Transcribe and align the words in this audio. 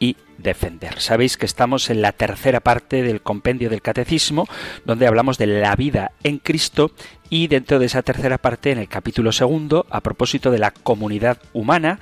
y 0.00 0.16
defender. 0.38 1.00
Sabéis 1.00 1.36
que 1.36 1.46
estamos 1.46 1.90
en 1.90 2.02
la 2.02 2.12
tercera 2.12 2.60
parte 2.60 3.02
del 3.02 3.20
compendio 3.20 3.70
del 3.70 3.82
catecismo, 3.82 4.48
donde 4.84 5.06
hablamos 5.06 5.38
de 5.38 5.46
la 5.46 5.76
vida 5.76 6.12
en 6.24 6.38
Cristo 6.38 6.90
y 7.28 7.46
dentro 7.46 7.78
de 7.78 7.86
esa 7.86 8.02
tercera 8.02 8.38
parte, 8.38 8.72
en 8.72 8.78
el 8.78 8.88
capítulo 8.88 9.30
segundo, 9.30 9.86
a 9.90 10.00
propósito 10.00 10.50
de 10.50 10.58
la 10.58 10.72
comunidad 10.72 11.38
humana, 11.52 12.00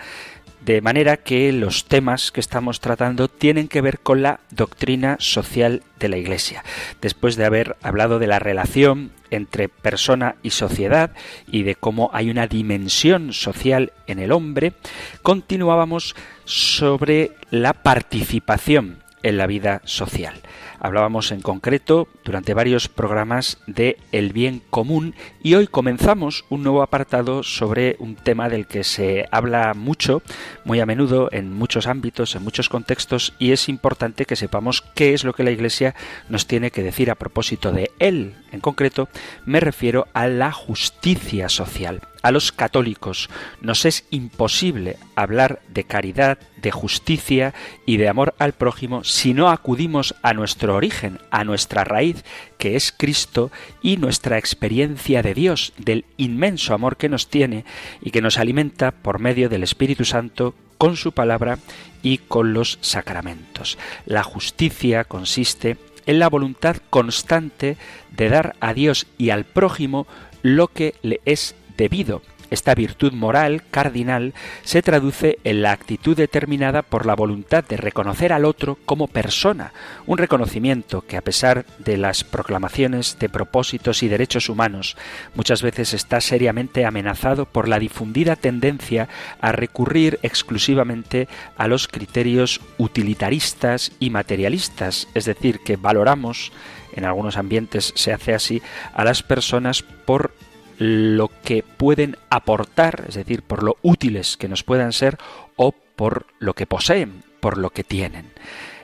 de 0.69 0.83
manera 0.83 1.16
que 1.16 1.50
los 1.50 1.86
temas 1.86 2.30
que 2.30 2.41
estamos 2.41 2.80
tratando 2.80 3.28
tienen 3.28 3.69
que 3.69 3.80
ver 3.80 4.00
con 4.00 4.20
la 4.20 4.41
doctrina 4.50 5.16
social 5.19 5.83
de 5.98 6.11
la 6.11 6.19
Iglesia. 6.19 6.62
Después 7.00 7.36
de 7.36 7.47
haber 7.47 7.78
hablado 7.80 8.19
de 8.19 8.27
la 8.27 8.38
relación 8.38 9.11
entre 9.30 9.70
persona 9.70 10.36
y 10.42 10.50
sociedad 10.50 11.12
y 11.46 11.62
de 11.62 11.74
cómo 11.74 12.11
hay 12.12 12.28
una 12.28 12.46
dimensión 12.48 13.33
social 13.33 13.94
en 14.06 14.19
el 14.19 14.30
hombre, 14.30 14.74
continuábamos 15.22 16.14
sobre 16.44 17.33
la 17.50 17.72
participación 17.72 18.98
en 19.22 19.39
la 19.39 19.46
vida 19.46 19.80
social. 19.86 20.34
Hablábamos 20.80 21.32
en 21.32 21.40
concreto 21.40 22.08
durante 22.24 22.54
varios 22.54 22.88
programas 22.88 23.58
de 23.66 23.98
el 24.12 24.32
bien 24.32 24.62
común 24.70 25.14
y 25.42 25.54
hoy 25.54 25.66
comenzamos 25.66 26.44
un 26.50 26.62
nuevo 26.62 26.82
apartado 26.82 27.42
sobre 27.42 27.96
un 27.98 28.14
tema 28.14 28.48
del 28.48 28.66
que 28.66 28.84
se 28.84 29.26
habla 29.32 29.74
mucho, 29.74 30.22
muy 30.64 30.78
a 30.80 30.86
menudo 30.86 31.28
en 31.32 31.52
muchos 31.52 31.86
ámbitos, 31.86 32.36
en 32.36 32.44
muchos 32.44 32.68
contextos 32.68 33.34
y 33.38 33.50
es 33.52 33.68
importante 33.68 34.24
que 34.24 34.36
sepamos 34.36 34.82
qué 34.94 35.14
es 35.14 35.24
lo 35.24 35.32
que 35.32 35.42
la 35.42 35.50
Iglesia 35.50 35.96
nos 36.28 36.46
tiene 36.46 36.70
que 36.70 36.82
decir 36.82 37.10
a 37.10 37.16
propósito 37.16 37.72
de 37.72 37.90
él. 37.98 38.34
En 38.52 38.60
concreto, 38.60 39.08
me 39.44 39.60
refiero 39.60 40.06
a 40.14 40.28
la 40.28 40.52
justicia 40.52 41.48
social 41.48 42.02
a 42.22 42.30
los 42.30 42.52
católicos 42.52 43.30
nos 43.60 43.84
es 43.84 44.04
imposible 44.10 44.96
hablar 45.14 45.60
de 45.68 45.84
caridad, 45.84 46.38
de 46.60 46.70
justicia 46.70 47.54
y 47.86 47.96
de 47.96 48.08
amor 48.08 48.34
al 48.38 48.52
prójimo 48.52 49.04
si 49.04 49.34
no 49.34 49.48
acudimos 49.48 50.14
a 50.22 50.34
nuestro 50.34 50.67
origen, 50.74 51.18
a 51.30 51.45
nuestra 51.45 51.84
raíz, 51.84 52.24
que 52.58 52.77
es 52.77 52.92
Cristo, 52.96 53.51
y 53.83 53.96
nuestra 53.96 54.39
experiencia 54.39 55.23
de 55.23 55.34
Dios, 55.34 55.73
del 55.79 56.05
inmenso 56.17 56.74
amor 56.74 56.96
que 56.96 57.08
nos 57.08 57.29
tiene 57.29 57.64
y 58.01 58.11
que 58.11 58.23
nos 58.23 58.39
alimenta 58.39 58.90
por 58.90 59.18
medio 59.18 59.48
del 59.48 59.62
Espíritu 59.62 60.05
Santo 60.05 60.55
con 60.79 60.96
su 60.96 61.12
palabra 61.12 61.58
y 62.02 62.18
con 62.18 62.52
los 62.52 62.79
sacramentos. 62.80 63.79
La 64.06 64.23
justicia 64.23 65.05
consiste 65.05 65.77
en 66.06 66.18
la 66.18 66.29
voluntad 66.29 66.77
constante 66.89 67.77
de 68.11 68.29
dar 68.30 68.56
a 68.61 68.73
Dios 68.73 69.06
y 69.18 69.30
al 69.30 69.45
prójimo 69.45 70.06
lo 70.42 70.68
que 70.68 70.95
le 71.02 71.20
es 71.24 71.55
debido. 71.77 72.23
Esta 72.51 72.75
virtud 72.75 73.13
moral 73.13 73.63
cardinal 73.70 74.35
se 74.63 74.83
traduce 74.83 75.39
en 75.45 75.63
la 75.63 75.73
actitud 75.73 76.17
determinada 76.17 76.83
por 76.83 77.07
la 77.07 77.14
voluntad 77.14 77.64
de 77.64 77.77
reconocer 77.77 78.33
al 78.33 78.45
otro 78.45 78.79
como 78.86 79.07
persona, 79.07 79.73
un 80.07 80.19
reconocimiento 80.19 81.03
que 81.03 81.17
a 81.17 81.23
pesar 81.23 81.67
de 81.79 81.97
las 81.97 82.25
proclamaciones 82.25 83.19
de 83.19 83.29
propósitos 83.29 84.03
y 84.03 84.09
derechos 84.09 84.48
humanos, 84.48 84.97
muchas 85.35 85.63
veces 85.63 85.95
está 85.95 86.20
seriamente 86.20 86.85
amenazado 86.85 87.45
por 87.45 87.69
la 87.69 87.79
difundida 87.79 88.36
tendencia 88.36 89.09
a 89.41 89.53
recurrir 89.53 90.19
exclusivamente 90.23 91.29
a 91.57 91.69
los 91.69 91.89
criterios 91.89 92.61
utilitaristas 92.79 93.92
y 94.01 94.11
materialistas, 94.11 95.09
es 95.15 95.25
decir, 95.25 95.61
que 95.61 95.77
valoramos 95.77 96.53
en 96.92 97.05
algunos 97.05 97.36
ambientes 97.36 97.92
se 97.95 98.13
hace 98.13 98.35
así 98.35 98.63
a 98.92 99.05
las 99.05 99.23
personas 99.23 99.83
por 99.83 100.33
lo 100.78 101.30
que 101.44 101.62
pueden 101.62 102.16
aportar, 102.30 103.05
es 103.08 103.16
decir, 103.16 103.42
por 103.42 103.62
lo 103.62 103.77
útiles 103.83 104.36
que 104.36 104.48
nos 104.48 104.62
puedan 104.62 104.92
ser 104.92 105.18
o 105.56 105.72
por 105.72 106.27
lo 106.39 106.55
que 106.55 106.66
poseen, 106.66 107.24
por 107.40 107.58
lo 107.58 107.70
que 107.70 107.84
tienen. 107.84 108.33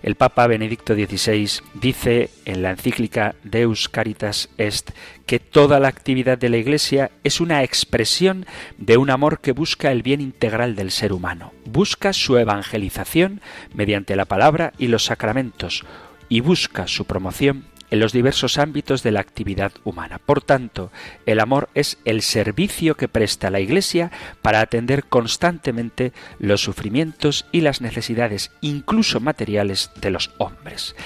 El 0.02 0.16
Papa 0.16 0.46
Benedicto 0.46 0.94
XVI 0.94 1.62
dice 1.72 2.28
en 2.44 2.60
la 2.62 2.72
encíclica 2.72 3.36
Deus 3.42 3.88
Caritas 3.88 4.50
Est 4.58 4.90
que 5.24 5.38
toda 5.38 5.80
la 5.80 5.88
actividad 5.88 6.36
de 6.36 6.50
la 6.50 6.58
Iglesia 6.58 7.10
es 7.22 7.40
una 7.40 7.62
expresión 7.62 8.44
de 8.76 8.98
un 8.98 9.08
amor 9.08 9.40
que 9.40 9.52
busca 9.52 9.90
el 9.92 10.02
bien 10.02 10.20
integral 10.20 10.76
del 10.76 10.90
ser 10.90 11.14
humano, 11.14 11.54
busca 11.64 12.12
su 12.12 12.36
evangelización 12.36 13.40
mediante 13.72 14.14
la 14.14 14.26
palabra 14.26 14.74
y 14.76 14.88
los 14.88 15.06
sacramentos 15.06 15.86
y 16.28 16.40
busca 16.40 16.86
su 16.86 17.06
promoción 17.06 17.64
en 17.94 18.00
los 18.00 18.12
diversos 18.12 18.58
ámbitos 18.58 19.04
de 19.04 19.12
la 19.12 19.20
actividad 19.20 19.70
humana. 19.84 20.18
Por 20.18 20.42
tanto, 20.42 20.90
el 21.26 21.38
amor 21.38 21.68
es 21.74 21.96
el 22.04 22.22
servicio 22.22 22.96
que 22.96 23.06
presta 23.06 23.50
la 23.50 23.60
Iglesia 23.60 24.10
para 24.42 24.58
atender 24.58 25.04
constantemente 25.04 26.12
los 26.40 26.60
sufrimientos 26.60 27.46
y 27.52 27.60
las 27.60 27.80
necesidades, 27.80 28.50
incluso 28.62 29.20
materiales, 29.20 29.92
de 30.00 30.10
los 30.10 30.32
hombres. 30.38 30.96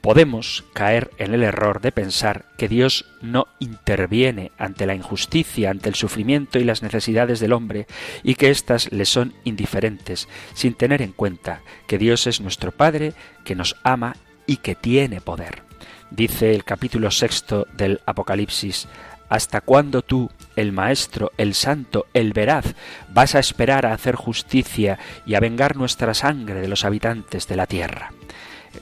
Podemos 0.00 0.64
caer 0.72 1.10
en 1.18 1.34
el 1.34 1.42
error 1.42 1.82
de 1.82 1.92
pensar 1.92 2.46
que 2.56 2.66
Dios 2.66 3.04
no 3.20 3.46
interviene 3.58 4.50
ante 4.56 4.86
la 4.86 4.94
injusticia, 4.94 5.68
ante 5.68 5.90
el 5.90 5.96
sufrimiento 5.96 6.58
y 6.58 6.64
las 6.64 6.82
necesidades 6.82 7.40
del 7.40 7.52
hombre, 7.52 7.86
y 8.22 8.36
que 8.36 8.48
éstas 8.48 8.90
le 8.90 9.04
son 9.04 9.34
indiferentes, 9.44 10.30
sin 10.54 10.72
tener 10.72 11.02
en 11.02 11.12
cuenta 11.12 11.60
que 11.86 11.98
Dios 11.98 12.26
es 12.26 12.40
nuestro 12.40 12.72
Padre, 12.72 13.12
que 13.44 13.54
nos 13.54 13.76
ama 13.82 14.16
y 14.46 14.56
que 14.56 14.74
tiene 14.74 15.20
poder. 15.20 15.67
Dice 16.10 16.54
el 16.54 16.64
capítulo 16.64 17.10
sexto 17.10 17.66
del 17.76 18.00
Apocalipsis, 18.06 18.88
¿Hasta 19.28 19.60
cuándo 19.60 20.00
tú, 20.00 20.30
el 20.56 20.72
Maestro, 20.72 21.32
el 21.36 21.54
Santo, 21.54 22.06
el 22.14 22.32
Veraz, 22.32 22.74
vas 23.10 23.34
a 23.34 23.38
esperar 23.38 23.84
a 23.84 23.92
hacer 23.92 24.14
justicia 24.14 24.98
y 25.26 25.34
a 25.34 25.40
vengar 25.40 25.76
nuestra 25.76 26.14
sangre 26.14 26.62
de 26.62 26.68
los 26.68 26.86
habitantes 26.86 27.46
de 27.46 27.56
la 27.56 27.66
tierra? 27.66 28.12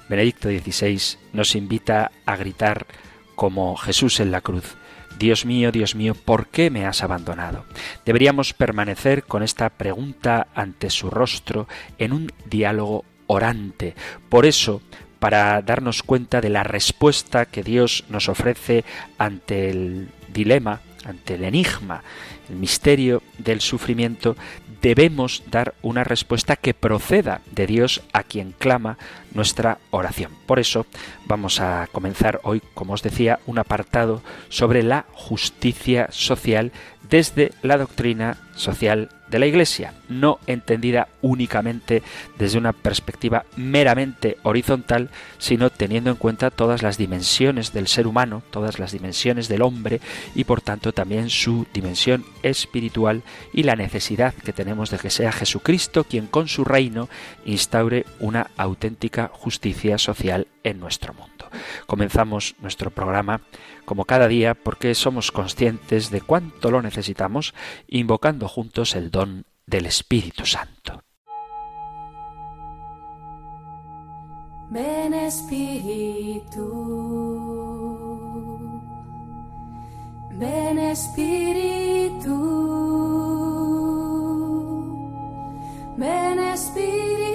Benedicto 0.09 0.49
XVI 0.49 1.19
nos 1.33 1.57
invita 1.57 2.13
a 2.27 2.37
gritar 2.37 2.87
como 3.35 3.77
Jesús 3.77 4.21
en 4.21 4.31
la 4.31 4.41
cruz. 4.41 4.77
Dios 5.19 5.47
mío, 5.47 5.73
Dios 5.73 5.95
mío, 5.95 6.15
¿por 6.15 6.47
qué 6.47 6.71
me 6.71 6.87
has 6.87 7.03
abandonado? 7.03 7.65
Deberíamos 8.05 8.53
permanecer 8.53 9.25
con 9.25 9.43
esta 9.43 9.71
pregunta 9.71 10.47
ante 10.55 10.91
su 10.91 11.11
rostro 11.11 11.67
en 11.99 12.13
un 12.13 12.33
diálogo 12.45 13.05
orante. 13.27 13.95
Por 14.29 14.47
eso, 14.47 14.83
para 15.19 15.61
darnos 15.63 16.03
cuenta 16.03 16.41
de 16.41 16.51
la 16.51 16.63
respuesta 16.63 17.47
que 17.47 17.63
Dios 17.63 18.05
nos 18.09 18.29
ofrece 18.29 18.85
ante 19.19 19.71
el 19.71 20.09
dilema, 20.33 20.81
ante 21.05 21.35
el 21.35 21.45
enigma, 21.45 22.03
el 22.49 22.57
misterio 22.57 23.23
del 23.39 23.61
sufrimiento, 23.61 24.37
debemos 24.83 25.43
dar 25.51 25.75
una 25.83 26.05
respuesta 26.05 26.57
que 26.57 26.75
proceda 26.75 27.41
de 27.51 27.67
Dios 27.67 28.03
a 28.13 28.23
quien 28.23 28.53
clama 28.53 28.99
nuestra 29.33 29.79
oración. 29.91 30.33
Por 30.47 30.59
eso 30.59 30.87
vamos 31.27 31.61
a 31.61 31.89
comenzar 31.93 32.41
hoy, 32.43 32.63
como 32.75 32.93
os 32.93 33.03
decía, 33.03 33.41
un 33.47 33.59
apartado 33.59 34.23
sobre 34.49 34.83
la 34.83 35.07
justicia 35.13 36.09
social 36.11 36.73
desde 37.09 37.53
la 37.63 37.79
doctrina 37.79 38.37
social 38.55 39.11
de 39.29 39.39
la 39.39 39.47
Iglesia, 39.47 39.95
no 40.09 40.39
entendida 40.47 41.09
únicamente 41.21 42.03
desde 42.39 42.59
una 42.59 42.73
perspectiva 42.73 43.45
meramente 43.57 44.39
horizontal, 44.43 45.11
sino 45.39 45.71
teniendo 45.71 46.11
en 46.11 46.17
cuenta 46.17 46.51
todas 46.51 46.83
las 46.83 46.99
dimensiones 46.99 47.73
del 47.73 47.89
ser 47.89 48.07
humano, 48.07 48.43
todas 48.51 48.79
las 48.79 48.93
dimensiones 48.93 49.49
del 49.49 49.63
hombre 49.63 50.01
y 50.35 50.45
por 50.45 50.61
tanto 50.61 50.93
también 50.93 51.31
su 51.31 51.67
dimensión 51.73 52.25
espiritual 52.43 53.23
y 53.53 53.65
la 53.65 53.77
necesidad 53.77 54.35
que 54.35 54.53
tenemos 54.53 54.91
de 54.91 54.99
que 54.99 55.11
sea 55.11 55.33
Jesucristo 55.33 56.05
quien 56.05 56.27
con 56.27 56.49
su 56.49 56.65
reino 56.65 57.09
instaure 57.45 58.07
una 58.21 58.51
auténtica 58.57 59.31
justicia 59.33 59.99
social 59.99 60.47
en 60.67 60.81
nuestro 60.81 61.15
mundo. 61.15 61.49
Comenzamos 61.87 62.57
nuestro 62.61 62.91
programa 62.91 63.41
como 63.85 64.05
cada 64.05 64.27
día 64.27 64.55
porque 64.55 64.95
somos 64.95 65.31
conscientes 65.31 66.11
de 66.11 66.21
cuánto 66.21 66.71
lo 66.73 66.83
necesitamos, 66.83 67.55
invocando 67.87 68.49
juntos 68.49 68.97
el 68.97 69.11
don 69.13 69.47
del 69.65 69.87
Espíritu 69.87 70.45
Santo. 70.45 71.03
Ven 74.69 75.15
Espíritu, 75.15 76.67
ven 80.33 80.79
Espíritu, 80.81 82.35
ven 85.97 86.39
Espíritu. 86.41 87.26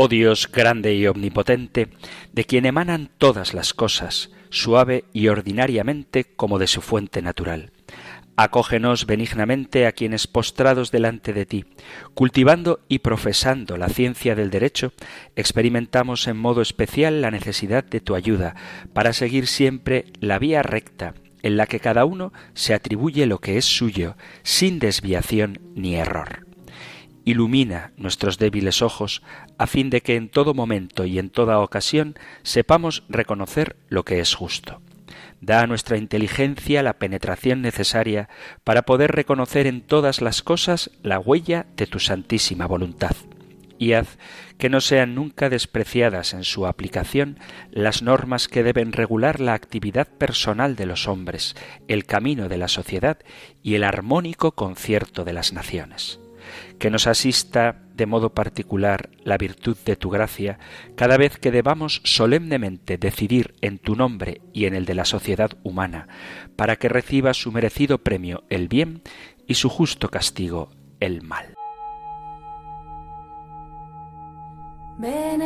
Oh 0.00 0.06
Dios 0.06 0.48
grande 0.52 0.94
y 0.94 1.08
omnipotente, 1.08 1.88
de 2.32 2.44
quien 2.44 2.66
emanan 2.66 3.10
todas 3.18 3.52
las 3.52 3.74
cosas, 3.74 4.30
suave 4.48 5.06
y 5.12 5.26
ordinariamente 5.26 6.22
como 6.22 6.60
de 6.60 6.68
su 6.68 6.82
fuente 6.82 7.20
natural. 7.20 7.72
Acógenos 8.36 9.06
benignamente 9.06 9.88
a 9.88 9.92
quienes 9.92 10.28
postrados 10.28 10.92
delante 10.92 11.32
de 11.32 11.46
ti, 11.46 11.64
cultivando 12.14 12.78
y 12.86 13.00
profesando 13.00 13.76
la 13.76 13.88
ciencia 13.88 14.36
del 14.36 14.50
derecho, 14.50 14.92
experimentamos 15.34 16.28
en 16.28 16.36
modo 16.36 16.62
especial 16.62 17.20
la 17.20 17.32
necesidad 17.32 17.82
de 17.82 17.98
tu 17.98 18.14
ayuda 18.14 18.54
para 18.92 19.12
seguir 19.12 19.48
siempre 19.48 20.04
la 20.20 20.38
vía 20.38 20.62
recta 20.62 21.14
en 21.42 21.56
la 21.56 21.66
que 21.66 21.80
cada 21.80 22.04
uno 22.04 22.32
se 22.54 22.72
atribuye 22.72 23.26
lo 23.26 23.40
que 23.40 23.58
es 23.58 23.64
suyo, 23.64 24.16
sin 24.44 24.78
desviación 24.78 25.58
ni 25.74 25.96
error. 25.96 26.47
Ilumina 27.28 27.92
nuestros 27.98 28.38
débiles 28.38 28.80
ojos, 28.80 29.20
a 29.58 29.66
fin 29.66 29.90
de 29.90 30.00
que 30.00 30.16
en 30.16 30.30
todo 30.30 30.54
momento 30.54 31.04
y 31.04 31.18
en 31.18 31.28
toda 31.28 31.58
ocasión 31.58 32.14
sepamos 32.42 33.04
reconocer 33.10 33.76
lo 33.90 34.02
que 34.02 34.20
es 34.20 34.34
justo. 34.34 34.80
Da 35.42 35.60
a 35.60 35.66
nuestra 35.66 35.98
inteligencia 35.98 36.82
la 36.82 36.94
penetración 36.94 37.60
necesaria 37.60 38.30
para 38.64 38.80
poder 38.80 39.12
reconocer 39.12 39.66
en 39.66 39.82
todas 39.82 40.22
las 40.22 40.40
cosas 40.40 40.90
la 41.02 41.18
huella 41.18 41.66
de 41.76 41.86
tu 41.86 41.98
santísima 41.98 42.66
voluntad. 42.66 43.14
Y 43.76 43.92
haz 43.92 44.16
que 44.56 44.70
no 44.70 44.80
sean 44.80 45.14
nunca 45.14 45.50
despreciadas 45.50 46.32
en 46.32 46.44
su 46.44 46.66
aplicación 46.66 47.38
las 47.70 48.00
normas 48.00 48.48
que 48.48 48.62
deben 48.62 48.92
regular 48.92 49.38
la 49.38 49.52
actividad 49.52 50.08
personal 50.08 50.76
de 50.76 50.86
los 50.86 51.06
hombres, 51.06 51.56
el 51.88 52.06
camino 52.06 52.48
de 52.48 52.56
la 52.56 52.68
sociedad 52.68 53.18
y 53.62 53.74
el 53.74 53.84
armónico 53.84 54.52
concierto 54.52 55.26
de 55.26 55.34
las 55.34 55.52
naciones 55.52 56.20
que 56.78 56.90
nos 56.90 57.06
asista 57.06 57.82
de 57.94 58.06
modo 58.06 58.30
particular 58.30 59.10
la 59.24 59.36
virtud 59.36 59.76
de 59.84 59.96
tu 59.96 60.10
gracia 60.10 60.58
cada 60.94 61.16
vez 61.16 61.38
que 61.38 61.50
debamos 61.50 62.00
solemnemente 62.04 62.96
decidir 62.96 63.54
en 63.60 63.78
tu 63.78 63.96
nombre 63.96 64.40
y 64.52 64.66
en 64.66 64.74
el 64.74 64.84
de 64.84 64.94
la 64.94 65.04
sociedad 65.04 65.50
humana, 65.62 66.08
para 66.56 66.76
que 66.76 66.88
reciba 66.88 67.34
su 67.34 67.52
merecido 67.52 67.98
premio 67.98 68.44
el 68.48 68.68
bien 68.68 69.02
y 69.46 69.54
su 69.54 69.68
justo 69.68 70.10
castigo 70.10 70.70
el 71.00 71.22
mal. 71.22 71.54
Ven. 74.98 75.38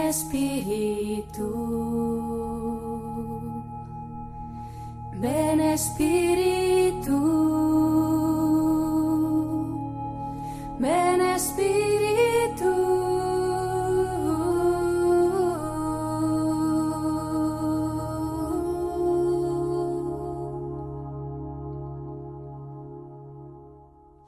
Ven 10.82 11.20
Espíritu. 11.20 12.74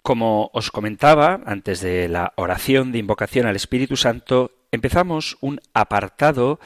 Como 0.04 0.50
os 0.54 0.70
comentaba 0.70 1.40
antes 1.44 1.80
de 1.80 2.08
la 2.08 2.32
oración 2.36 2.92
de 2.92 2.98
invocación 2.98 3.46
al 3.46 3.56
Espíritu 3.56 3.96
Santo, 3.96 4.52
empezamos 4.70 5.36
un 5.40 5.58
apartado 5.74 6.60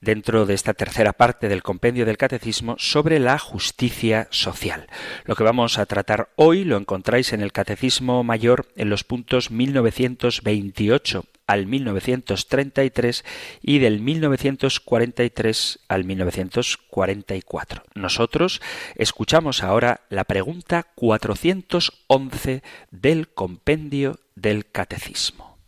dentro 0.00 0.46
de 0.46 0.54
esta 0.54 0.74
tercera 0.74 1.12
parte 1.12 1.48
del 1.48 1.62
compendio 1.62 2.06
del 2.06 2.16
catecismo 2.16 2.76
sobre 2.78 3.18
la 3.18 3.38
justicia 3.38 4.28
social. 4.30 4.86
Lo 5.24 5.34
que 5.34 5.44
vamos 5.44 5.78
a 5.78 5.86
tratar 5.86 6.30
hoy 6.36 6.64
lo 6.64 6.76
encontráis 6.76 7.32
en 7.32 7.40
el 7.40 7.52
catecismo 7.52 8.22
mayor 8.24 8.66
en 8.76 8.90
los 8.90 9.04
puntos 9.04 9.50
1928 9.50 11.24
al 11.46 11.66
1933 11.66 13.24
y 13.62 13.78
del 13.78 14.00
1943 14.00 15.80
al 15.88 16.04
1944. 16.04 17.82
Nosotros 17.94 18.60
escuchamos 18.94 19.62
ahora 19.64 20.02
la 20.10 20.24
pregunta 20.24 20.86
411 20.94 22.62
del 22.90 23.28
compendio 23.28 24.20
del 24.36 24.70
catecismo. 24.70 25.58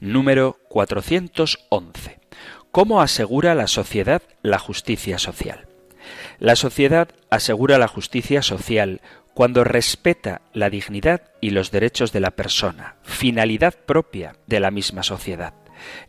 Número 0.00 0.58
411. 0.68 2.23
¿Cómo 2.74 3.00
asegura 3.00 3.54
la 3.54 3.68
sociedad 3.68 4.20
la 4.42 4.58
justicia 4.58 5.20
social? 5.20 5.68
La 6.40 6.56
sociedad 6.56 7.06
asegura 7.30 7.78
la 7.78 7.86
justicia 7.86 8.42
social 8.42 9.00
cuando 9.32 9.62
respeta 9.62 10.40
la 10.52 10.70
dignidad 10.70 11.22
y 11.40 11.50
los 11.50 11.70
derechos 11.70 12.12
de 12.12 12.18
la 12.18 12.32
persona, 12.32 12.96
finalidad 13.04 13.74
propia 13.86 14.34
de 14.48 14.58
la 14.58 14.72
misma 14.72 15.04
sociedad. 15.04 15.54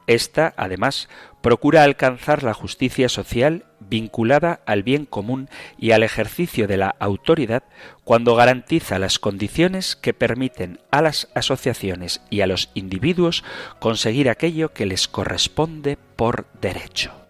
Esta, 0.07 0.53
además, 0.57 1.09
procura 1.41 1.83
alcanzar 1.83 2.43
la 2.43 2.53
justicia 2.53 3.09
social 3.09 3.65
vinculada 3.79 4.61
al 4.65 4.83
bien 4.83 5.05
común 5.05 5.49
y 5.77 5.91
al 5.91 6.03
ejercicio 6.03 6.67
de 6.67 6.77
la 6.77 6.95
autoridad 6.99 7.63
cuando 8.03 8.35
garantiza 8.35 8.99
las 8.99 9.19
condiciones 9.19 9.95
que 9.95 10.13
permiten 10.13 10.79
a 10.91 11.01
las 11.01 11.27
asociaciones 11.35 12.21
y 12.29 12.41
a 12.41 12.47
los 12.47 12.69
individuos 12.73 13.43
conseguir 13.79 14.29
aquello 14.29 14.73
que 14.73 14.85
les 14.85 15.07
corresponde 15.07 15.97
por 16.15 16.47
derecho. 16.61 17.24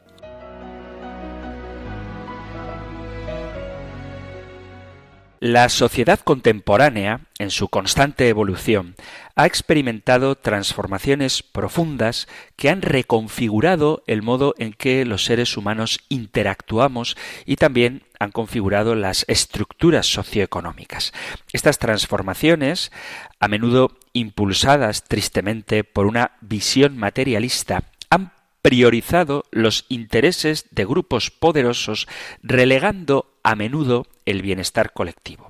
La 5.48 5.70
sociedad 5.70 6.20
contemporánea, 6.22 7.28
en 7.38 7.52
su 7.52 7.68
constante 7.68 8.30
evolución, 8.30 8.96
ha 9.36 9.46
experimentado 9.46 10.34
transformaciones 10.34 11.44
profundas 11.44 12.28
que 12.56 12.72
han 12.72 12.82
reconfigurado 12.82 14.04
el 14.08 14.24
modo 14.24 14.56
en 14.58 14.74
que 14.74 15.06
los 15.06 15.24
seres 15.24 15.56
humanos 15.56 16.00
interactuamos 16.10 17.16
y 17.46 17.58
también 17.58 18.02
han 18.18 18.32
configurado 18.32 18.96
las 18.96 19.24
estructuras 19.28 20.08
socioeconómicas. 20.08 21.14
Estas 21.54 21.78
transformaciones, 21.78 22.92
a 23.40 23.48
menudo 23.48 23.92
impulsadas 24.14 25.04
tristemente 25.04 25.84
por 25.84 26.08
una 26.08 26.32
visión 26.42 26.98
materialista, 26.98 27.84
han 28.10 28.32
priorizado 28.64 29.44
los 29.52 29.86
intereses 29.90 30.66
de 30.72 30.86
grupos 30.86 31.30
poderosos, 31.30 32.08
relegando 32.42 33.35
a 33.46 33.56
menudo 33.56 34.08
el 34.26 34.42
bienestar 34.42 34.92
colectivo. 34.92 35.48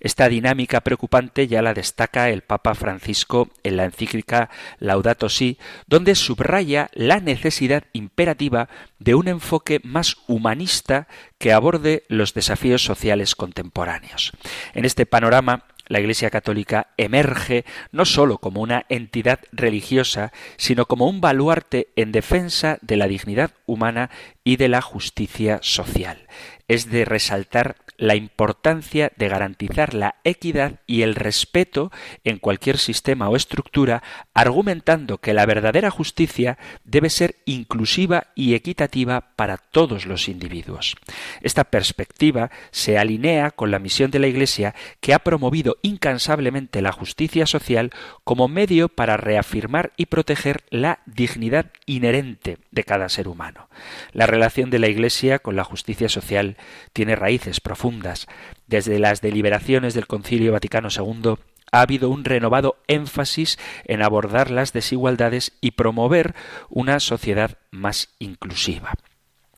Esta 0.00 0.30
dinámica 0.30 0.80
preocupante 0.80 1.46
ya 1.46 1.60
la 1.60 1.74
destaca 1.74 2.30
el 2.30 2.40
Papa 2.40 2.74
Francisco 2.74 3.50
en 3.62 3.76
la 3.76 3.84
encíclica 3.84 4.48
Laudato 4.78 5.28
Si, 5.28 5.58
donde 5.86 6.14
subraya 6.14 6.88
la 6.94 7.20
necesidad 7.20 7.84
imperativa 7.92 8.70
de 8.98 9.14
un 9.14 9.28
enfoque 9.28 9.78
más 9.84 10.16
humanista 10.26 11.06
que 11.36 11.52
aborde 11.52 12.04
los 12.08 12.32
desafíos 12.32 12.82
sociales 12.82 13.34
contemporáneos. 13.34 14.32
En 14.72 14.86
este 14.86 15.04
panorama, 15.04 15.64
la 15.86 16.00
Iglesia 16.00 16.30
Católica 16.30 16.88
emerge 16.96 17.66
no 17.92 18.06
sólo 18.06 18.38
como 18.38 18.62
una 18.62 18.86
entidad 18.88 19.40
religiosa, 19.52 20.32
sino 20.56 20.86
como 20.86 21.06
un 21.06 21.20
baluarte 21.20 21.88
en 21.96 22.10
defensa 22.10 22.78
de 22.80 22.96
la 22.96 23.06
dignidad 23.06 23.50
humana 23.66 24.10
y 24.44 24.56
de 24.56 24.68
la 24.68 24.80
justicia 24.80 25.58
social. 25.62 26.26
Es 26.68 26.90
de 26.90 27.04
resaltar 27.04 27.76
la 27.96 28.16
importancia 28.16 29.12
de 29.16 29.28
garantizar 29.28 29.94
la 29.94 30.16
equidad 30.24 30.80
y 30.86 31.02
el 31.02 31.14
respeto 31.14 31.92
en 32.24 32.38
cualquier 32.38 32.78
sistema 32.78 33.28
o 33.28 33.36
estructura, 33.36 34.02
argumentando 34.34 35.18
que 35.18 35.34
la 35.34 35.46
verdadera 35.46 35.90
justicia 35.90 36.58
debe 36.84 37.10
ser 37.10 37.36
inclusiva 37.44 38.28
y 38.34 38.54
equitativa 38.54 39.32
para 39.36 39.58
todos 39.58 40.06
los 40.06 40.28
individuos. 40.28 40.96
Esta 41.40 41.64
perspectiva 41.64 42.50
se 42.70 42.98
alinea 42.98 43.50
con 43.50 43.70
la 43.70 43.78
misión 43.78 44.10
de 44.10 44.18
la 44.18 44.26
Iglesia 44.26 44.74
que 45.00 45.14
ha 45.14 45.18
promovido 45.20 45.76
incansablemente 45.82 46.82
la 46.82 46.92
justicia 46.92 47.46
social 47.46 47.90
como 48.24 48.48
medio 48.48 48.88
para 48.88 49.16
reafirmar 49.16 49.92
y 49.96 50.06
proteger 50.06 50.64
la 50.70 51.00
dignidad 51.06 51.70
inherente 51.86 52.58
de 52.70 52.84
cada 52.84 53.08
ser 53.08 53.28
humano. 53.28 53.68
La 54.12 54.26
relación 54.26 54.70
de 54.70 54.78
la 54.78 54.88
Iglesia 54.88 55.38
con 55.38 55.56
la 55.56 55.64
justicia 55.64 56.08
social 56.08 56.53
tiene 56.92 57.16
raíces 57.16 57.60
profundas. 57.60 58.26
Desde 58.66 58.98
las 58.98 59.20
deliberaciones 59.20 59.94
del 59.94 60.06
Concilio 60.06 60.52
Vaticano 60.52 60.88
II 60.90 61.34
ha 61.72 61.80
habido 61.80 62.08
un 62.08 62.24
renovado 62.24 62.76
énfasis 62.86 63.58
en 63.84 64.02
abordar 64.02 64.50
las 64.50 64.72
desigualdades 64.72 65.52
y 65.60 65.72
promover 65.72 66.34
una 66.68 67.00
sociedad 67.00 67.58
más 67.70 68.14
inclusiva. 68.18 68.94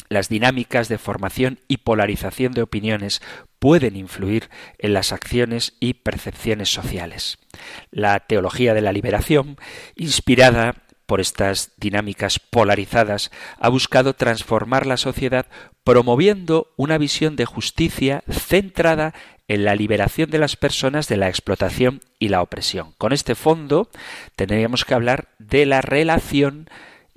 las 0.08 0.28
dinámicas 0.28 0.88
de 0.88 0.98
formación 0.98 1.58
y 1.66 1.78
polarización 1.78 2.52
de 2.52 2.62
opiniones 2.62 3.20
pueden 3.58 3.96
influir 3.96 4.50
en 4.78 4.92
las 4.92 5.12
acciones 5.12 5.74
y 5.80 5.94
percepciones 5.94 6.72
sociales. 6.72 7.38
La 7.90 8.20
teología 8.20 8.72
de 8.72 8.82
la 8.82 8.92
liberación, 8.92 9.56
inspirada 9.96 10.85
por 11.06 11.20
estas 11.20 11.72
dinámicas 11.76 12.38
polarizadas, 12.38 13.30
ha 13.58 13.68
buscado 13.68 14.14
transformar 14.14 14.86
la 14.86 14.96
sociedad 14.96 15.46
promoviendo 15.84 16.72
una 16.76 16.98
visión 16.98 17.36
de 17.36 17.46
justicia 17.46 18.24
centrada 18.28 19.14
en 19.48 19.64
la 19.64 19.76
liberación 19.76 20.30
de 20.30 20.38
las 20.38 20.56
personas 20.56 21.08
de 21.08 21.16
la 21.16 21.28
explotación 21.28 22.00
y 22.18 22.28
la 22.28 22.42
opresión. 22.42 22.92
Con 22.98 23.12
este 23.12 23.34
fondo 23.34 23.88
tendríamos 24.34 24.84
que 24.84 24.94
hablar 24.94 25.28
de 25.38 25.66
la 25.66 25.80
relación, 25.80 26.68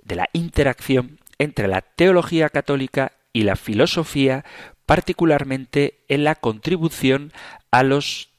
de 0.04 0.16
la 0.16 0.30
interacción 0.34 1.20
entre 1.40 1.68
la 1.68 1.82
teología 1.82 2.50
católica 2.50 3.14
y 3.34 3.44
la 3.44 3.56
filosofía, 3.56 4.46
particularmente 4.86 6.04
en 6.08 6.24
la 6.24 6.36
contribución 6.36 7.32
a 7.72 7.84
los 7.84 8.30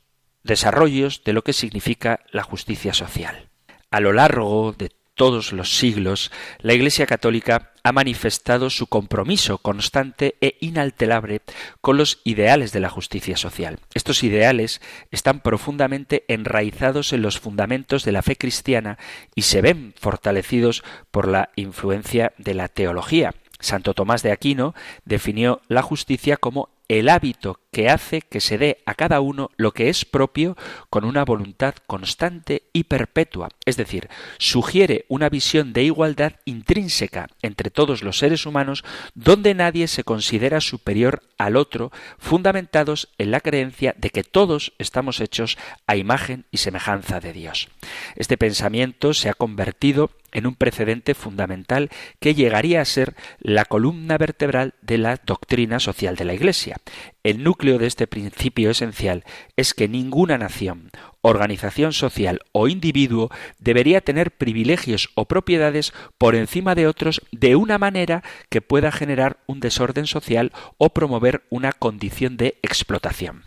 desarrollos 0.43 1.25
de 1.25 1.33
lo 1.33 1.43
que 1.43 1.53
significa 1.53 2.21
la 2.31 2.43
justicia 2.43 2.95
social. 2.95 3.49
A 3.91 4.01
lo 4.01 4.13
largo 4.13 4.73
de 4.73 4.91
todos 5.21 5.53
los 5.53 5.77
siglos, 5.77 6.33
la 6.61 6.73
Iglesia 6.73 7.05
Católica 7.05 7.73
ha 7.83 7.93
manifestado 7.93 8.71
su 8.71 8.87
compromiso 8.87 9.59
constante 9.59 10.37
e 10.41 10.57
inalterable 10.61 11.43
con 11.83 11.99
los 11.99 12.23
ideales 12.25 12.73
de 12.73 12.81
la 12.81 12.89
justicia 12.89 13.37
social. 13.37 13.81
Estos 13.93 14.23
ideales 14.23 14.81
están 15.11 15.41
profundamente 15.41 16.25
enraizados 16.29 17.13
en 17.13 17.21
los 17.21 17.39
fundamentos 17.39 18.03
de 18.07 18.13
la 18.13 18.23
fe 18.23 18.37
cristiana 18.37 18.97
y 19.35 19.43
se 19.43 19.61
ven 19.61 19.93
fortalecidos 20.01 20.83
por 21.11 21.29
la 21.29 21.51
influencia 21.55 22.33
de 22.39 22.55
la 22.55 22.69
teología. 22.69 23.35
Santo 23.59 23.93
Tomás 23.93 24.23
de 24.23 24.33
Aquino 24.33 24.75
definió 25.05 25.61
la 25.69 25.83
justicia 25.83 26.39
como 26.39 26.71
el 26.89 27.11
hábito 27.11 27.60
que 27.71 27.89
hace 27.89 28.23
que 28.23 28.41
se 28.41 28.59
dé 28.59 28.79
a 28.87 28.95
cada 28.95 29.21
uno 29.21 29.51
lo 29.57 29.73
que 29.73 29.89
es 29.89 30.05
propio 30.05 30.57
con 30.89 31.05
una 31.05 31.25
voluntad 31.25 31.75
constante 31.87 32.63
y 32.73 32.85
perpetua, 32.85 33.49
es 33.65 33.77
decir, 33.77 34.09
sugiere 34.39 35.05
una 35.09 35.29
visión 35.29 35.73
de 35.73 35.85
igualdad 35.85 36.35
intrínseca 36.45 37.29
entre 37.43 37.71
todos 37.71 38.03
los 38.03 38.19
seres 38.19 38.47
humanos 38.47 38.85
donde 39.15 39.55
nadie 39.55 39.89
se 39.89 40.05
considera 40.05 40.61
superior 40.61 41.23
al 41.39 41.57
otro, 41.57 41.91
fundamentados 42.19 43.09
en 43.19 43.31
la 43.31 43.41
creencia 43.41 43.95
de 43.97 44.11
que 44.11 44.25
todos 44.25 44.73
estamos 44.79 45.21
hechos 45.21 45.57
a 45.87 45.97
imagen 45.97 46.45
y 46.51 46.59
semejanza 46.59 47.21
de 47.21 47.33
Dios. 47.33 47.69
Este 48.17 48.37
pensamiento 48.37 49.15
se 49.15 49.29
ha 49.29 49.35
convertido 49.35 50.11
en 50.33 50.47
un 50.47 50.55
precedente 50.55 51.15
fundamental 51.15 51.91
que 52.19 52.35
llegaría 52.35 52.81
a 52.81 52.85
ser 52.85 53.15
la 53.41 53.65
columna 53.65 54.19
vertebral 54.19 54.75
de 54.83 54.99
la 54.99 55.17
doctrina 55.17 55.81
social 55.81 56.17
de 56.17 56.25
la 56.25 56.35
Iglesia. 56.35 56.77
El 57.23 57.45
núcleo 57.45 57.79
de 57.79 57.87
este 57.87 58.07
principio 58.07 58.71
esencial 58.71 59.25
es 59.57 59.75
que 59.75 59.89
ninguna 59.89 60.39
nación, 60.39 60.91
organización 61.21 61.93
social 61.93 62.41
o 62.53 62.67
individuo 62.67 63.31
debería 63.59 64.01
tener 64.01 64.31
privilegios 64.31 65.11
o 65.17 65.27
propiedades 65.27 65.93
por 66.17 66.35
encima 66.35 66.75
de 66.75 66.87
otros 66.87 67.21
de 67.31 67.57
una 67.57 67.77
manera 67.77 68.23
que 68.49 68.63
pueda 68.63 68.91
generar 68.91 69.39
un 69.47 69.61
desorden 69.61 70.07
social 70.07 70.51
o 70.79 70.95
promover 70.95 71.43
una 71.51 71.73
condición 71.73 72.39
de 72.39 72.59
explotación. 72.63 73.45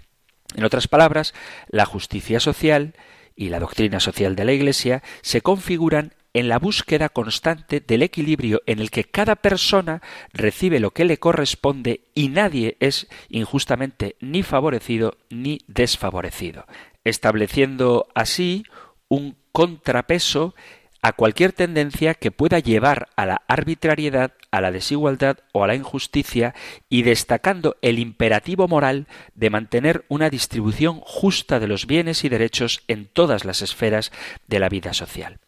En 0.56 0.66
otras 0.66 0.88
palabras, 0.88 1.34
la 1.68 1.86
justicia 1.86 2.40
social 2.40 2.94
y 3.36 3.50
la 3.50 3.60
doctrina 3.60 4.00
social 4.00 4.36
de 4.36 4.46
la 4.46 4.54
Iglesia 4.54 5.02
se 5.24 5.42
configuran 5.42 6.14
en 6.34 6.50
la 6.50 6.60
búsqueda 6.60 7.10
constante 7.10 7.80
del 7.80 8.04
equilibrio 8.04 8.62
en 8.66 8.80
el 8.80 8.92
que 8.92 9.06
cada 9.06 9.36
persona 9.36 10.02
recibe 10.34 10.80
lo 10.80 10.92
que 10.92 11.06
le 11.06 11.20
corresponde 11.20 12.02
y 12.14 12.30
nadie 12.30 12.78
es 12.80 13.08
injustamente 13.30 14.16
ni 14.20 14.44
favorecido 14.44 15.18
ni 15.30 15.60
desfavorecido, 15.68 16.66
estableciendo 17.04 18.08
así 18.16 18.64
un 19.08 19.38
contrapeso 19.52 20.56
a 21.04 21.12
cualquier 21.12 21.52
tendencia 21.52 22.14
que 22.14 22.32
pueda 22.32 22.60
llevar 22.60 23.10
a 23.18 23.26
la 23.26 23.42
arbitrariedad, 23.50 24.32
a 24.52 24.62
la 24.62 24.72
desigualdad 24.72 25.40
o 25.52 25.64
a 25.64 25.68
la 25.68 25.76
injusticia 25.76 26.56
y 26.88 27.04
destacando 27.04 27.76
el 27.82 28.00
imperativo 28.00 28.70
moral 28.70 29.08
de 29.36 29.50
mantener 29.50 30.06
una 30.08 30.30
distribución 30.30 31.02
justa 31.02 31.60
de 31.60 31.68
los 31.68 31.88
bienes 31.88 32.24
y 32.24 32.30
derechos 32.30 32.84
en 32.88 33.06
todas 33.06 33.44
las 33.44 33.62
esferas 33.62 34.14
de 34.48 34.60
la 34.60 34.70
vida 34.70 34.94
social. 34.94 35.40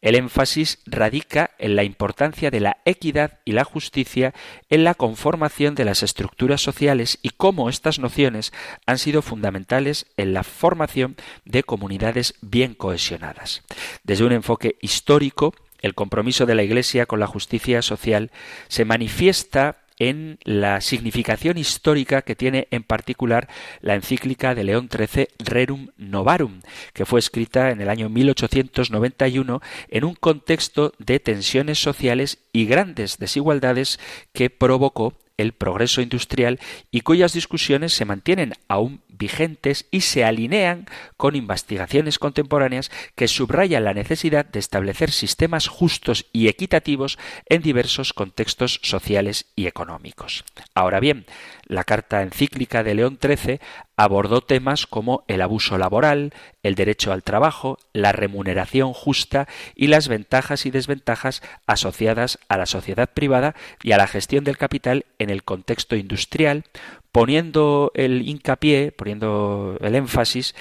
El 0.00 0.14
énfasis 0.14 0.78
radica 0.86 1.50
en 1.58 1.76
la 1.76 1.84
importancia 1.84 2.50
de 2.50 2.60
la 2.60 2.78
equidad 2.84 3.38
y 3.44 3.52
la 3.52 3.64
justicia 3.64 4.34
en 4.68 4.84
la 4.84 4.94
conformación 4.94 5.74
de 5.74 5.84
las 5.84 6.02
estructuras 6.02 6.60
sociales 6.60 7.18
y 7.22 7.30
cómo 7.30 7.68
estas 7.68 7.98
nociones 7.98 8.52
han 8.86 8.98
sido 8.98 9.22
fundamentales 9.22 10.06
en 10.16 10.32
la 10.32 10.44
formación 10.44 11.16
de 11.44 11.62
comunidades 11.62 12.34
bien 12.40 12.74
cohesionadas. 12.74 13.62
Desde 14.04 14.24
un 14.24 14.32
enfoque 14.32 14.76
histórico, 14.80 15.54
el 15.82 15.94
compromiso 15.94 16.46
de 16.46 16.54
la 16.54 16.62
Iglesia 16.62 17.06
con 17.06 17.20
la 17.20 17.26
justicia 17.26 17.82
social 17.82 18.30
se 18.68 18.84
manifiesta 18.84 19.79
en 20.00 20.38
la 20.42 20.80
significación 20.80 21.58
histórica 21.58 22.22
que 22.22 22.34
tiene 22.34 22.66
en 22.72 22.82
particular 22.82 23.48
la 23.80 23.94
encíclica 23.94 24.56
de 24.56 24.64
León 24.64 24.88
XIII 24.90 25.28
Rerum 25.38 25.90
Novarum, 25.96 26.62
que 26.92 27.06
fue 27.06 27.20
escrita 27.20 27.70
en 27.70 27.80
el 27.80 27.88
año 27.88 28.08
1891 28.08 29.60
en 29.88 30.04
un 30.04 30.14
contexto 30.14 30.94
de 30.98 31.20
tensiones 31.20 31.78
sociales 31.78 32.38
y 32.52 32.64
grandes 32.64 33.18
desigualdades 33.18 34.00
que 34.32 34.50
provocó 34.50 35.14
el 35.40 35.52
progreso 35.52 36.00
industrial 36.00 36.60
y 36.90 37.00
cuyas 37.00 37.32
discusiones 37.32 37.92
se 37.92 38.04
mantienen 38.04 38.54
aún 38.68 39.00
vigentes 39.08 39.86
y 39.90 40.00
se 40.00 40.24
alinean 40.24 40.86
con 41.16 41.36
investigaciones 41.36 42.18
contemporáneas 42.18 42.90
que 43.14 43.28
subrayan 43.28 43.84
la 43.84 43.94
necesidad 43.94 44.46
de 44.46 44.58
establecer 44.58 45.10
sistemas 45.10 45.68
justos 45.68 46.26
y 46.32 46.48
equitativos 46.48 47.18
en 47.46 47.62
diversos 47.62 48.12
contextos 48.12 48.80
sociales 48.82 49.46
y 49.54 49.66
económicos. 49.66 50.44
Ahora 50.74 51.00
bien, 51.00 51.26
la 51.70 51.84
carta 51.84 52.22
encíclica 52.22 52.82
de 52.82 52.94
León 52.94 53.18
XIII 53.22 53.60
abordó 53.96 54.40
temas 54.40 54.86
como 54.86 55.24
el 55.28 55.40
abuso 55.40 55.78
laboral, 55.78 56.34
el 56.64 56.74
derecho 56.74 57.12
al 57.12 57.22
trabajo, 57.22 57.78
la 57.92 58.10
remuneración 58.10 58.92
justa 58.92 59.46
y 59.76 59.86
las 59.86 60.08
ventajas 60.08 60.66
y 60.66 60.70
desventajas 60.70 61.42
asociadas 61.66 62.40
a 62.48 62.58
la 62.58 62.66
sociedad 62.66 63.08
privada 63.14 63.54
y 63.84 63.92
a 63.92 63.98
la 63.98 64.08
gestión 64.08 64.42
del 64.42 64.58
capital 64.58 65.06
en 65.18 65.30
el 65.30 65.44
contexto 65.44 65.94
industrial, 65.94 66.64
poniendo 67.12 67.92
el 67.94 68.28
hincapié, 68.28 68.90
poniendo 68.90 69.78
el 69.80 69.94
énfasis 69.94 70.56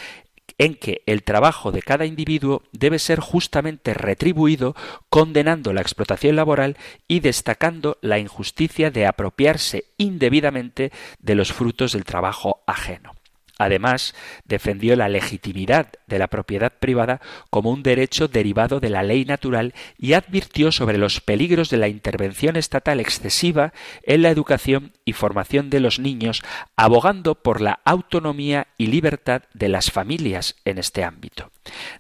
en 0.60 0.76
que 0.76 1.02
el 1.08 1.24
trabajo 1.24 1.72
de 1.72 1.82
cada 1.82 2.06
individuo 2.06 2.62
debe 2.72 3.00
ser 3.00 3.20
justamente 3.20 3.96
retribuido, 3.96 4.76
condenando 5.10 5.74
la 5.74 5.82
explotación 5.82 6.36
laboral 6.36 6.78
y 7.08 7.22
destacando 7.22 7.98
la 8.02 8.20
injusticia 8.20 8.92
de 8.92 9.08
apropiarse 9.08 9.86
indebidamente 9.98 10.92
de 11.20 11.36
los 11.36 11.52
frutos 11.52 11.94
del 11.94 12.06
trabajo 12.06 12.62
ajeno. 12.68 13.19
Además, 13.60 14.16
defendió 14.46 14.96
la 14.96 15.10
legitimidad 15.10 15.90
de 16.08 16.18
la 16.18 16.28
propiedad 16.28 16.72
privada 16.72 17.22
como 17.50 17.70
un 17.70 17.84
derecho 17.84 18.30
derivado 18.30 18.80
de 18.80 18.90
la 18.90 19.04
ley 19.04 19.26
natural 19.26 19.74
y 19.98 20.14
advirtió 20.14 20.72
sobre 20.72 20.98
los 20.98 21.20
peligros 21.20 21.70
de 21.70 21.78
la 21.78 21.90
intervención 21.90 22.56
estatal 22.56 23.02
excesiva 23.02 23.74
en 24.04 24.22
la 24.22 24.30
educación 24.30 24.94
y 25.04 25.12
formación 25.12 25.70
de 25.70 25.82
los 25.82 26.00
niños, 26.00 26.42
abogando 26.78 27.36
por 27.36 27.60
la 27.60 27.82
autonomía 27.84 28.68
y 28.78 28.88
libertad 28.88 29.44
de 29.54 29.68
las 29.68 29.92
familias 29.92 30.56
en 30.64 30.78
este 30.78 31.04
ámbito. 31.04 31.52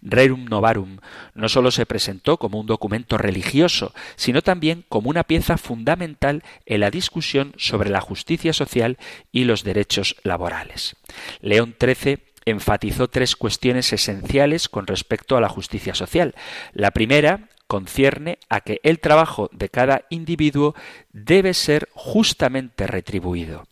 Rerum 0.01 0.45
Novarum 0.45 0.97
no 1.33 1.49
sólo 1.49 1.71
se 1.71 1.85
presentó 1.85 2.37
como 2.37 2.59
un 2.59 2.65
documento 2.65 3.17
religioso, 3.17 3.93
sino 4.15 4.41
también 4.41 4.85
como 4.89 5.09
una 5.09 5.23
pieza 5.23 5.57
fundamental 5.57 6.43
en 6.65 6.81
la 6.81 6.91
discusión 6.91 7.53
sobre 7.57 7.89
la 7.89 8.01
justicia 8.01 8.53
social 8.53 8.97
y 9.31 9.43
los 9.43 9.63
derechos 9.63 10.15
laborales. 10.23 10.95
León 11.41 11.75
XIII 11.79 12.19
enfatizó 12.45 13.07
tres 13.09 13.35
cuestiones 13.35 13.93
esenciales 13.93 14.69
con 14.69 14.87
respecto 14.87 15.37
a 15.37 15.41
la 15.41 15.49
justicia 15.49 15.95
social. 15.95 16.35
La 16.73 16.91
primera 16.91 17.49
concierne 17.67 18.39
a 18.49 18.61
que 18.61 18.79
el 18.83 18.99
trabajo 18.99 19.49
de 19.53 19.69
cada 19.69 20.05
individuo 20.09 20.73
debe 21.13 21.53
ser 21.53 21.87
justamente 21.93 22.87
retribuido 22.87 23.67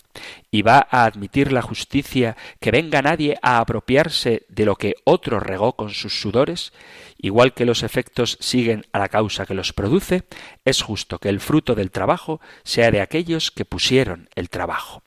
y 0.51 0.62
va 0.62 0.88
a 0.89 1.05
admitir 1.05 1.51
la 1.51 1.62
justicia 1.62 2.36
que 2.59 2.71
venga 2.71 3.01
nadie 3.01 3.38
a 3.41 3.59
apropiarse 3.59 4.45
de 4.50 4.65
lo 4.65 4.75
que 4.75 4.95
otro 5.03 5.39
regó 5.39 5.75
con 5.75 5.91
sus 5.91 6.19
sudores, 6.19 6.74
igual 7.17 7.53
que 7.53 7.65
los 7.65 7.83
efectos 7.83 8.38
siguen 8.39 8.86
a 8.91 9.00
la 9.00 9.09
causa 9.09 9.45
que 9.45 9.53
los 9.53 9.74
produce, 9.74 10.24
es 10.65 10.81
justo 10.81 11.19
que 11.19 11.29
el 11.29 11.39
fruto 11.39 11.75
del 11.75 11.91
trabajo 11.91 12.41
sea 12.63 12.91
de 12.91 13.01
aquellos 13.01 13.51
que 13.51 13.65
pusieron 13.65 14.29
el 14.36 14.50
trabajo. 14.50 15.03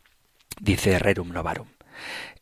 Dice 0.61 0.99
Rerum 0.99 1.33
Novarum. 1.33 1.69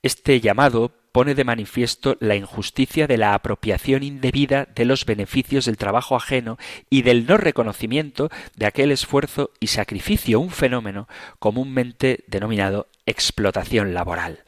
Este 0.03 0.41
llamado 0.41 0.93
pone 1.13 1.35
de 1.35 1.45
manifiesto 1.45 2.17
la 2.21 2.37
injusticia 2.37 3.07
de 3.07 3.17
la 3.17 3.35
apropiación 3.35 4.03
indebida 4.03 4.69
de 4.75 4.85
los 4.85 5.05
beneficios 5.05 5.65
del 5.65 5.77
trabajo 5.77 6.17
ajeno 6.17 6.59
y 6.91 7.03
del 7.03 7.27
no 7.27 7.37
reconocimiento 7.37 8.31
de 8.57 8.67
aquel 8.67 8.93
esfuerzo 8.93 9.51
y 9.61 9.69
sacrificio, 9.69 10.41
un 10.41 10.51
fenómeno 10.51 11.09
comúnmente 11.39 12.25
denominado 12.27 12.89
explotación 13.07 13.95
laboral. 13.95 14.41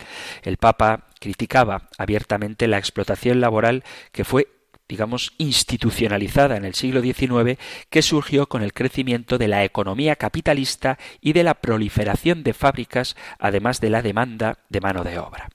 El 0.43 0.57
Papa 0.57 1.09
criticaba 1.19 1.89
abiertamente 1.99 2.69
la 2.69 2.79
explotación 2.79 3.41
laboral 3.41 3.85
que 4.13 4.25
fue 4.25 4.49
digamos, 4.91 5.33
institucionalizada 5.39 6.57
en 6.57 6.65
el 6.65 6.75
siglo 6.75 7.01
XIX 7.01 7.61
que 7.91 8.03
surgió 8.03 8.49
con 8.49 8.63
el 8.63 8.73
crecimiento 8.73 9.39
de 9.39 9.47
la 9.47 9.63
economía 9.63 10.17
capitalista 10.17 10.99
y 11.21 11.33
de 11.33 11.45
la 11.45 11.55
proliferación 11.55 12.43
de 12.43 12.55
fábricas, 12.55 13.17
además 13.39 13.81
de 13.81 13.91
la 13.91 14.03
demanda 14.03 14.59
de 14.69 14.81
mano 14.81 15.05
de 15.05 15.21
obra. 15.21 15.49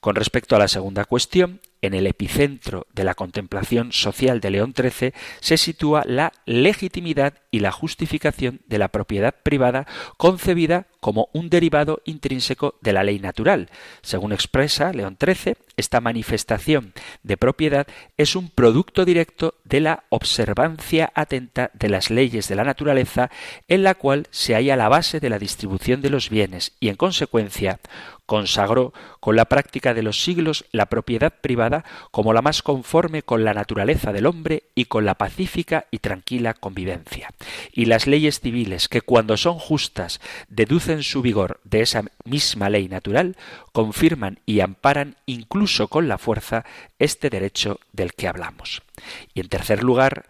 Con 0.00 0.16
respecto 0.16 0.56
a 0.56 0.58
la 0.58 0.68
segunda 0.68 1.04
cuestión, 1.04 1.60
en 1.82 1.94
el 1.94 2.06
epicentro 2.06 2.86
de 2.94 3.04
la 3.04 3.14
contemplación 3.14 3.92
social 3.92 4.40
de 4.40 4.50
León 4.50 4.74
XIII 4.76 5.12
se 5.40 5.56
sitúa 5.56 6.02
la 6.06 6.32
legitimidad 6.46 7.34
y 7.50 7.60
la 7.60 7.72
justificación 7.72 8.60
de 8.66 8.78
la 8.78 8.88
propiedad 8.88 9.34
privada 9.42 9.86
concebida 10.16 10.86
como 11.00 11.28
un 11.32 11.48
derivado 11.48 12.02
intrínseco 12.04 12.74
de 12.82 12.92
la 12.92 13.02
ley 13.02 13.18
natural. 13.18 13.70
Según 14.02 14.32
expresa 14.32 14.92
León 14.92 15.16
XIII, 15.18 15.56
esta 15.76 16.00
manifestación 16.00 16.92
de 17.22 17.36
propiedad 17.38 17.86
es 18.18 18.36
un 18.36 18.50
producto 18.50 19.04
directo 19.04 19.54
de 19.64 19.80
la 19.80 20.04
observancia 20.10 21.10
atenta 21.14 21.70
de 21.72 21.88
las 21.88 22.10
leyes 22.10 22.48
de 22.48 22.54
la 22.54 22.64
naturaleza 22.64 23.30
en 23.66 23.82
la 23.82 23.94
cual 23.94 24.26
se 24.30 24.54
halla 24.54 24.76
la 24.76 24.88
base 24.88 25.20
de 25.20 25.30
la 25.30 25.38
distribución 25.38 26.02
de 26.02 26.10
los 26.10 26.28
bienes 26.28 26.72
y 26.80 26.88
en 26.88 26.96
consecuencia 26.96 27.80
consagró 28.26 28.92
con 29.18 29.34
la 29.34 29.46
práctica 29.46 29.92
de 29.92 30.02
los 30.02 30.22
siglos 30.22 30.64
la 30.70 30.86
propiedad 30.86 31.32
privada 31.40 31.69
como 32.10 32.32
la 32.32 32.42
más 32.42 32.62
conforme 32.62 33.22
con 33.22 33.44
la 33.44 33.54
naturaleza 33.54 34.12
del 34.12 34.26
hombre 34.26 34.64
y 34.74 34.86
con 34.86 35.04
la 35.04 35.14
pacífica 35.14 35.86
y 35.90 35.98
tranquila 35.98 36.54
convivencia. 36.54 37.30
Y 37.72 37.86
las 37.86 38.06
leyes 38.06 38.40
civiles, 38.40 38.88
que 38.88 39.00
cuando 39.00 39.36
son 39.36 39.58
justas 39.58 40.20
deducen 40.48 41.02
su 41.02 41.22
vigor 41.22 41.60
de 41.64 41.82
esa 41.82 42.04
misma 42.24 42.70
ley 42.70 42.88
natural, 42.88 43.36
confirman 43.72 44.40
y 44.46 44.60
amparan 44.60 45.16
incluso 45.26 45.88
con 45.88 46.08
la 46.08 46.18
fuerza 46.18 46.64
este 46.98 47.30
derecho 47.30 47.80
del 47.92 48.14
que 48.14 48.28
hablamos. 48.28 48.82
Y 49.34 49.40
en 49.40 49.48
tercer 49.48 49.82
lugar, 49.82 50.26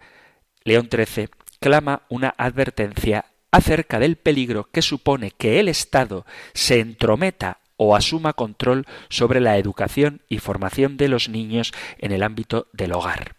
León 0.63 0.89
XIII 0.91 1.29
clama 1.59 2.03
una 2.09 2.33
advertencia 2.37 3.25
acerca 3.51 3.99
del 3.99 4.15
peligro 4.15 4.69
que 4.71 4.81
supone 4.81 5.31
que 5.31 5.59
el 5.59 5.67
Estado 5.67 6.25
se 6.53 6.79
entrometa 6.79 7.59
o 7.83 7.95
asuma 7.95 8.33
control 8.33 8.85
sobre 9.09 9.39
la 9.39 9.57
educación 9.57 10.21
y 10.29 10.37
formación 10.37 10.97
de 10.97 11.07
los 11.07 11.29
niños 11.29 11.73
en 11.97 12.11
el 12.11 12.21
ámbito 12.21 12.67
del 12.73 12.93
hogar. 12.93 13.33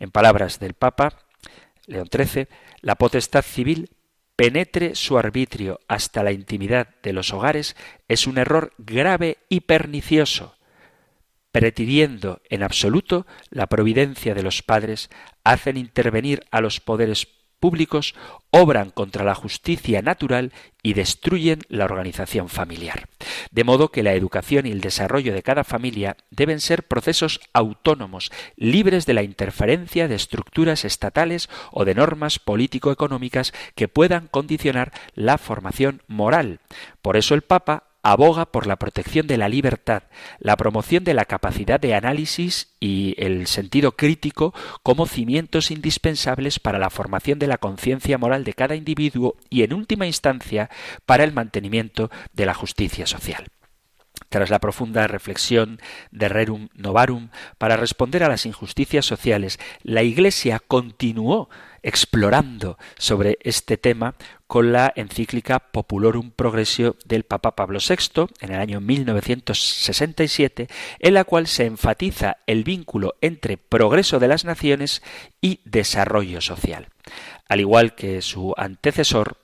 En 0.00 0.10
palabras 0.10 0.58
del 0.58 0.74
Papa 0.74 1.20
León 1.86 2.08
XIII, 2.12 2.48
la 2.80 2.96
potestad 2.96 3.42
civil 3.42 3.90
penetre 4.34 4.96
su 4.96 5.16
arbitrio 5.16 5.78
hasta 5.86 6.24
la 6.24 6.32
intimidad 6.32 6.88
de 7.04 7.12
los 7.12 7.32
hogares 7.32 7.76
es 8.08 8.26
un 8.26 8.38
error 8.38 8.72
grave 8.78 9.38
y 9.48 9.60
pernicioso. 9.60 10.56
Pretendiendo 11.52 12.42
en 12.50 12.64
absoluto 12.64 13.28
la 13.50 13.68
providencia 13.68 14.34
de 14.34 14.42
los 14.42 14.62
padres, 14.62 15.08
hacen 15.44 15.76
intervenir 15.76 16.44
a 16.50 16.60
los 16.60 16.80
poderes 16.80 17.26
públicos 17.64 18.14
obran 18.50 18.90
contra 18.90 19.24
la 19.24 19.34
justicia 19.34 20.02
natural 20.02 20.52
y 20.82 20.92
destruyen 20.92 21.60
la 21.70 21.86
organización 21.86 22.50
familiar. 22.50 23.08
De 23.52 23.64
modo 23.64 23.88
que 23.88 24.02
la 24.02 24.12
educación 24.12 24.66
y 24.66 24.70
el 24.70 24.82
desarrollo 24.82 25.32
de 25.32 25.42
cada 25.42 25.64
familia 25.64 26.18
deben 26.30 26.60
ser 26.60 26.82
procesos 26.82 27.40
autónomos, 27.54 28.30
libres 28.56 29.06
de 29.06 29.14
la 29.14 29.22
interferencia 29.22 30.08
de 30.08 30.14
estructuras 30.14 30.84
estatales 30.84 31.48
o 31.72 31.86
de 31.86 31.94
normas 31.94 32.38
político-económicas 32.38 33.54
que 33.74 33.88
puedan 33.88 34.28
condicionar 34.28 34.92
la 35.14 35.38
formación 35.38 36.02
moral. 36.06 36.60
Por 37.00 37.16
eso 37.16 37.34
el 37.34 37.40
Papa 37.40 37.93
aboga 38.04 38.44
por 38.44 38.66
la 38.66 38.76
protección 38.76 39.26
de 39.26 39.38
la 39.38 39.48
libertad, 39.48 40.04
la 40.38 40.56
promoción 40.56 41.02
de 41.02 41.14
la 41.14 41.24
capacidad 41.24 41.80
de 41.80 41.94
análisis 41.94 42.76
y 42.78 43.14
el 43.18 43.46
sentido 43.46 43.92
crítico 43.92 44.54
como 44.82 45.06
cimientos 45.06 45.70
indispensables 45.70 46.60
para 46.60 46.78
la 46.78 46.90
formación 46.90 47.38
de 47.38 47.46
la 47.48 47.58
conciencia 47.58 48.18
moral 48.18 48.44
de 48.44 48.52
cada 48.52 48.76
individuo 48.76 49.36
y, 49.48 49.62
en 49.62 49.72
última 49.72 50.06
instancia, 50.06 50.70
para 51.06 51.24
el 51.24 51.32
mantenimiento 51.32 52.10
de 52.34 52.46
la 52.46 52.54
justicia 52.54 53.06
social. 53.06 53.46
Tras 54.28 54.50
la 54.50 54.58
profunda 54.58 55.06
reflexión 55.06 55.80
de 56.10 56.28
Rerum 56.28 56.68
Novarum 56.74 57.30
para 57.56 57.76
responder 57.76 58.22
a 58.22 58.28
las 58.28 58.46
injusticias 58.46 59.06
sociales, 59.06 59.58
la 59.82 60.02
Iglesia 60.02 60.60
continuó 60.60 61.48
explorando 61.84 62.78
sobre 62.98 63.38
este 63.42 63.76
tema 63.76 64.16
con 64.48 64.72
la 64.72 64.92
encíclica 64.96 65.60
Populorum 65.60 66.30
Progressio 66.30 66.96
del 67.04 67.22
Papa 67.24 67.54
Pablo 67.54 67.78
VI 67.78 68.26
en 68.40 68.52
el 68.52 68.60
año 68.60 68.80
1967, 68.80 70.68
en 70.98 71.14
la 71.14 71.24
cual 71.24 71.46
se 71.46 71.66
enfatiza 71.66 72.38
el 72.46 72.64
vínculo 72.64 73.14
entre 73.20 73.56
progreso 73.58 74.18
de 74.18 74.28
las 74.28 74.44
naciones 74.44 75.02
y 75.40 75.60
desarrollo 75.64 76.40
social. 76.40 76.88
Al 77.48 77.60
igual 77.60 77.94
que 77.94 78.22
su 78.22 78.54
antecesor, 78.56 79.36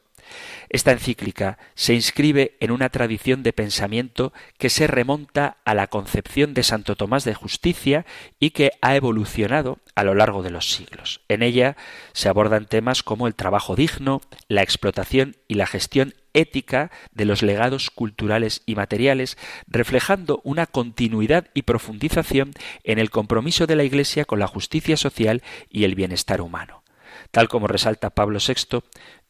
esta 0.71 0.93
encíclica 0.93 1.59
se 1.75 1.95
inscribe 1.95 2.57
en 2.61 2.71
una 2.71 2.91
tradición 2.91 3.43
de 3.43 3.53
pensamiento 3.53 4.33
que 4.57 4.71
se 4.71 4.87
remonta 4.87 5.57
a 5.65 5.75
la 5.75 5.89
concepción 5.89 6.55
de 6.55 6.63
Santo 6.63 6.95
Tomás 6.95 7.25
de 7.25 7.35
Justicia 7.35 8.07
y 8.39 8.51
que 8.51 8.71
ha 8.81 8.95
evolucionado 8.95 9.81
a 9.97 10.05
lo 10.05 10.15
largo 10.15 10.45
de 10.45 10.51
los 10.51 10.71
siglos. 10.71 11.23
En 11.29 11.43
ella 11.43 11.77
se 12.13 12.29
abordan 12.29 12.67
temas 12.67 13.03
como 13.03 13.27
el 13.27 13.35
trabajo 13.35 13.75
digno, 13.75 14.21
la 14.47 14.63
explotación 14.63 15.35
y 15.49 15.55
la 15.55 15.67
gestión 15.67 16.15
ética 16.35 16.93
de 17.13 17.25
los 17.25 17.43
legados 17.43 17.91
culturales 17.91 18.63
y 18.65 18.77
materiales, 18.77 19.37
reflejando 19.67 20.41
una 20.45 20.67
continuidad 20.67 21.49
y 21.53 21.63
profundización 21.63 22.53
en 22.85 23.01
el 23.01 23.11
compromiso 23.11 23.67
de 23.67 23.75
la 23.75 23.83
Iglesia 23.83 24.25
con 24.25 24.39
la 24.39 24.47
justicia 24.47 24.97
social 24.97 25.43
y 25.69 25.83
el 25.83 25.97
bienestar 25.97 26.41
humano. 26.41 26.85
Tal 27.33 27.49
como 27.49 27.67
resalta 27.67 28.11
Pablo 28.11 28.39
VI, 28.39 28.83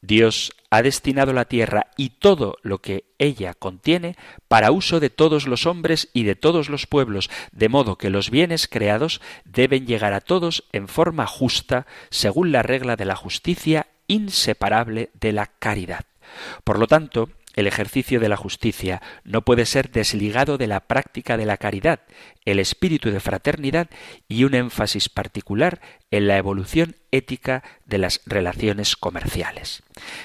Dios 0.03 0.53
ha 0.71 0.83
destinado 0.83 1.33
la 1.33 1.45
tierra 1.45 1.89
y 1.97 2.11
todo 2.11 2.57
lo 2.63 2.79
que 2.79 3.05
ella 3.19 3.55
contiene 3.55 4.17
para 4.49 4.71
uso 4.71 5.01
de 5.01 5.11
todos 5.11 5.47
los 5.47 5.67
hombres 5.67 6.09
y 6.13 6.23
de 6.23 6.37
todos 6.37 6.69
los 6.69 6.87
pueblos, 6.87 7.29
de 7.53 7.69
modo 7.69 7.99
que 7.99 8.11
los 8.11 8.31
bienes 8.31 8.69
creados 8.69 9.21
deben 9.45 9.87
llegar 9.87 10.13
a 10.13 10.21
todos 10.21 10.65
en 10.73 10.89
forma 10.89 11.27
justa, 11.27 11.87
según 12.11 12.53
la 12.53 12.63
regla 12.63 12.97
de 12.97 13.05
la 13.05 13.17
justicia 13.17 13.89
inseparable 14.07 15.11
de 15.15 15.33
la 15.33 15.47
caridad. 15.47 16.05
Por 16.65 16.79
lo 16.79 16.87
tanto, 16.87 17.29
el 17.55 17.67
ejercicio 17.67 18.21
de 18.21 18.29
la 18.29 18.37
justicia 18.37 19.03
no 19.25 19.43
puede 19.43 19.67
ser 19.67 19.91
desligado 19.91 20.59
de 20.59 20.67
la 20.67 20.81
práctica 20.81 21.37
de 21.37 21.47
la 21.47 21.57
caridad, 21.57 22.01
el 22.45 22.59
espíritu 22.59 23.11
de 23.11 23.21
fraternidad 23.21 23.89
y 24.29 24.45
un 24.45 24.55
énfasis 24.55 25.09
particular 25.09 25.81
en 26.11 26.27
la 26.27 26.37
evolución 26.37 26.97
ética 27.11 27.63
de 27.87 27.99
las 27.99 28.21
relaciones 28.27 28.97
comerciales. 28.97 29.83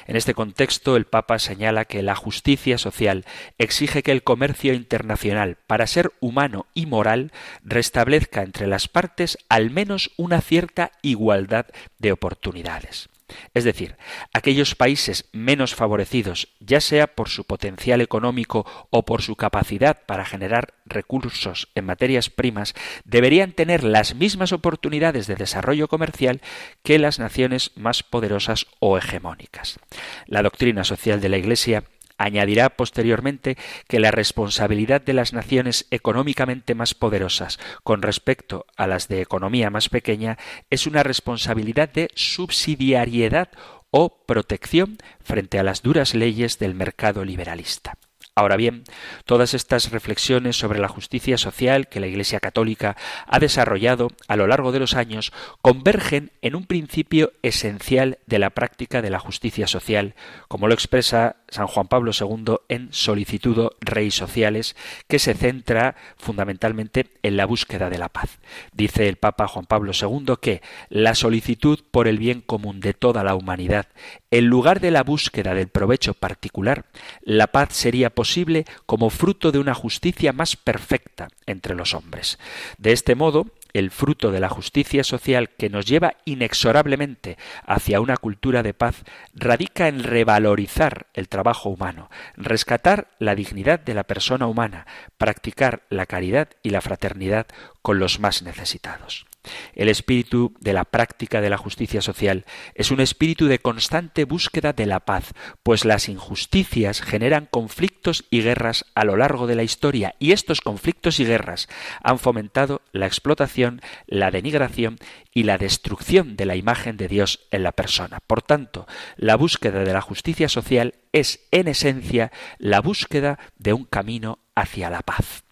En 0.07 0.15
este 0.15 0.33
contexto, 0.33 0.95
el 0.95 1.05
Papa 1.05 1.39
señala 1.39 1.85
que 1.85 2.01
la 2.01 2.15
justicia 2.15 2.77
social 2.77 3.25
exige 3.57 4.03
que 4.03 4.11
el 4.11 4.23
comercio 4.23 4.73
internacional, 4.73 5.57
para 5.67 5.87
ser 5.87 6.13
humano 6.19 6.67
y 6.73 6.85
moral, 6.85 7.31
restablezca 7.63 8.43
entre 8.43 8.67
las 8.67 8.87
partes 8.87 9.37
al 9.49 9.71
menos 9.71 10.11
una 10.17 10.41
cierta 10.41 10.91
igualdad 11.01 11.65
de 11.99 12.11
oportunidades. 12.11 13.09
Es 13.53 13.63
decir, 13.63 13.97
aquellos 14.33 14.75
países 14.75 15.29
menos 15.31 15.73
favorecidos, 15.73 16.49
ya 16.59 16.79
sea 16.79 17.07
por 17.07 17.29
su 17.29 17.43
potencial 17.43 18.01
económico 18.01 18.65
o 18.91 19.03
por 19.03 19.21
su 19.21 19.35
capacidad 19.35 20.05
para 20.05 20.25
generar 20.25 20.75
recursos 20.85 21.69
en 21.73 21.85
materias 21.85 22.29
primas, 22.29 22.75
deberían 23.03 23.53
tener 23.53 23.83
las 23.83 24.15
mismas 24.15 24.51
oportunidades 24.51 25.25
de 25.25 25.35
desarrollo 25.35 25.87
comercial 25.87 26.41
que 26.83 26.99
las 26.99 27.17
naciones 27.17 27.71
más 27.75 28.03
poderosas 28.03 28.67
o 28.79 28.97
hegemónicas. 28.97 29.79
La 30.27 30.43
doctrina 30.43 30.83
social 30.83 31.19
de 31.19 31.29
la 31.29 31.37
Iglesia 31.37 31.83
Añadirá 32.17 32.69
posteriormente 32.69 33.57
que 33.87 33.99
la 33.99 34.11
responsabilidad 34.11 35.01
de 35.01 35.13
las 35.13 35.33
naciones 35.33 35.85
económicamente 35.91 36.75
más 36.75 36.93
poderosas 36.93 37.59
con 37.83 38.01
respecto 38.01 38.65
a 38.77 38.87
las 38.87 39.07
de 39.07 39.21
economía 39.21 39.69
más 39.69 39.89
pequeña 39.89 40.37
es 40.69 40.87
una 40.87 41.03
responsabilidad 41.03 41.89
de 41.89 42.09
subsidiariedad 42.15 43.49
o 43.91 44.25
protección 44.25 44.97
frente 45.21 45.59
a 45.59 45.63
las 45.63 45.81
duras 45.81 46.15
leyes 46.15 46.59
del 46.59 46.75
mercado 46.75 47.23
liberalista. 47.23 47.97
Ahora 48.37 48.57
bien, 48.57 48.83
todas 49.23 49.53
estas 49.53 49.91
reflexiones 49.91 50.57
sobre 50.57 50.79
la 50.79 50.89
justicia 50.89 51.37
social 51.37 51.87
que 51.87 52.01
la 52.01 52.07
Iglesia 52.07 52.41
Católica 52.41 52.97
ha 53.27 53.39
desarrollado 53.39 54.09
a 54.27 54.35
lo 54.35 54.45
largo 54.45 54.73
de 54.73 54.79
los 54.79 54.93
años 54.93 55.31
convergen 55.61 56.33
en 56.41 56.55
un 56.55 56.65
principio 56.65 57.31
esencial 57.43 58.19
de 58.25 58.39
la 58.39 58.49
práctica 58.49 59.01
de 59.01 59.09
la 59.09 59.19
justicia 59.19 59.67
social, 59.67 60.15
como 60.49 60.67
lo 60.67 60.73
expresa 60.73 61.37
San 61.55 61.67
Juan 61.67 61.87
Pablo 61.87 62.11
II 62.11 62.57
en 62.67 62.89
Solicitudo 62.91 63.77
Rei 63.79 64.11
Sociales, 64.11 64.75
que 65.07 65.19
se 65.19 65.33
centra 65.33 65.95
fundamentalmente 66.17 67.07
en 67.23 67.37
la 67.37 67.45
búsqueda 67.45 67.89
de 67.89 67.97
la 67.97 68.09
paz. 68.09 68.39
Dice 68.73 69.07
el 69.07 69.15
Papa 69.15 69.47
Juan 69.47 69.65
Pablo 69.65 69.93
II 69.93 70.35
que 70.41 70.61
la 70.89 71.15
solicitud 71.15 71.79
por 71.91 72.09
el 72.09 72.17
bien 72.17 72.41
común 72.41 72.81
de 72.81 72.93
toda 72.93 73.23
la 73.23 73.35
humanidad, 73.35 73.87
en 74.31 74.47
lugar 74.47 74.81
de 74.81 74.91
la 74.91 75.03
búsqueda 75.03 75.53
del 75.53 75.69
provecho 75.69 76.13
particular, 76.13 76.87
la 77.21 77.47
paz 77.47 77.69
sería 77.71 78.09
posible 78.09 78.65
como 78.85 79.09
fruto 79.09 79.53
de 79.53 79.59
una 79.59 79.73
justicia 79.73 80.33
más 80.33 80.57
perfecta 80.57 81.29
entre 81.45 81.73
los 81.73 81.93
hombres. 81.93 82.37
De 82.77 82.91
este 82.91 83.15
modo, 83.15 83.47
el 83.77 83.91
fruto 83.91 84.31
de 84.31 84.39
la 84.39 84.47
justicia 84.47 85.03
social 85.03 85.49
que 85.49 85.69
nos 85.69 85.85
lleva 85.85 86.13
inexorablemente 86.23 87.37
hacia 87.65 87.99
una 87.99 88.15
cultura 88.15 88.63
de 88.63 88.73
paz 88.73 89.03
radica 89.33 89.89
en 89.89 90.01
revalorizar 90.01 91.07
el 91.13 91.27
trabajo 91.27 91.69
humano, 91.69 92.09
rescatar 92.37 93.09
la 93.19 93.35
dignidad 93.35 93.81
de 93.81 93.93
la 93.93 94.05
persona 94.05 94.47
humana, 94.47 94.87
practicar 95.17 95.83
la 95.89 96.05
caridad 96.05 96.47
y 96.63 96.69
la 96.69 96.79
fraternidad 96.79 97.47
con 97.81 97.99
los 97.99 98.19
más 98.19 98.43
necesitados. 98.43 99.25
El 99.73 99.89
espíritu 99.89 100.53
de 100.59 100.73
la 100.73 100.85
práctica 100.85 101.41
de 101.41 101.49
la 101.49 101.57
justicia 101.57 102.01
social 102.01 102.45
es 102.73 102.91
un 102.91 102.99
espíritu 102.99 103.47
de 103.47 103.59
constante 103.59 104.25
búsqueda 104.25 104.73
de 104.73 104.85
la 104.85 105.01
paz, 105.01 105.33
pues 105.63 105.85
las 105.85 106.09
injusticias 106.09 107.01
generan 107.01 107.47
conflictos 107.49 108.25
y 108.29 108.41
guerras 108.41 108.85
a 108.95 109.05
lo 109.05 109.17
largo 109.17 109.47
de 109.47 109.55
la 109.55 109.63
historia 109.63 110.15
y 110.19 110.31
estos 110.31 110.61
conflictos 110.61 111.19
y 111.19 111.25
guerras 111.25 111.67
han 112.03 112.19
fomentado 112.19 112.81
la 112.91 113.05
explotación, 113.05 113.81
la 114.07 114.31
denigración 114.31 114.97
y 115.33 115.43
la 115.43 115.57
destrucción 115.57 116.35
de 116.35 116.45
la 116.45 116.55
imagen 116.55 116.97
de 116.97 117.07
Dios 117.07 117.47
en 117.51 117.63
la 117.63 117.71
persona. 117.71 118.19
Por 118.25 118.41
tanto, 118.41 118.87
la 119.17 119.35
búsqueda 119.35 119.83
de 119.83 119.93
la 119.93 120.01
justicia 120.01 120.49
social 120.49 120.95
es 121.11 121.47
en 121.51 121.67
esencia 121.67 122.31
la 122.57 122.81
búsqueda 122.81 123.39
de 123.57 123.73
un 123.73 123.85
camino 123.85 124.39
hacia 124.55 124.89
la 124.89 125.01
paz. 125.01 125.44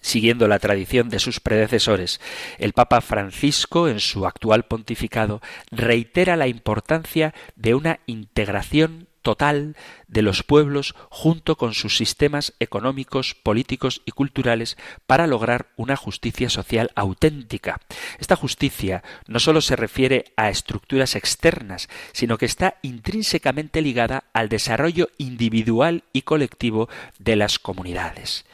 Siguiendo 0.00 0.48
la 0.48 0.58
tradición 0.58 1.08
de 1.08 1.18
sus 1.18 1.40
predecesores, 1.40 2.20
el 2.58 2.72
Papa 2.72 3.00
Francisco, 3.00 3.88
en 3.88 4.00
su 4.00 4.26
actual 4.26 4.64
pontificado, 4.64 5.40
reitera 5.70 6.36
la 6.36 6.48
importancia 6.48 7.34
de 7.56 7.74
una 7.74 8.00
integración 8.06 9.08
total 9.22 9.76
de 10.08 10.22
los 10.22 10.42
pueblos 10.42 10.94
junto 11.10 11.56
con 11.56 11.74
sus 11.74 11.96
sistemas 11.96 12.54
económicos, 12.58 13.34
políticos 13.34 14.02
y 14.04 14.12
culturales 14.12 14.76
para 15.06 15.26
lograr 15.26 15.68
una 15.76 15.96
justicia 15.96 16.48
social 16.48 16.90
auténtica. 16.94 17.80
Esta 18.18 18.36
justicia 18.36 19.02
no 19.26 19.38
sólo 19.38 19.60
se 19.60 19.76
refiere 19.76 20.32
a 20.36 20.50
estructuras 20.50 21.16
externas, 21.16 21.88
sino 22.12 22.38
que 22.38 22.46
está 22.46 22.76
intrínsecamente 22.82 23.82
ligada 23.82 24.24
al 24.32 24.48
desarrollo 24.48 25.08
individual 25.18 26.04
y 26.12 26.22
colectivo 26.22 26.88
de 27.18 27.36
las 27.36 27.58
comunidades 27.58 28.44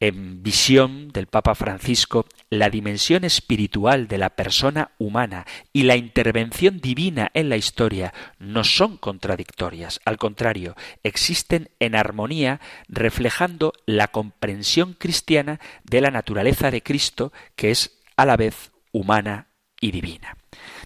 en 0.00 0.42
visión 0.42 1.08
del 1.08 1.26
Papa 1.26 1.54
Francisco 1.54 2.26
la 2.50 2.70
dimensión 2.70 3.24
espiritual 3.24 4.08
de 4.08 4.18
la 4.18 4.30
persona 4.30 4.92
humana 4.98 5.46
y 5.72 5.82
la 5.82 5.96
intervención 5.96 6.80
divina 6.80 7.30
en 7.34 7.48
la 7.48 7.56
historia 7.56 8.14
no 8.38 8.64
son 8.64 8.96
contradictorias, 8.96 10.00
al 10.04 10.16
contrario, 10.16 10.76
existen 11.02 11.70
en 11.80 11.94
armonía 11.94 12.60
reflejando 12.88 13.72
la 13.86 14.08
comprensión 14.08 14.94
cristiana 14.94 15.60
de 15.84 16.00
la 16.00 16.10
naturaleza 16.10 16.70
de 16.70 16.82
Cristo 16.82 17.32
que 17.56 17.70
es 17.70 18.00
a 18.16 18.24
la 18.24 18.36
vez 18.36 18.72
humana 18.92 19.48
y 19.80 19.90
divina. 19.90 20.36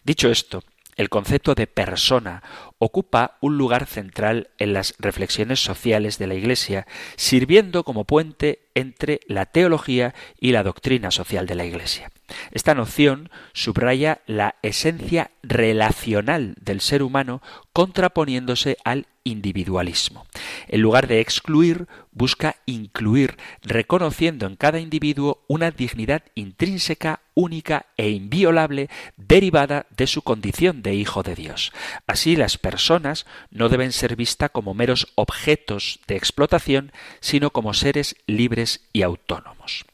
Dicho 0.04 0.30
esto, 0.30 0.62
el 0.96 1.08
concepto 1.08 1.54
de 1.54 1.66
persona 1.66 2.42
ocupa 2.78 3.38
un 3.40 3.56
lugar 3.58 3.86
central 3.86 4.50
en 4.58 4.72
las 4.72 4.94
reflexiones 4.98 5.62
sociales 5.62 6.18
de 6.18 6.26
la 6.26 6.34
Iglesia, 6.34 6.86
sirviendo 7.16 7.84
como 7.84 8.04
puente 8.04 8.60
entre 8.74 9.20
la 9.26 9.46
teología 9.46 10.14
y 10.38 10.52
la 10.52 10.62
doctrina 10.62 11.10
social 11.10 11.46
de 11.46 11.54
la 11.54 11.64
Iglesia. 11.64 12.10
Esta 12.50 12.74
noción 12.74 13.30
subraya 13.52 14.22
la 14.26 14.56
esencia 14.62 15.30
relacional 15.42 16.54
del 16.60 16.80
ser 16.80 17.02
humano 17.02 17.42
contraponiéndose 17.72 18.76
al 18.84 19.06
individualismo. 19.24 20.26
En 20.68 20.80
lugar 20.80 21.06
de 21.06 21.20
excluir, 21.20 21.86
busca 22.12 22.56
incluir, 22.66 23.36
reconociendo 23.62 24.46
en 24.46 24.56
cada 24.56 24.80
individuo 24.80 25.44
una 25.48 25.70
dignidad 25.70 26.22
intrínseca, 26.34 27.20
única 27.34 27.86
e 27.96 28.10
inviolable 28.10 28.88
derivada 29.16 29.86
de 29.96 30.06
su 30.06 30.22
condición 30.22 30.82
de 30.82 30.94
hijo 30.94 31.22
de 31.22 31.34
Dios. 31.34 31.72
Así 32.06 32.36
las 32.36 32.58
personas 32.58 33.26
no 33.50 33.68
deben 33.68 33.92
ser 33.92 34.16
vistas 34.16 34.50
como 34.50 34.74
meros 34.74 35.12
objetos 35.14 36.00
de 36.06 36.16
explotación, 36.16 36.92
sino 37.20 37.50
como 37.50 37.74
seres 37.74 38.16
libres 38.26 38.86
y 38.92 39.02
autónomos. 39.02 39.86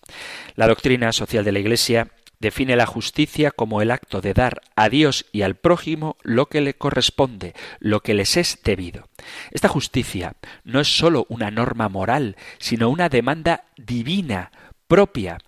La 0.56 0.66
doctrina 0.66 1.12
social 1.12 1.44
de 1.44 1.52
la 1.52 1.60
Iglesia 1.60 2.08
define 2.40 2.76
la 2.76 2.86
justicia 2.86 3.50
como 3.50 3.82
el 3.82 3.90
acto 3.90 4.20
de 4.20 4.34
dar 4.34 4.62
a 4.76 4.88
Dios 4.88 5.26
y 5.32 5.42
al 5.42 5.56
prójimo 5.56 6.16
lo 6.22 6.46
que 6.46 6.60
le 6.60 6.74
corresponde, 6.74 7.54
lo 7.80 8.00
que 8.00 8.14
les 8.14 8.36
es 8.36 8.58
debido. 8.64 9.08
Esta 9.50 9.68
justicia 9.68 10.34
no 10.64 10.80
es 10.80 10.88
sólo 10.88 11.26
una 11.28 11.50
norma 11.50 11.88
moral, 11.88 12.36
sino 12.58 12.90
una 12.90 13.08
demanda 13.08 13.64
divina, 13.76 14.52
propia, 14.86 15.38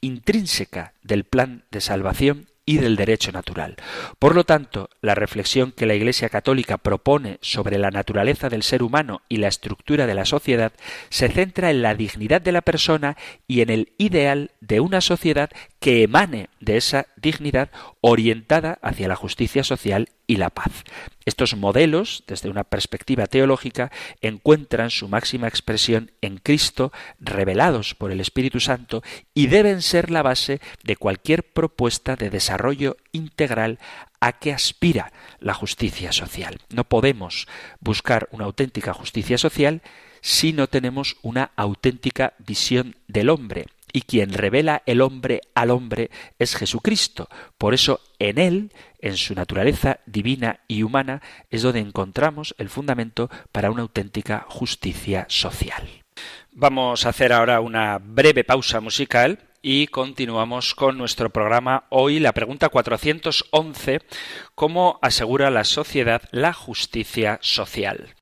intrínseca 0.00 0.94
del 1.02 1.24
plan 1.24 1.64
de 1.70 1.80
salvación 1.80 2.46
y 2.68 2.76
del 2.76 2.96
derecho 2.96 3.32
natural. 3.32 3.76
Por 4.18 4.34
lo 4.34 4.44
tanto, 4.44 4.90
la 5.00 5.14
reflexión 5.14 5.72
que 5.72 5.86
la 5.86 5.94
Iglesia 5.94 6.28
Católica 6.28 6.76
propone 6.76 7.38
sobre 7.40 7.78
la 7.78 7.90
naturaleza 7.90 8.50
del 8.50 8.62
ser 8.62 8.82
humano 8.82 9.22
y 9.26 9.38
la 9.38 9.48
estructura 9.48 10.06
de 10.06 10.14
la 10.14 10.26
sociedad 10.26 10.74
se 11.08 11.30
centra 11.30 11.70
en 11.70 11.80
la 11.80 11.94
dignidad 11.94 12.42
de 12.42 12.52
la 12.52 12.60
persona 12.60 13.16
y 13.46 13.62
en 13.62 13.70
el 13.70 13.94
ideal 13.96 14.50
de 14.60 14.80
una 14.80 15.00
sociedad 15.00 15.48
que 15.80 16.02
emane 16.02 16.50
de 16.60 16.76
esa 16.76 17.06
dignidad 17.16 17.70
orientada 18.02 18.78
hacia 18.82 19.08
la 19.08 19.16
justicia 19.16 19.64
social 19.64 20.10
y 20.28 20.36
la 20.36 20.50
paz. 20.50 20.84
Estos 21.24 21.56
modelos, 21.56 22.22
desde 22.28 22.50
una 22.50 22.62
perspectiva 22.62 23.26
teológica, 23.26 23.90
encuentran 24.20 24.90
su 24.90 25.08
máxima 25.08 25.48
expresión 25.48 26.12
en 26.20 26.36
Cristo, 26.36 26.92
revelados 27.18 27.94
por 27.94 28.12
el 28.12 28.20
Espíritu 28.20 28.60
Santo, 28.60 29.02
y 29.34 29.48
deben 29.48 29.82
ser 29.82 30.10
la 30.10 30.22
base 30.22 30.60
de 30.84 30.96
cualquier 30.96 31.42
propuesta 31.42 32.14
de 32.14 32.30
desarrollo 32.30 32.96
integral 33.10 33.80
a 34.20 34.38
que 34.38 34.52
aspira 34.52 35.12
la 35.40 35.54
justicia 35.54 36.12
social. 36.12 36.60
No 36.68 36.84
podemos 36.84 37.48
buscar 37.80 38.28
una 38.30 38.44
auténtica 38.44 38.92
justicia 38.92 39.38
social 39.38 39.82
si 40.20 40.52
no 40.52 40.66
tenemos 40.66 41.16
una 41.22 41.52
auténtica 41.56 42.34
visión 42.38 42.96
del 43.06 43.30
hombre, 43.30 43.66
y 43.92 44.02
quien 44.02 44.32
revela 44.32 44.82
el 44.86 45.00
hombre 45.00 45.40
al 45.54 45.70
hombre 45.70 46.10
es 46.38 46.56
Jesucristo. 46.56 47.28
Por 47.56 47.74
eso 47.74 48.00
en 48.18 48.38
él, 48.38 48.72
en 49.00 49.16
su 49.16 49.34
naturaleza 49.34 50.00
divina 50.06 50.60
y 50.68 50.82
humana, 50.82 51.22
es 51.50 51.62
donde 51.62 51.80
encontramos 51.80 52.54
el 52.58 52.68
fundamento 52.68 53.30
para 53.52 53.70
una 53.70 53.82
auténtica 53.82 54.46
justicia 54.48 55.26
social. 55.28 55.88
Vamos 56.52 57.06
a 57.06 57.10
hacer 57.10 57.32
ahora 57.32 57.60
una 57.60 57.98
breve 57.98 58.44
pausa 58.44 58.80
musical 58.80 59.38
y 59.62 59.88
continuamos 59.88 60.74
con 60.74 60.98
nuestro 60.98 61.30
programa 61.30 61.84
hoy, 61.88 62.20
la 62.20 62.32
pregunta 62.32 62.68
411, 62.68 64.02
¿cómo 64.54 64.98
asegura 65.02 65.50
la 65.50 65.64
sociedad 65.64 66.22
la 66.30 66.52
justicia 66.52 67.38
social? 67.42 68.14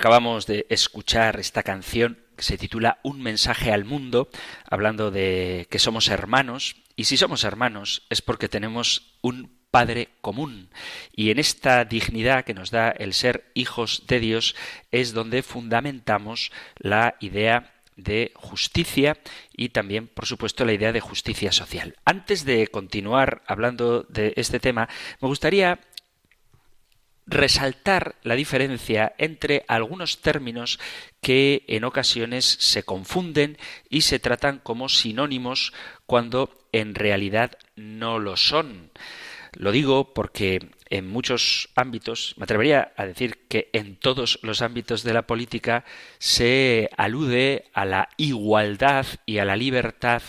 Acabamos 0.00 0.46
de 0.46 0.64
escuchar 0.70 1.38
esta 1.38 1.62
canción 1.62 2.24
que 2.34 2.42
se 2.42 2.56
titula 2.56 3.00
Un 3.02 3.20
mensaje 3.20 3.70
al 3.70 3.84
mundo, 3.84 4.30
hablando 4.64 5.10
de 5.10 5.66
que 5.68 5.78
somos 5.78 6.08
hermanos, 6.08 6.76
y 6.96 7.04
si 7.04 7.18
somos 7.18 7.44
hermanos 7.44 8.06
es 8.08 8.22
porque 8.22 8.48
tenemos 8.48 9.18
un 9.20 9.60
Padre 9.70 10.08
común. 10.22 10.70
Y 11.14 11.30
en 11.30 11.38
esta 11.38 11.84
dignidad 11.84 12.46
que 12.46 12.54
nos 12.54 12.70
da 12.70 12.88
el 12.88 13.12
ser 13.12 13.50
hijos 13.52 14.04
de 14.06 14.20
Dios 14.20 14.56
es 14.90 15.12
donde 15.12 15.42
fundamentamos 15.42 16.50
la 16.78 17.16
idea 17.20 17.74
de 18.02 18.32
justicia 18.36 19.18
y 19.52 19.68
también, 19.68 20.08
por 20.08 20.24
supuesto, 20.24 20.64
la 20.64 20.72
idea 20.72 20.92
de 20.92 21.00
justicia 21.00 21.52
social. 21.52 21.96
Antes 22.06 22.46
de 22.46 22.68
continuar 22.68 23.42
hablando 23.46 24.04
de 24.04 24.32
este 24.36 24.60
tema, 24.60 24.88
me 25.20 25.28
gustaría 25.28 25.78
resaltar 27.30 28.16
la 28.22 28.34
diferencia 28.34 29.14
entre 29.16 29.64
algunos 29.68 30.20
términos 30.20 30.78
que 31.20 31.64
en 31.68 31.84
ocasiones 31.84 32.44
se 32.44 32.82
confunden 32.82 33.56
y 33.88 34.02
se 34.02 34.18
tratan 34.18 34.58
como 34.58 34.88
sinónimos 34.88 35.72
cuando 36.06 36.50
en 36.72 36.94
realidad 36.94 37.52
no 37.76 38.18
lo 38.18 38.36
son. 38.36 38.90
Lo 39.52 39.72
digo 39.72 40.12
porque 40.12 40.70
en 40.90 41.08
muchos 41.08 41.70
ámbitos, 41.76 42.34
me 42.36 42.44
atrevería 42.44 42.92
a 42.96 43.06
decir 43.06 43.46
que 43.48 43.70
en 43.72 43.96
todos 43.96 44.40
los 44.42 44.60
ámbitos 44.60 45.04
de 45.04 45.14
la 45.14 45.26
política 45.26 45.84
se 46.18 46.90
alude 46.96 47.70
a 47.72 47.84
la 47.84 48.08
igualdad 48.16 49.06
y 49.24 49.38
a 49.38 49.44
la 49.44 49.56
libertad, 49.56 50.22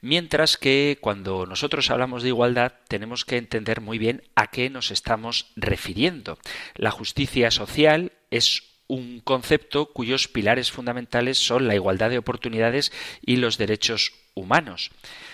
mientras 0.00 0.56
que 0.56 0.98
cuando 1.00 1.46
nosotros 1.46 1.90
hablamos 1.90 2.22
de 2.22 2.28
igualdad 2.30 2.72
tenemos 2.88 3.24
que 3.24 3.36
entender 3.36 3.80
muy 3.80 3.98
bien 3.98 4.22
a 4.34 4.48
qué 4.48 4.68
nos 4.68 4.90
estamos 4.90 5.52
refiriendo. 5.54 6.38
La 6.74 6.90
justicia 6.90 7.50
social 7.50 8.12
es 8.30 8.64
un 8.88 9.20
concepto 9.20 9.92
cuyos 9.92 10.26
pilares 10.26 10.72
fundamentales 10.72 11.38
son 11.38 11.68
la 11.68 11.76
igualdad 11.76 12.10
de 12.10 12.18
oportunidades 12.18 12.92
y 13.24 13.36
los 13.36 13.56
derechos 13.56 14.12
humanos. 14.34 14.90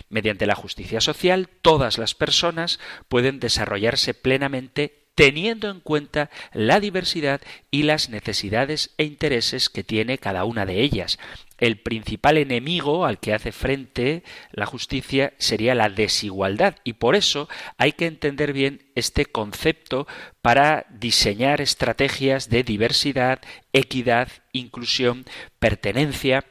Mediante 0.08 0.46
la 0.46 0.54
justicia 0.54 1.00
social, 1.00 1.48
todas 1.62 1.98
las 1.98 2.14
personas 2.14 2.78
pueden 3.08 3.40
desarrollarse 3.40 4.14
plenamente 4.14 5.06
teniendo 5.16 5.70
en 5.70 5.80
cuenta 5.80 6.30
la 6.52 6.78
diversidad 6.78 7.40
y 7.70 7.84
las 7.84 8.10
necesidades 8.10 8.94
e 8.98 9.04
intereses 9.04 9.70
que 9.70 9.82
tiene 9.82 10.18
cada 10.18 10.44
una 10.44 10.66
de 10.66 10.82
ellas. 10.82 11.18
El 11.58 11.80
principal 11.80 12.36
enemigo 12.36 13.06
al 13.06 13.18
que 13.18 13.32
hace 13.32 13.50
frente 13.50 14.22
la 14.52 14.66
justicia 14.66 15.32
sería 15.38 15.74
la 15.74 15.88
desigualdad 15.88 16.76
y 16.84 16.92
por 16.92 17.16
eso 17.16 17.48
hay 17.78 17.92
que 17.92 18.04
entender 18.04 18.52
bien 18.52 18.90
este 18.94 19.24
concepto 19.24 20.06
para 20.42 20.84
diseñar 20.90 21.62
estrategias 21.62 22.50
de 22.50 22.62
diversidad, 22.62 23.40
equidad, 23.72 24.28
inclusión, 24.52 25.24
pertenencia 25.58 26.44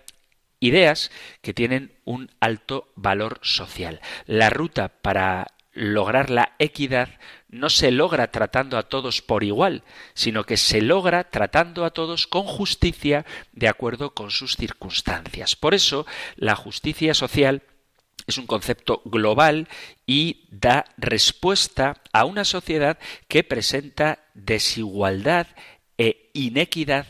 ideas 0.60 1.12
que 1.41 1.53
tienen 1.53 1.94
un 2.05 2.31
alto 2.39 2.91
valor 2.95 3.39
social. 3.41 3.99
La 4.25 4.49
ruta 4.49 4.89
para 5.01 5.47
lograr 5.73 6.29
la 6.29 6.53
equidad 6.57 7.09
no 7.49 7.69
se 7.69 7.91
logra 7.91 8.31
tratando 8.31 8.77
a 8.77 8.83
todos 8.83 9.21
por 9.21 9.43
igual, 9.43 9.83
sino 10.13 10.45
que 10.45 10.57
se 10.57 10.81
logra 10.81 11.29
tratando 11.29 11.85
a 11.85 11.91
todos 11.91 12.27
con 12.27 12.43
justicia 12.43 13.25
de 13.51 13.67
acuerdo 13.67 14.13
con 14.13 14.31
sus 14.31 14.55
circunstancias. 14.55 15.55
Por 15.55 15.73
eso, 15.73 16.05
la 16.37 16.55
justicia 16.55 17.13
social 17.13 17.63
es 18.27 18.37
un 18.37 18.47
concepto 18.47 19.01
global 19.05 19.67
y 20.05 20.47
da 20.49 20.85
respuesta 20.97 22.01
a 22.13 22.25
una 22.25 22.45
sociedad 22.45 22.97
que 23.27 23.43
presenta 23.43 24.19
desigualdad 24.33 25.47
e 25.97 26.31
inequidad 26.33 27.05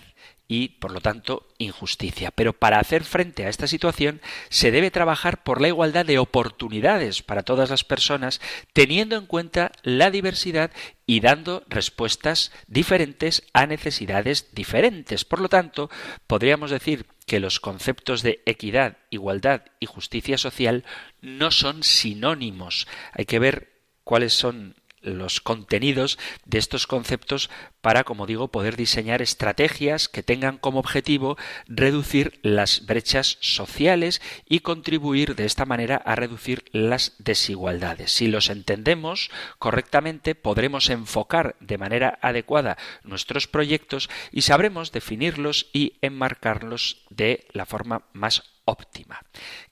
y, 0.48 0.70
por 0.70 0.92
lo 0.92 1.02
tanto, 1.02 1.48
injusticia. 1.58 2.32
Pero 2.32 2.54
para 2.54 2.80
hacer 2.80 3.04
frente 3.04 3.46
a 3.46 3.50
esta 3.50 3.68
situación 3.68 4.22
se 4.50 4.72
debe 4.72 4.92
trabajar 4.92 5.44
por 5.44 5.62
la 5.62 5.68
igualdad 5.68 6.06
de 6.06 6.20
oportunidades 6.20 7.24
para 7.24 7.44
todas 7.44 7.70
las 7.70 7.84
personas, 7.84 8.42
teniendo 8.74 9.16
en 9.16 9.26
cuenta 9.26 9.72
la 9.84 10.12
diversidad 10.12 10.72
y 11.08 11.20
dando 11.20 11.64
respuestas 11.68 12.52
diferentes 12.68 13.44
a 13.54 13.66
necesidades 13.66 14.54
diferentes. 14.54 15.26
Por 15.26 15.40
lo 15.40 15.50
tanto, 15.50 15.90
podríamos 16.28 16.72
decir 16.72 17.06
que 17.26 17.40
los 17.40 17.60
conceptos 17.60 18.22
de 18.22 18.42
equidad, 18.46 18.98
igualdad 19.10 19.64
y 19.80 19.88
justicia 19.88 20.38
social 20.38 20.84
no 21.22 21.52
son 21.52 21.84
sinónimos. 21.84 22.88
Hay 23.14 23.26
que 23.26 23.40
ver 23.40 23.72
cuáles 24.04 24.34
son 24.34 24.76
los 25.06 25.40
contenidos 25.40 26.20
de 26.46 26.58
estos 26.58 26.88
conceptos 26.88 27.50
para, 27.82 28.04
como 28.04 28.26
digo, 28.26 28.50
poder 28.50 28.76
diseñar 28.76 29.22
estrategias 29.22 30.10
que 30.10 30.24
tengan 30.24 30.58
como 30.58 30.80
objetivo 30.80 31.38
reducir 31.68 32.40
las 32.42 32.86
brechas 32.86 33.38
sociales 33.42 34.22
y 34.48 34.60
contribuir 34.60 35.36
de 35.36 35.46
esta 35.46 35.66
manera 35.66 35.96
a 35.98 36.16
reducir 36.16 36.66
las 36.72 37.14
desigualdades. 37.20 38.12
Si 38.12 38.28
los 38.28 38.50
entendemos 38.50 39.30
correctamente, 39.60 40.36
podremos 40.36 40.90
enfocar 40.90 41.56
de 41.60 41.78
manera 41.78 42.20
adecuada 42.22 42.78
nuestros 43.04 43.48
proyectos 43.48 44.10
y 44.32 44.42
sabremos 44.42 44.92
definirlos 44.92 45.68
y 45.74 45.94
enmarcarlos 46.02 47.06
de 47.10 47.46
la 47.52 47.66
forma 47.66 48.04
más 48.14 48.44
óptima. 48.66 49.24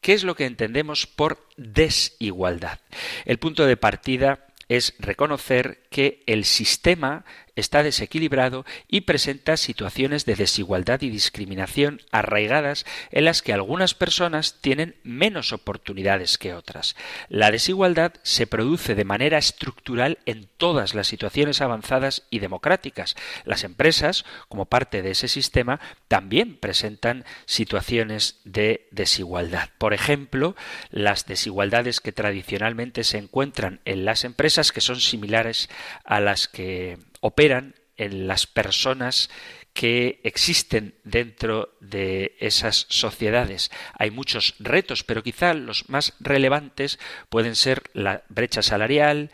¿Qué 0.01 0.13
es 0.13 0.23
lo 0.23 0.35
que 0.35 0.45
entendemos 0.45 1.07
por 1.07 1.47
desigualdad? 1.57 2.79
El 3.25 3.39
punto 3.39 3.65
de 3.65 3.77
partida 3.77 4.47
es 4.67 4.93
reconocer 4.99 5.82
que 5.93 6.23
el 6.25 6.43
sistema 6.43 7.23
está 7.55 7.83
desequilibrado 7.83 8.65
y 8.87 9.01
presenta 9.01 9.57
situaciones 9.57 10.25
de 10.25 10.35
desigualdad 10.35 11.01
y 11.01 11.09
discriminación 11.09 12.01
arraigadas 12.11 12.85
en 13.11 13.25
las 13.25 13.41
que 13.41 13.53
algunas 13.53 13.93
personas 13.93 14.57
tienen 14.61 14.95
menos 15.03 15.53
oportunidades 15.53 16.37
que 16.37 16.53
otras. 16.53 16.95
La 17.29 17.51
desigualdad 17.51 18.13
se 18.23 18.47
produce 18.47 18.95
de 18.95 19.05
manera 19.05 19.37
estructural 19.37 20.17
en 20.25 20.49
todas 20.57 20.95
las 20.95 21.07
situaciones 21.07 21.61
avanzadas 21.61 22.23
y 22.29 22.39
democráticas. 22.39 23.15
Las 23.45 23.63
empresas, 23.63 24.25
como 24.49 24.65
parte 24.65 25.01
de 25.01 25.11
ese 25.11 25.27
sistema, 25.27 25.79
también 26.07 26.57
presentan 26.57 27.25
situaciones 27.45 28.39
de 28.45 28.87
desigualdad. 28.91 29.69
Por 29.77 29.93
ejemplo, 29.93 30.55
las 30.89 31.27
desigualdades 31.27 31.99
que 31.99 32.11
tradicionalmente 32.11 33.03
se 33.03 33.19
encuentran 33.19 33.79
en 33.85 34.05
las 34.05 34.23
empresas 34.23 34.71
que 34.71 34.81
son 34.81 34.99
similares 34.99 35.69
a 36.03 36.19
las 36.19 36.47
que 36.47 36.97
operan 37.21 37.75
en 37.97 38.27
las 38.27 38.47
personas 38.47 39.29
que 39.73 40.21
existen 40.23 40.95
dentro 41.03 41.75
de 41.81 42.35
esas 42.39 42.85
sociedades. 42.89 43.71
Hay 43.97 44.11
muchos 44.11 44.55
retos, 44.59 45.03
pero 45.03 45.23
quizá 45.23 45.53
los 45.53 45.89
más 45.89 46.13
relevantes 46.19 46.99
pueden 47.29 47.55
ser 47.55 47.83
la 47.93 48.23
brecha 48.29 48.61
salarial, 48.61 49.31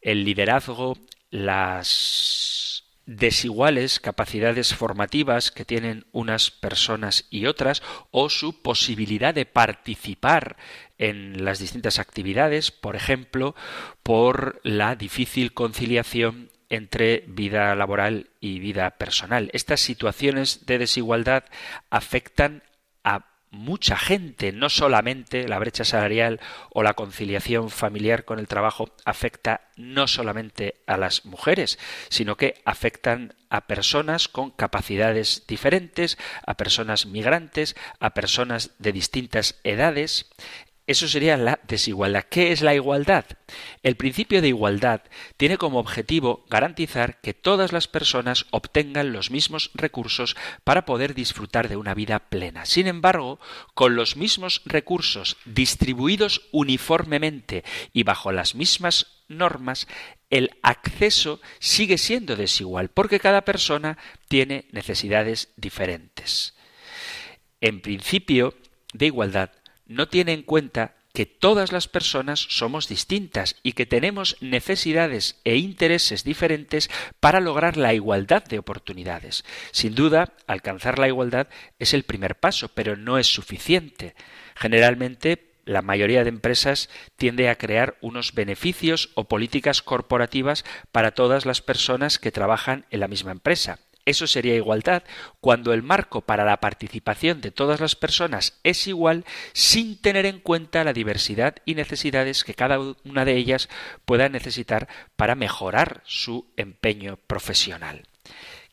el 0.00 0.24
liderazgo, 0.24 0.96
las 1.30 2.61
desiguales 3.06 4.00
capacidades 4.00 4.74
formativas 4.74 5.50
que 5.50 5.64
tienen 5.64 6.06
unas 6.12 6.50
personas 6.50 7.26
y 7.30 7.46
otras 7.46 7.82
o 8.10 8.30
su 8.30 8.62
posibilidad 8.62 9.34
de 9.34 9.46
participar 9.46 10.56
en 10.98 11.44
las 11.44 11.58
distintas 11.58 11.98
actividades, 11.98 12.70
por 12.70 12.94
ejemplo, 12.94 13.56
por 14.02 14.60
la 14.62 14.94
difícil 14.94 15.52
conciliación 15.52 16.50
entre 16.68 17.24
vida 17.26 17.74
laboral 17.74 18.30
y 18.40 18.58
vida 18.60 18.90
personal. 18.92 19.50
Estas 19.52 19.80
situaciones 19.80 20.64
de 20.64 20.78
desigualdad 20.78 21.44
afectan 21.90 22.62
mucha 23.52 23.96
gente, 23.96 24.50
no 24.50 24.68
solamente 24.70 25.46
la 25.46 25.58
brecha 25.58 25.84
salarial 25.84 26.40
o 26.70 26.82
la 26.82 26.94
conciliación 26.94 27.70
familiar 27.70 28.24
con 28.24 28.38
el 28.38 28.48
trabajo 28.48 28.88
afecta 29.04 29.68
no 29.76 30.08
solamente 30.08 30.76
a 30.86 30.96
las 30.96 31.26
mujeres, 31.26 31.78
sino 32.08 32.36
que 32.36 32.60
afectan 32.64 33.34
a 33.50 33.66
personas 33.66 34.26
con 34.26 34.50
capacidades 34.50 35.46
diferentes, 35.46 36.16
a 36.46 36.56
personas 36.56 37.04
migrantes, 37.04 37.76
a 38.00 38.14
personas 38.14 38.70
de 38.78 38.92
distintas 38.92 39.60
edades. 39.62 40.30
Eso 40.92 41.08
sería 41.08 41.38
la 41.38 41.58
desigualdad. 41.66 42.26
¿Qué 42.28 42.52
es 42.52 42.60
la 42.60 42.74
igualdad? 42.74 43.24
El 43.82 43.96
principio 43.96 44.42
de 44.42 44.48
igualdad 44.48 45.00
tiene 45.38 45.56
como 45.56 45.78
objetivo 45.78 46.44
garantizar 46.50 47.18
que 47.22 47.32
todas 47.32 47.72
las 47.72 47.88
personas 47.88 48.44
obtengan 48.50 49.10
los 49.10 49.30
mismos 49.30 49.70
recursos 49.72 50.36
para 50.64 50.84
poder 50.84 51.14
disfrutar 51.14 51.70
de 51.70 51.78
una 51.78 51.94
vida 51.94 52.18
plena. 52.18 52.66
Sin 52.66 52.88
embargo, 52.88 53.40
con 53.72 53.96
los 53.96 54.18
mismos 54.18 54.60
recursos 54.66 55.38
distribuidos 55.46 56.42
uniformemente 56.52 57.64
y 57.94 58.02
bajo 58.02 58.30
las 58.30 58.54
mismas 58.54 59.06
normas, 59.28 59.88
el 60.28 60.50
acceso 60.60 61.40
sigue 61.58 61.96
siendo 61.96 62.36
desigual 62.36 62.90
porque 62.90 63.18
cada 63.18 63.46
persona 63.46 63.96
tiene 64.28 64.66
necesidades 64.72 65.54
diferentes. 65.56 66.52
En 67.62 67.80
principio 67.80 68.52
de 68.92 69.06
igualdad 69.06 69.52
no 69.86 70.08
tiene 70.08 70.32
en 70.32 70.42
cuenta 70.42 70.94
que 71.12 71.26
todas 71.26 71.72
las 71.72 71.88
personas 71.88 72.46
somos 72.48 72.88
distintas 72.88 73.56
y 73.62 73.72
que 73.72 73.86
tenemos 73.86 74.36
necesidades 74.40 75.40
e 75.44 75.56
intereses 75.56 76.24
diferentes 76.24 76.90
para 77.20 77.40
lograr 77.40 77.76
la 77.76 77.92
igualdad 77.92 78.44
de 78.44 78.58
oportunidades. 78.58 79.44
Sin 79.72 79.94
duda, 79.94 80.32
alcanzar 80.46 80.98
la 80.98 81.08
igualdad 81.08 81.48
es 81.78 81.92
el 81.92 82.04
primer 82.04 82.36
paso, 82.36 82.68
pero 82.68 82.96
no 82.96 83.18
es 83.18 83.26
suficiente. 83.26 84.14
Generalmente, 84.54 85.52
la 85.64 85.82
mayoría 85.82 86.24
de 86.24 86.30
empresas 86.30 86.88
tiende 87.16 87.48
a 87.48 87.56
crear 87.56 87.96
unos 88.00 88.32
beneficios 88.34 89.10
o 89.14 89.24
políticas 89.24 89.82
corporativas 89.82 90.64
para 90.90 91.12
todas 91.12 91.46
las 91.46 91.60
personas 91.60 92.18
que 92.18 92.32
trabajan 92.32 92.86
en 92.90 93.00
la 93.00 93.08
misma 93.08 93.32
empresa. 93.32 93.78
Eso 94.04 94.26
sería 94.26 94.56
igualdad 94.56 95.04
cuando 95.40 95.72
el 95.72 95.82
marco 95.82 96.22
para 96.22 96.44
la 96.44 96.58
participación 96.60 97.40
de 97.40 97.52
todas 97.52 97.80
las 97.80 97.94
personas 97.94 98.58
es 98.64 98.86
igual 98.86 99.24
sin 99.52 99.96
tener 100.00 100.26
en 100.26 100.40
cuenta 100.40 100.82
la 100.82 100.92
diversidad 100.92 101.56
y 101.64 101.76
necesidades 101.76 102.42
que 102.42 102.54
cada 102.54 102.78
una 103.04 103.24
de 103.24 103.36
ellas 103.36 103.68
pueda 104.04 104.28
necesitar 104.28 104.88
para 105.14 105.36
mejorar 105.36 106.02
su 106.04 106.52
empeño 106.56 107.16
profesional. 107.16 108.08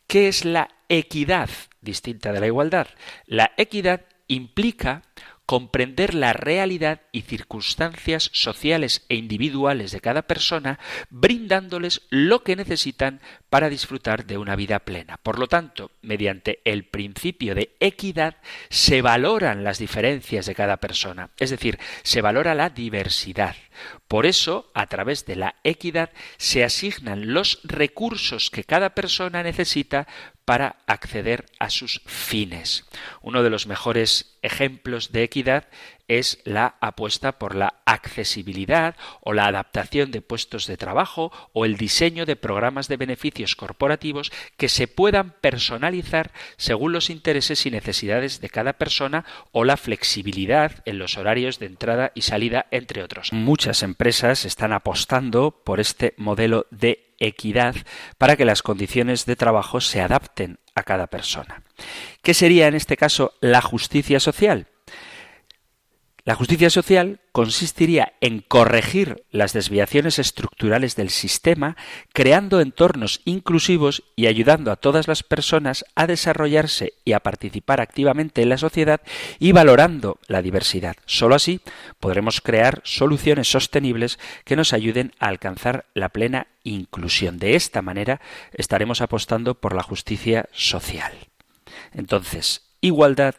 ¿Qué 0.08 0.28
es 0.28 0.46
la 0.46 0.70
equidad 0.90 1.50
distinta 1.82 2.34
de 2.34 2.40
la 2.40 2.48
igualdad? 2.48 2.88
La 3.28 3.52
equidad 3.58 4.06
implica 4.28 5.04
comprender 5.50 6.14
la 6.14 6.32
realidad 6.32 7.02
y 7.12 7.22
circunstancias 7.24 8.30
sociales 8.34 9.04
e 9.10 9.16
individuales 9.16 9.92
de 9.92 10.00
cada 10.00 10.28
persona, 10.28 10.78
brindándoles 11.10 12.04
lo 12.12 12.44
que 12.44 12.56
necesitan 12.56 13.20
para 13.50 13.70
disfrutar 13.70 14.26
de 14.26 14.38
una 14.38 14.56
vida 14.56 14.80
plena. 14.80 15.18
Por 15.18 15.40
lo 15.40 15.48
tanto, 15.48 15.92
mediante 16.02 16.62
el 16.66 16.86
principio 16.86 17.56
de 17.56 17.76
equidad 17.80 18.38
se 18.70 19.02
valoran 19.02 19.64
las 19.64 19.80
diferencias 19.80 20.46
de 20.46 20.56
cada 20.56 20.78
persona, 20.78 21.32
es 21.38 21.50
decir, 21.50 21.80
se 22.04 22.22
valora 22.22 22.56
la 22.56 22.70
diversidad. 22.70 23.56
Por 24.08 24.26
eso, 24.26 24.72
a 24.74 24.88
través 24.88 25.26
de 25.26 25.36
la 25.36 25.56
equidad, 25.64 26.12
se 26.38 26.64
asignan 26.64 27.34
los 27.34 27.60
recursos 27.64 28.50
que 28.50 28.64
cada 28.64 28.92
persona 28.92 29.44
necesita 29.44 30.08
para 30.46 30.78
acceder 30.88 31.46
a 31.60 31.70
sus 31.70 32.02
fines. 32.08 32.86
Uno 33.22 33.44
de 33.44 33.52
los 33.52 33.68
mejores 33.68 34.38
ejemplos 34.42 35.12
de 35.12 35.24
equidad 35.24 35.68
es 36.10 36.42
la 36.44 36.76
apuesta 36.82 37.40
por 37.40 37.56
la 37.56 37.76
accesibilidad 37.86 38.98
o 39.22 39.32
la 39.32 39.46
adaptación 39.46 40.12
de 40.12 40.22
puestos 40.22 40.68
de 40.68 40.76
trabajo 40.76 41.32
o 41.54 41.64
el 41.64 41.78
diseño 41.78 42.26
de 42.26 42.36
programas 42.36 42.90
de 42.90 42.98
beneficios 42.98 43.56
corporativos 43.56 44.32
que 44.58 44.68
se 44.68 44.88
puedan 44.88 45.36
personalizar 45.40 46.32
según 46.58 46.92
los 46.92 47.10
intereses 47.10 47.66
y 47.66 47.72
necesidades 47.72 48.42
de 48.42 48.50
cada 48.50 48.74
persona 48.74 49.24
o 49.52 49.64
la 49.64 49.78
flexibilidad 49.78 50.84
en 50.86 51.00
los 51.00 51.18
horarios 51.18 51.60
de 51.60 51.68
entrada 51.68 52.12
y 52.16 52.24
salida, 52.24 52.66
entre 52.72 53.04
otros. 53.04 53.32
Muchas 53.32 53.84
empresas 53.84 54.46
están 54.46 54.74
apostando 54.74 55.52
por 55.64 55.80
este 55.80 56.16
modelo 56.18 56.66
de 56.72 57.14
equidad 57.20 57.76
para 58.18 58.36
que 58.36 58.46
las 58.46 58.64
condiciones 58.64 59.26
de 59.26 59.36
trabajo 59.36 59.82
se 59.82 60.02
adapten 60.02 60.60
a 60.74 60.84
cada 60.84 61.08
persona. 61.08 61.64
¿Qué 62.24 62.34
sería 62.34 62.68
en 62.68 62.76
este 62.76 62.98
caso 62.98 63.34
la 63.42 63.62
justicia 63.62 64.20
social? 64.20 64.68
La 66.30 66.36
justicia 66.36 66.70
social 66.70 67.22
consistiría 67.32 68.14
en 68.22 68.42
corregir 68.42 69.26
las 69.32 69.52
desviaciones 69.52 70.20
estructurales 70.20 70.96
del 70.96 71.10
sistema, 71.10 71.76
creando 72.14 72.62
entornos 72.62 73.22
inclusivos 73.26 74.04
y 74.16 74.28
ayudando 74.28 74.72
a 74.72 74.76
todas 74.76 75.08
las 75.08 75.24
personas 75.24 75.86
a 75.96 76.06
desarrollarse 76.06 76.94
y 77.04 77.14
a 77.14 77.22
participar 77.22 77.82
activamente 77.82 78.44
en 78.44 78.50
la 78.50 78.60
sociedad 78.60 79.02
y 79.40 79.54
valorando 79.54 80.20
la 80.28 80.44
diversidad. 80.44 80.98
Solo 81.08 81.34
así 81.34 81.62
podremos 82.00 82.42
crear 82.42 82.82
soluciones 82.84 83.50
sostenibles 83.50 84.20
que 84.46 84.56
nos 84.56 84.72
ayuden 84.72 85.14
a 85.18 85.30
alcanzar 85.30 85.88
la 85.96 86.10
plena 86.10 86.46
inclusión. 86.64 87.40
De 87.40 87.56
esta 87.56 87.82
manera 87.82 88.22
estaremos 88.54 89.02
apostando 89.02 89.56
por 89.56 89.74
la 89.74 89.82
justicia 89.82 90.48
social. 90.54 91.12
Entonces, 91.92 92.70
igualdad, 92.82 93.34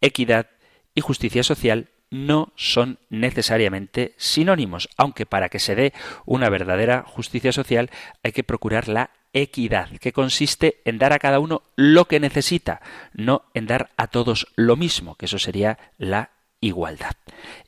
equidad 0.00 0.46
y 0.94 1.02
justicia 1.02 1.42
social 1.42 1.90
no 2.10 2.52
son 2.56 2.98
necesariamente 3.08 4.14
sinónimos, 4.16 4.88
aunque 4.96 5.26
para 5.26 5.48
que 5.48 5.60
se 5.60 5.74
dé 5.74 5.92
una 6.26 6.48
verdadera 6.48 7.04
justicia 7.06 7.52
social 7.52 7.90
hay 8.22 8.32
que 8.32 8.44
procurar 8.44 8.88
la 8.88 9.10
equidad, 9.32 9.90
que 9.98 10.12
consiste 10.12 10.80
en 10.84 10.98
dar 10.98 11.12
a 11.12 11.18
cada 11.18 11.38
uno 11.38 11.62
lo 11.76 12.06
que 12.06 12.20
necesita, 12.20 12.80
no 13.12 13.44
en 13.54 13.66
dar 13.66 13.90
a 13.96 14.08
todos 14.08 14.48
lo 14.56 14.76
mismo, 14.76 15.14
que 15.14 15.26
eso 15.26 15.38
sería 15.38 15.78
la 15.98 16.30
igualdad. 16.60 17.12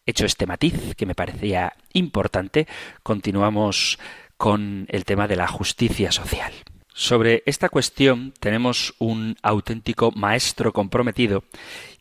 Hecho 0.04 0.26
este 0.26 0.46
matiz, 0.46 0.94
que 0.96 1.06
me 1.06 1.14
parecía 1.14 1.74
importante, 1.92 2.66
continuamos 3.02 3.98
con 4.36 4.86
el 4.88 5.04
tema 5.04 5.28
de 5.28 5.36
la 5.36 5.46
justicia 5.46 6.10
social. 6.10 6.52
Sobre 6.94 7.42
esta 7.46 7.68
cuestión 7.68 8.34
tenemos 8.38 8.94
un 8.98 9.36
auténtico 9.42 10.10
maestro 10.10 10.72
comprometido 10.72 11.44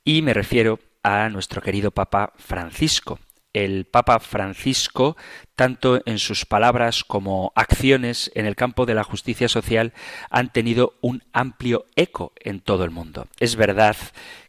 y 0.04 0.22
me 0.22 0.34
refiero 0.34 0.80
a 1.04 1.30
nuestro 1.30 1.62
querido 1.62 1.92
Papa 1.92 2.34
Francisco. 2.38 3.20
el 3.54 3.86
Papa 3.86 4.20
Francisco, 4.20 5.18
tanto 5.56 6.02
en 6.06 6.20
sus 6.20 6.46
palabras 6.46 7.04
como 7.04 7.52
acciones 7.56 8.32
en 8.34 8.46
el 8.46 8.56
campo 8.56 8.86
de 8.86 8.96
la 8.96 9.04
justicia 9.04 9.50
social, 9.50 9.92
han 10.30 10.54
tenido 10.54 10.94
un 11.02 11.24
amplio 11.34 11.86
eco 11.98 12.32
en 12.40 12.62
todo 12.62 12.86
el 12.86 12.92
mundo. 12.92 13.28
Es 13.42 13.58
verdad 13.58 13.98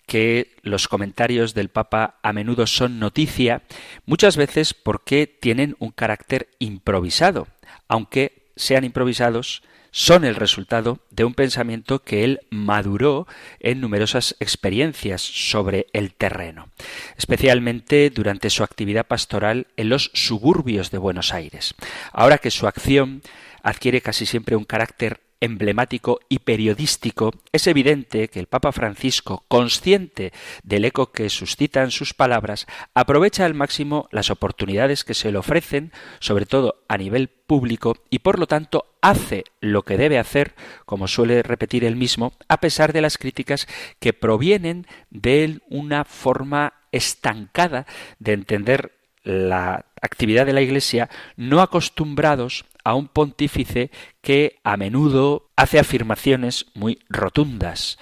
que 0.07 0.55
los 0.63 0.89
comentarios 0.89 1.55
del 1.55 1.69
Papa 1.69 2.19
a 2.23 2.33
menudo 2.33 2.67
son 2.67 2.99
noticia, 3.01 3.63
muchas 4.07 4.37
veces 4.37 4.75
porque 4.75 5.27
tienen 5.27 5.75
un 5.79 5.91
carácter 5.91 6.49
improvisado, 6.59 7.49
aunque 7.89 8.53
sean 8.57 8.85
improvisados 8.85 9.63
son 9.93 10.25
el 10.25 10.35
resultado 10.35 10.99
de 11.11 11.25
un 11.25 11.35
pensamiento 11.35 12.03
que 12.03 12.25
él 12.25 12.41
maduró 12.51 13.29
en 13.61 13.81
numerosas 13.81 14.35
experiencias 14.41 15.23
sobre 15.23 15.87
el 15.93 16.15
terreno, 16.15 16.71
especialmente 17.17 18.11
durante 18.11 18.51
su 18.51 18.65
actividad 18.65 19.07
pastoral 19.07 19.69
en 19.77 19.91
los 19.91 20.11
suburbios 20.15 20.91
de 20.91 20.99
Buenos 20.99 21.33
Aires. 21.33 21.75
Ahora 22.11 22.39
que 22.39 22.51
su 22.51 22.67
acción 22.67 23.23
adquiere 23.63 24.01
casi 24.01 24.27
siempre 24.27 24.57
un 24.57 24.65
carácter 24.65 25.21
emblemático 25.43 26.21
y 26.29 26.39
periodístico, 26.39 27.33
es 27.51 27.67
evidente 27.67 28.29
que 28.29 28.39
el 28.39 28.47
Papa 28.47 28.71
Francisco, 28.71 29.45
consciente 29.49 30.33
del 30.63 30.85
eco 30.85 31.11
que 31.11 31.29
suscitan 31.29 31.91
sus 31.91 32.15
palabras, 32.15 32.67
aprovecha 32.95 33.45
al 33.45 33.55
máximo 33.55 34.09
las 34.13 34.31
oportunidades 34.31 35.03
que 35.03 35.15
se 35.15 35.33
le 35.33 35.39
ofrecen, 35.39 35.93
sobre 36.21 36.47
todo 36.47 36.85
a 36.89 36.97
nivel 36.97 37.29
público, 37.29 37.97
y 38.09 38.21
por 38.21 38.39
lo 38.39 38.47
tanto 38.47 38.87
hace 39.03 39.43
lo 39.61 39.83
que 39.83 39.97
debe 39.97 40.21
hacer, 40.21 40.55
como 40.87 41.09
suele 41.09 41.43
repetir 41.43 41.85
él 41.85 41.97
mismo, 41.97 42.35
a 42.49 42.59
pesar 42.59 42.93
de 42.93 43.01
las 43.01 43.19
críticas 43.19 43.67
que 43.99 44.13
provienen 44.13 44.87
de 45.11 45.59
una 45.69 46.05
forma 46.05 46.75
estancada 46.93 47.85
de 48.21 48.33
entender 48.33 48.93
la 49.25 49.87
actividad 50.03 50.45
de 50.45 50.53
la 50.53 50.61
Iglesia, 50.61 51.09
no 51.37 51.63
acostumbrados 51.63 52.67
a 52.85 52.95
un 52.95 53.09
pontífice 53.09 53.91
que 54.21 54.61
a 54.65 54.77
menudo 54.77 55.49
hace 55.57 55.79
afirmaciones 55.79 56.67
muy 56.75 56.99
rotundas. 57.09 57.99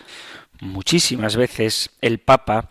Muchísimas 0.61 1.37
veces 1.37 1.91
el 2.01 2.19
Papa 2.19 2.69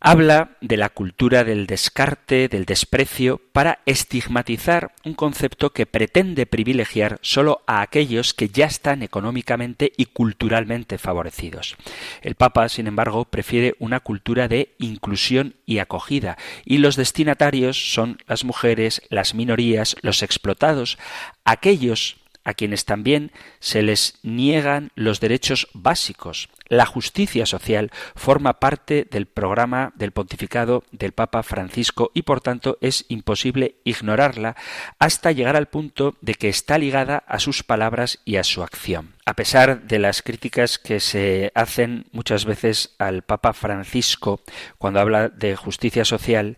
habla 0.00 0.56
de 0.60 0.76
la 0.76 0.90
cultura 0.90 1.44
del 1.44 1.66
descarte, 1.66 2.48
del 2.48 2.64
desprecio, 2.64 3.40
para 3.52 3.80
estigmatizar 3.86 4.92
un 5.04 5.14
concepto 5.14 5.70
que 5.70 5.86
pretende 5.86 6.46
privilegiar 6.46 7.18
solo 7.22 7.62
a 7.66 7.80
aquellos 7.80 8.34
que 8.34 8.48
ya 8.48 8.66
están 8.66 9.02
económicamente 9.02 9.92
y 9.96 10.06
culturalmente 10.06 10.98
favorecidos. 10.98 11.76
El 12.22 12.36
Papa, 12.36 12.68
sin 12.68 12.86
embargo, 12.86 13.24
prefiere 13.24 13.74
una 13.78 14.00
cultura 14.00 14.46
de 14.46 14.74
inclusión 14.78 15.54
y 15.66 15.78
acogida, 15.78 16.38
y 16.64 16.78
los 16.78 16.96
destinatarios 16.96 17.92
son 17.92 18.18
las 18.26 18.44
mujeres, 18.44 19.02
las 19.08 19.34
minorías, 19.34 19.96
los 20.02 20.22
explotados, 20.22 20.98
aquellos 21.44 22.17
a 22.48 22.54
quienes 22.54 22.86
también 22.86 23.30
se 23.60 23.82
les 23.82 24.18
niegan 24.22 24.90
los 24.94 25.20
derechos 25.20 25.68
básicos. 25.74 26.48
La 26.68 26.86
justicia 26.86 27.44
social 27.44 27.90
forma 28.16 28.54
parte 28.54 29.06
del 29.10 29.26
programa 29.26 29.92
del 29.96 30.12
pontificado 30.12 30.82
del 30.90 31.12
Papa 31.12 31.42
Francisco 31.42 32.10
y 32.14 32.22
por 32.22 32.40
tanto 32.40 32.78
es 32.80 33.04
imposible 33.08 33.74
ignorarla 33.84 34.56
hasta 34.98 35.30
llegar 35.30 35.56
al 35.56 35.68
punto 35.68 36.16
de 36.22 36.36
que 36.36 36.48
está 36.48 36.78
ligada 36.78 37.22
a 37.26 37.38
sus 37.38 37.62
palabras 37.62 38.18
y 38.24 38.36
a 38.36 38.44
su 38.44 38.62
acción. 38.62 39.12
A 39.26 39.34
pesar 39.34 39.82
de 39.82 39.98
las 39.98 40.22
críticas 40.22 40.78
que 40.78 41.00
se 41.00 41.52
hacen 41.54 42.06
muchas 42.12 42.46
veces 42.46 42.94
al 42.98 43.24
Papa 43.24 43.52
Francisco 43.52 44.40
cuando 44.78 45.00
habla 45.00 45.28
de 45.28 45.54
justicia 45.54 46.06
social, 46.06 46.56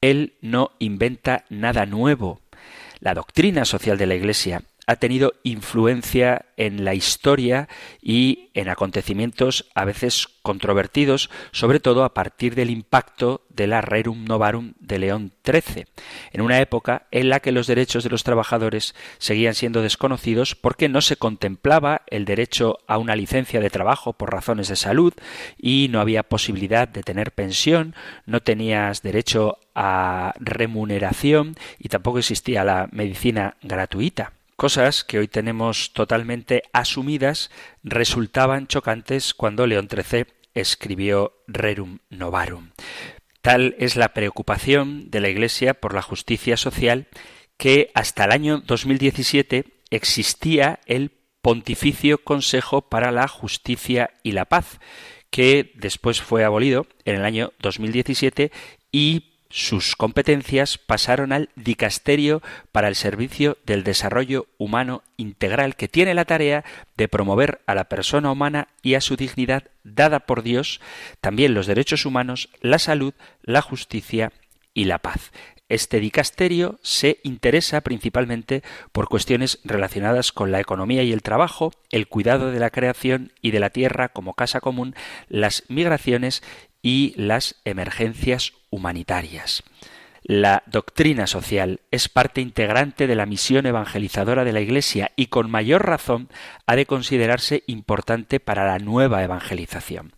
él 0.00 0.34
no 0.40 0.70
inventa 0.78 1.46
nada 1.48 1.84
nuevo. 1.84 2.40
La 3.00 3.14
doctrina 3.14 3.64
social 3.64 3.98
de 3.98 4.06
la 4.06 4.14
Iglesia 4.14 4.62
ha 4.86 4.96
tenido 4.96 5.34
influencia 5.44 6.46
en 6.56 6.84
la 6.84 6.94
historia 6.94 7.68
y 8.00 8.50
en 8.54 8.68
acontecimientos 8.68 9.66
a 9.74 9.84
veces 9.84 10.28
controvertidos, 10.42 11.30
sobre 11.52 11.78
todo 11.78 12.04
a 12.04 12.14
partir 12.14 12.54
del 12.54 12.70
impacto 12.70 13.42
de 13.48 13.68
la 13.68 13.80
Rerum 13.80 14.24
Novarum 14.24 14.74
de 14.80 14.98
León 14.98 15.32
XIII, 15.44 15.86
en 16.32 16.40
una 16.40 16.60
época 16.60 17.06
en 17.10 17.28
la 17.28 17.40
que 17.40 17.52
los 17.52 17.66
derechos 17.66 18.02
de 18.02 18.10
los 18.10 18.24
trabajadores 18.24 18.94
seguían 19.18 19.54
siendo 19.54 19.82
desconocidos 19.82 20.56
porque 20.56 20.88
no 20.88 21.00
se 21.00 21.16
contemplaba 21.16 22.02
el 22.08 22.24
derecho 22.24 22.78
a 22.88 22.98
una 22.98 23.14
licencia 23.14 23.60
de 23.60 23.70
trabajo 23.70 24.14
por 24.14 24.32
razones 24.32 24.68
de 24.68 24.76
salud 24.76 25.12
y 25.58 25.88
no 25.90 26.00
había 26.00 26.24
posibilidad 26.24 26.88
de 26.88 27.02
tener 27.02 27.32
pensión, 27.32 27.94
no 28.26 28.40
tenías 28.40 29.02
derecho 29.02 29.58
a 29.74 30.34
remuneración 30.38 31.54
y 31.78 31.88
tampoco 31.88 32.18
existía 32.18 32.64
la 32.64 32.88
medicina 32.90 33.56
gratuita 33.62 34.32
cosas 34.62 35.02
que 35.02 35.18
hoy 35.18 35.26
tenemos 35.26 35.92
totalmente 35.92 36.62
asumidas 36.72 37.50
resultaban 37.82 38.68
chocantes 38.68 39.34
cuando 39.34 39.66
León 39.66 39.88
XIII 39.90 40.26
escribió 40.54 41.32
Rerum 41.48 41.98
Novarum. 42.10 42.70
Tal 43.40 43.74
es 43.80 43.96
la 43.96 44.14
preocupación 44.14 45.10
de 45.10 45.18
la 45.18 45.30
Iglesia 45.30 45.74
por 45.74 45.94
la 45.94 46.00
justicia 46.00 46.56
social 46.56 47.08
que 47.56 47.90
hasta 47.94 48.24
el 48.24 48.30
año 48.30 48.58
2017 48.64 49.64
existía 49.90 50.78
el 50.86 51.10
Pontificio 51.40 52.22
Consejo 52.22 52.82
para 52.82 53.10
la 53.10 53.26
Justicia 53.26 54.10
y 54.22 54.30
la 54.30 54.44
Paz, 54.44 54.78
que 55.30 55.72
después 55.74 56.22
fue 56.22 56.44
abolido 56.44 56.86
en 57.04 57.16
el 57.16 57.24
año 57.24 57.52
2017 57.58 58.52
y 58.92 59.31
sus 59.52 59.96
competencias 59.96 60.78
pasaron 60.78 61.30
al 61.30 61.50
Dicasterio 61.56 62.42
para 62.72 62.88
el 62.88 62.94
Servicio 62.94 63.58
del 63.66 63.84
Desarrollo 63.84 64.46
Humano 64.56 65.02
Integral, 65.18 65.76
que 65.76 65.88
tiene 65.88 66.14
la 66.14 66.24
tarea 66.24 66.64
de 66.96 67.06
promover 67.06 67.60
a 67.66 67.74
la 67.74 67.84
persona 67.84 68.32
humana 68.32 68.68
y 68.82 68.94
a 68.94 69.02
su 69.02 69.14
dignidad 69.14 69.64
dada 69.84 70.20
por 70.20 70.42
Dios, 70.42 70.80
también 71.20 71.52
los 71.52 71.66
derechos 71.66 72.06
humanos, 72.06 72.48
la 72.62 72.78
salud, 72.78 73.12
la 73.42 73.60
justicia 73.60 74.32
y 74.72 74.86
la 74.86 75.00
paz. 75.00 75.32
Este 75.68 76.00
dicasterio 76.00 76.78
se 76.82 77.18
interesa 77.22 77.82
principalmente 77.82 78.62
por 78.90 79.08
cuestiones 79.08 79.58
relacionadas 79.64 80.32
con 80.32 80.50
la 80.50 80.60
economía 80.60 81.02
y 81.02 81.12
el 81.12 81.22
trabajo, 81.22 81.72
el 81.90 82.08
cuidado 82.08 82.50
de 82.52 82.60
la 82.60 82.70
creación 82.70 83.32
y 83.42 83.50
de 83.50 83.60
la 83.60 83.70
tierra 83.70 84.08
como 84.08 84.32
casa 84.32 84.60
común, 84.60 84.94
las 85.28 85.64
migraciones 85.68 86.42
y 86.82 87.14
las 87.16 87.56
emergencias 87.64 88.52
humanitarias. 88.70 89.62
La 90.24 90.62
doctrina 90.66 91.26
social 91.26 91.80
es 91.90 92.08
parte 92.08 92.40
integrante 92.40 93.08
de 93.08 93.16
la 93.16 93.26
misión 93.26 93.66
evangelizadora 93.66 94.44
de 94.44 94.52
la 94.52 94.60
Iglesia 94.60 95.10
y 95.16 95.26
con 95.26 95.50
mayor 95.50 95.84
razón 95.84 96.28
ha 96.64 96.76
de 96.76 96.86
considerarse 96.86 97.64
importante 97.66 98.38
para 98.38 98.64
la 98.64 98.78
nueva 98.78 99.24
evangelización. 99.24 100.12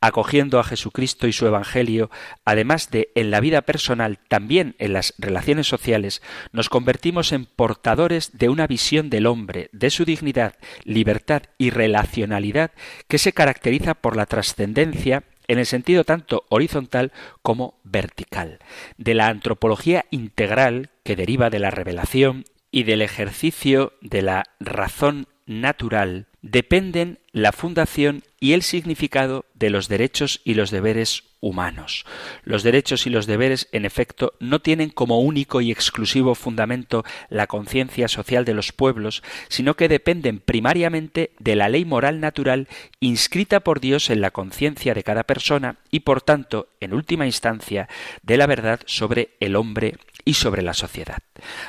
Acogiendo 0.00 0.60
a 0.60 0.64
Jesucristo 0.64 1.26
y 1.26 1.34
su 1.34 1.46
Evangelio, 1.46 2.10
además 2.46 2.90
de 2.90 3.10
en 3.14 3.30
la 3.30 3.40
vida 3.40 3.60
personal, 3.60 4.18
también 4.28 4.76
en 4.78 4.94
las 4.94 5.12
relaciones 5.18 5.66
sociales, 5.66 6.22
nos 6.52 6.70
convertimos 6.70 7.30
en 7.32 7.44
portadores 7.44 8.38
de 8.38 8.48
una 8.48 8.66
visión 8.66 9.10
del 9.10 9.26
hombre, 9.26 9.68
de 9.72 9.90
su 9.90 10.06
dignidad, 10.06 10.54
libertad 10.84 11.42
y 11.58 11.68
relacionalidad 11.68 12.70
que 13.08 13.18
se 13.18 13.34
caracteriza 13.34 13.92
por 13.92 14.16
la 14.16 14.24
trascendencia 14.24 15.22
en 15.50 15.58
el 15.58 15.66
sentido 15.66 16.04
tanto 16.04 16.44
horizontal 16.48 17.10
como 17.42 17.74
vertical, 17.82 18.60
de 18.98 19.14
la 19.14 19.26
antropología 19.26 20.06
integral 20.12 20.90
que 21.02 21.16
deriva 21.16 21.50
de 21.50 21.58
la 21.58 21.72
revelación 21.72 22.44
y 22.70 22.84
del 22.84 23.02
ejercicio 23.02 23.92
de 24.00 24.22
la 24.22 24.44
razón 24.60 25.26
natural 25.46 26.28
dependen 26.40 27.18
la 27.32 27.50
fundación 27.50 28.22
y 28.38 28.52
el 28.52 28.62
significado 28.62 29.44
de 29.54 29.70
los 29.70 29.88
derechos 29.88 30.40
y 30.44 30.54
los 30.54 30.70
deberes 30.70 31.24
humanos. 31.40 32.04
Los 32.44 32.62
derechos 32.62 33.06
y 33.06 33.10
los 33.10 33.26
deberes, 33.26 33.68
en 33.72 33.84
efecto, 33.84 34.34
no 34.40 34.60
tienen 34.60 34.90
como 34.90 35.20
único 35.20 35.60
y 35.60 35.70
exclusivo 35.70 36.34
fundamento 36.34 37.04
la 37.28 37.46
conciencia 37.46 38.08
social 38.08 38.44
de 38.44 38.54
los 38.54 38.72
pueblos, 38.72 39.22
sino 39.48 39.74
que 39.74 39.88
dependen 39.88 40.38
primariamente 40.38 41.32
de 41.38 41.56
la 41.56 41.68
ley 41.68 41.84
moral 41.84 42.20
natural 42.20 42.68
inscrita 43.00 43.60
por 43.60 43.80
Dios 43.80 44.10
en 44.10 44.20
la 44.20 44.30
conciencia 44.30 44.94
de 44.94 45.02
cada 45.02 45.24
persona 45.24 45.76
y, 45.90 46.00
por 46.00 46.22
tanto, 46.22 46.68
en 46.80 46.94
última 46.94 47.26
instancia, 47.26 47.88
de 48.22 48.36
la 48.36 48.46
verdad 48.46 48.80
sobre 48.86 49.30
el 49.40 49.56
hombre 49.56 49.96
y 50.24 50.34
sobre 50.34 50.62
la 50.62 50.74
sociedad. 50.74 51.18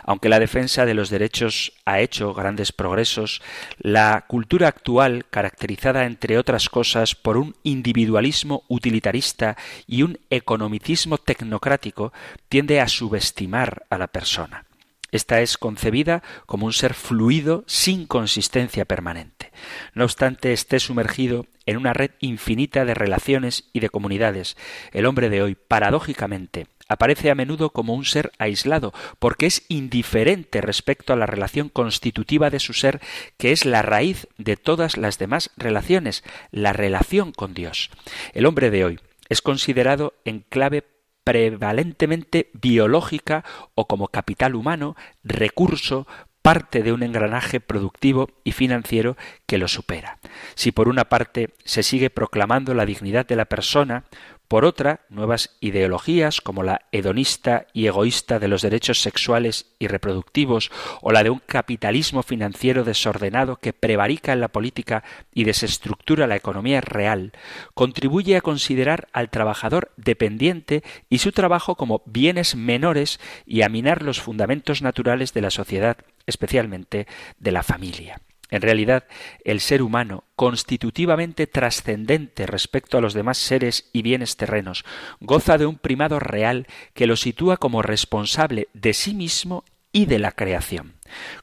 Aunque 0.03 0.29
la 0.29 0.39
defensa 0.39 0.85
de 0.85 0.93
los 0.93 1.09
derechos 1.09 1.73
ha 1.85 1.99
hecho 1.99 2.33
grandes 2.33 2.71
progresos, 2.71 3.41
la 3.79 4.25
cultura 4.27 4.67
actual, 4.67 5.25
caracterizada 5.29 6.05
entre 6.05 6.37
otras 6.37 6.69
cosas 6.69 7.15
por 7.15 7.37
un 7.37 7.55
individualismo 7.63 8.63
utilitarista 8.67 9.57
y 9.87 10.03
un 10.03 10.19
economicismo 10.29 11.17
tecnocrático, 11.17 12.13
tiende 12.49 12.81
a 12.81 12.87
subestimar 12.87 13.85
a 13.89 13.97
la 13.97 14.07
persona. 14.07 14.65
Esta 15.11 15.41
es 15.41 15.57
concebida 15.57 16.23
como 16.45 16.65
un 16.65 16.73
ser 16.73 16.93
fluido 16.93 17.63
sin 17.67 18.05
consistencia 18.05 18.85
permanente. 18.85 19.51
No 19.93 20.05
obstante, 20.05 20.53
esté 20.53 20.79
sumergido 20.79 21.45
en 21.65 21.77
una 21.77 21.93
red 21.93 22.11
infinita 22.19 22.85
de 22.85 22.93
relaciones 22.93 23.65
y 23.73 23.81
de 23.81 23.89
comunidades. 23.89 24.55
El 24.93 25.05
hombre 25.05 25.29
de 25.29 25.41
hoy, 25.41 25.55
paradójicamente, 25.55 26.67
aparece 26.87 27.29
a 27.29 27.35
menudo 27.35 27.69
como 27.71 27.93
un 27.93 28.05
ser 28.05 28.31
aislado, 28.37 28.93
porque 29.19 29.45
es 29.45 29.63
indiferente 29.69 30.61
respecto 30.61 31.13
a 31.13 31.15
la 31.15 31.25
relación 31.25 31.69
constitutiva 31.69 32.49
de 32.49 32.59
su 32.59 32.73
ser, 32.73 33.01
que 33.37 33.51
es 33.51 33.65
la 33.65 33.81
raíz 33.81 34.27
de 34.37 34.57
todas 34.57 34.97
las 34.97 35.17
demás 35.17 35.51
relaciones, 35.55 36.23
la 36.51 36.73
relación 36.73 37.31
con 37.31 37.53
Dios. 37.53 37.91
El 38.33 38.45
hombre 38.45 38.71
de 38.71 38.85
hoy 38.85 38.99
es 39.29 39.41
considerado 39.41 40.13
en 40.25 40.41
clave 40.41 40.83
prevalentemente 41.23 42.49
biológica 42.53 43.43
o 43.75 43.87
como 43.87 44.07
capital 44.07 44.55
humano, 44.55 44.95
recurso, 45.23 46.07
parte 46.41 46.81
de 46.81 46.91
un 46.91 47.03
engranaje 47.03 47.59
productivo 47.59 48.29
y 48.43 48.51
financiero 48.53 49.15
que 49.45 49.57
lo 49.57 49.67
supera. 49.67 50.19
Si 50.55 50.71
por 50.71 50.87
una 50.87 51.05
parte 51.05 51.53
se 51.63 51.83
sigue 51.83 52.09
proclamando 52.09 52.73
la 52.73 52.85
dignidad 52.85 53.27
de 53.27 53.35
la 53.35 53.45
persona, 53.45 54.05
por 54.51 54.65
otra, 54.65 54.99
nuevas 55.07 55.55
ideologías 55.61 56.41
como 56.41 56.61
la 56.61 56.81
hedonista 56.91 57.67
y 57.71 57.87
egoísta 57.87 58.37
de 58.37 58.49
los 58.49 58.61
derechos 58.61 59.01
sexuales 59.01 59.67
y 59.79 59.87
reproductivos 59.87 60.71
o 61.01 61.13
la 61.13 61.23
de 61.23 61.29
un 61.29 61.39
capitalismo 61.39 62.21
financiero 62.21 62.83
desordenado 62.83 63.55
que 63.55 63.71
prevarica 63.71 64.33
en 64.33 64.41
la 64.41 64.49
política 64.49 65.05
y 65.33 65.45
desestructura 65.45 66.27
la 66.27 66.35
economía 66.35 66.81
real, 66.81 67.31
contribuye 67.75 68.35
a 68.35 68.41
considerar 68.41 69.07
al 69.13 69.29
trabajador 69.29 69.93
dependiente 69.95 70.83
y 71.09 71.19
su 71.19 71.31
trabajo 71.31 71.75
como 71.75 72.01
bienes 72.05 72.57
menores 72.57 73.21
y 73.45 73.61
a 73.61 73.69
minar 73.69 74.01
los 74.01 74.19
fundamentos 74.19 74.81
naturales 74.81 75.33
de 75.33 75.43
la 75.43 75.49
sociedad, 75.49 75.95
especialmente 76.25 77.07
de 77.39 77.51
la 77.53 77.63
familia. 77.63 78.19
En 78.51 78.61
realidad, 78.61 79.05
el 79.43 79.61
ser 79.61 79.81
humano, 79.81 80.25
constitutivamente 80.35 81.47
trascendente 81.47 82.45
respecto 82.45 82.97
a 82.97 83.01
los 83.01 83.13
demás 83.13 83.37
seres 83.37 83.89
y 83.93 84.01
bienes 84.01 84.37
terrenos, 84.37 84.85
goza 85.21 85.57
de 85.57 85.65
un 85.65 85.77
primado 85.77 86.19
real 86.19 86.67
que 86.93 87.07
lo 87.07 87.15
sitúa 87.15 87.57
como 87.57 87.81
responsable 87.81 88.67
de 88.73 88.93
sí 88.93 89.13
mismo 89.13 89.63
y 89.93 90.05
de 90.05 90.19
la 90.19 90.31
creación. 90.31 90.93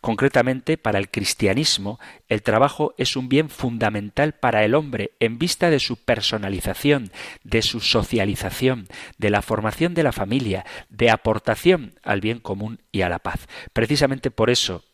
Concretamente, 0.00 0.78
para 0.78 0.98
el 0.98 1.11
cristianismo, 1.11 1.98
el 2.28 2.42
trabajo 2.42 2.94
es 2.96 3.16
un 3.16 3.28
bien 3.28 3.50
fundamental 3.50 4.32
para 4.32 4.64
el 4.64 4.74
hombre 4.74 5.12
en 5.20 5.38
vista 5.38 5.70
de 5.70 5.78
su 5.78 5.96
personalización, 5.96 7.11
de 7.44 7.62
su 7.62 7.80
socialización, 7.80 8.88
de 9.18 9.30
la 9.30 9.42
formación 9.42 9.94
de 9.94 10.02
la 10.02 10.12
familia, 10.12 10.64
de 10.88 11.11
aportación 11.11 11.98
al 12.02 12.20
bien 12.20 12.38
común 12.38 12.80
y 12.92 13.02
a 13.02 13.09
la 13.09 13.18
paz. 13.18 13.46
Precisamente 13.72 14.30
por 14.30 14.48
eso, 14.48 14.84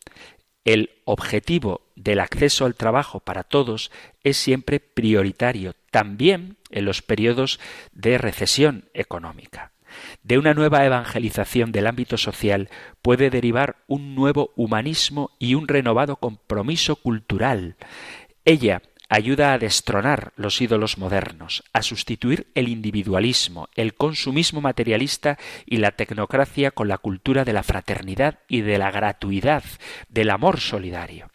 el 0.65 0.91
objetivo 1.05 1.83
del 1.95 2.21
acceso 2.21 2.65
al 2.65 2.75
trabajo 2.75 3.21
para 3.21 3.45
todos 3.45 3.91
es 4.23 4.37
siempre 4.37 4.81
prioritario, 4.81 5.75
también 5.91 6.57
en 6.71 6.85
los 6.85 7.03
periodos 7.03 7.61
de 7.93 8.19
recesión 8.19 8.89
económica. 8.95 9.73
De 10.23 10.39
una 10.39 10.55
nueva 10.55 10.85
evangelización 10.85 11.71
del 11.71 11.87
ámbito 11.87 12.17
social 12.17 12.69
puede 13.03 13.31
derivar 13.31 13.77
un 13.87 14.15
nuevo 14.15 14.53
humanismo 14.57 15.31
y 15.39 15.55
un 15.55 15.69
renovado 15.69 16.17
compromiso 16.17 16.97
cultural. 16.97 17.77
Ella 18.45 18.83
ayuda 19.09 19.53
a 19.53 19.59
destronar 19.59 20.33
los 20.37 20.61
ídolos 20.61 20.99
modernos, 20.99 21.63
a 21.73 21.83
sustituir 21.83 22.51
el 22.55 22.69
individualismo, 22.69 23.69
el 23.75 23.95
consumismo 23.95 24.61
materialista 24.61 25.39
y 25.67 25.79
la 25.79 25.93
tecnocracia 25.93 26.71
con 26.71 26.89
la 26.89 26.99
cultura 26.99 27.45
de 27.45 27.53
la 27.53 27.63
fraternidad 27.63 28.41
y 28.49 28.63
de 28.63 28.79
la 28.79 28.91
gratuidad, 28.91 29.65
del 30.09 30.31
amor 30.31 30.61
solidario. 30.61 31.31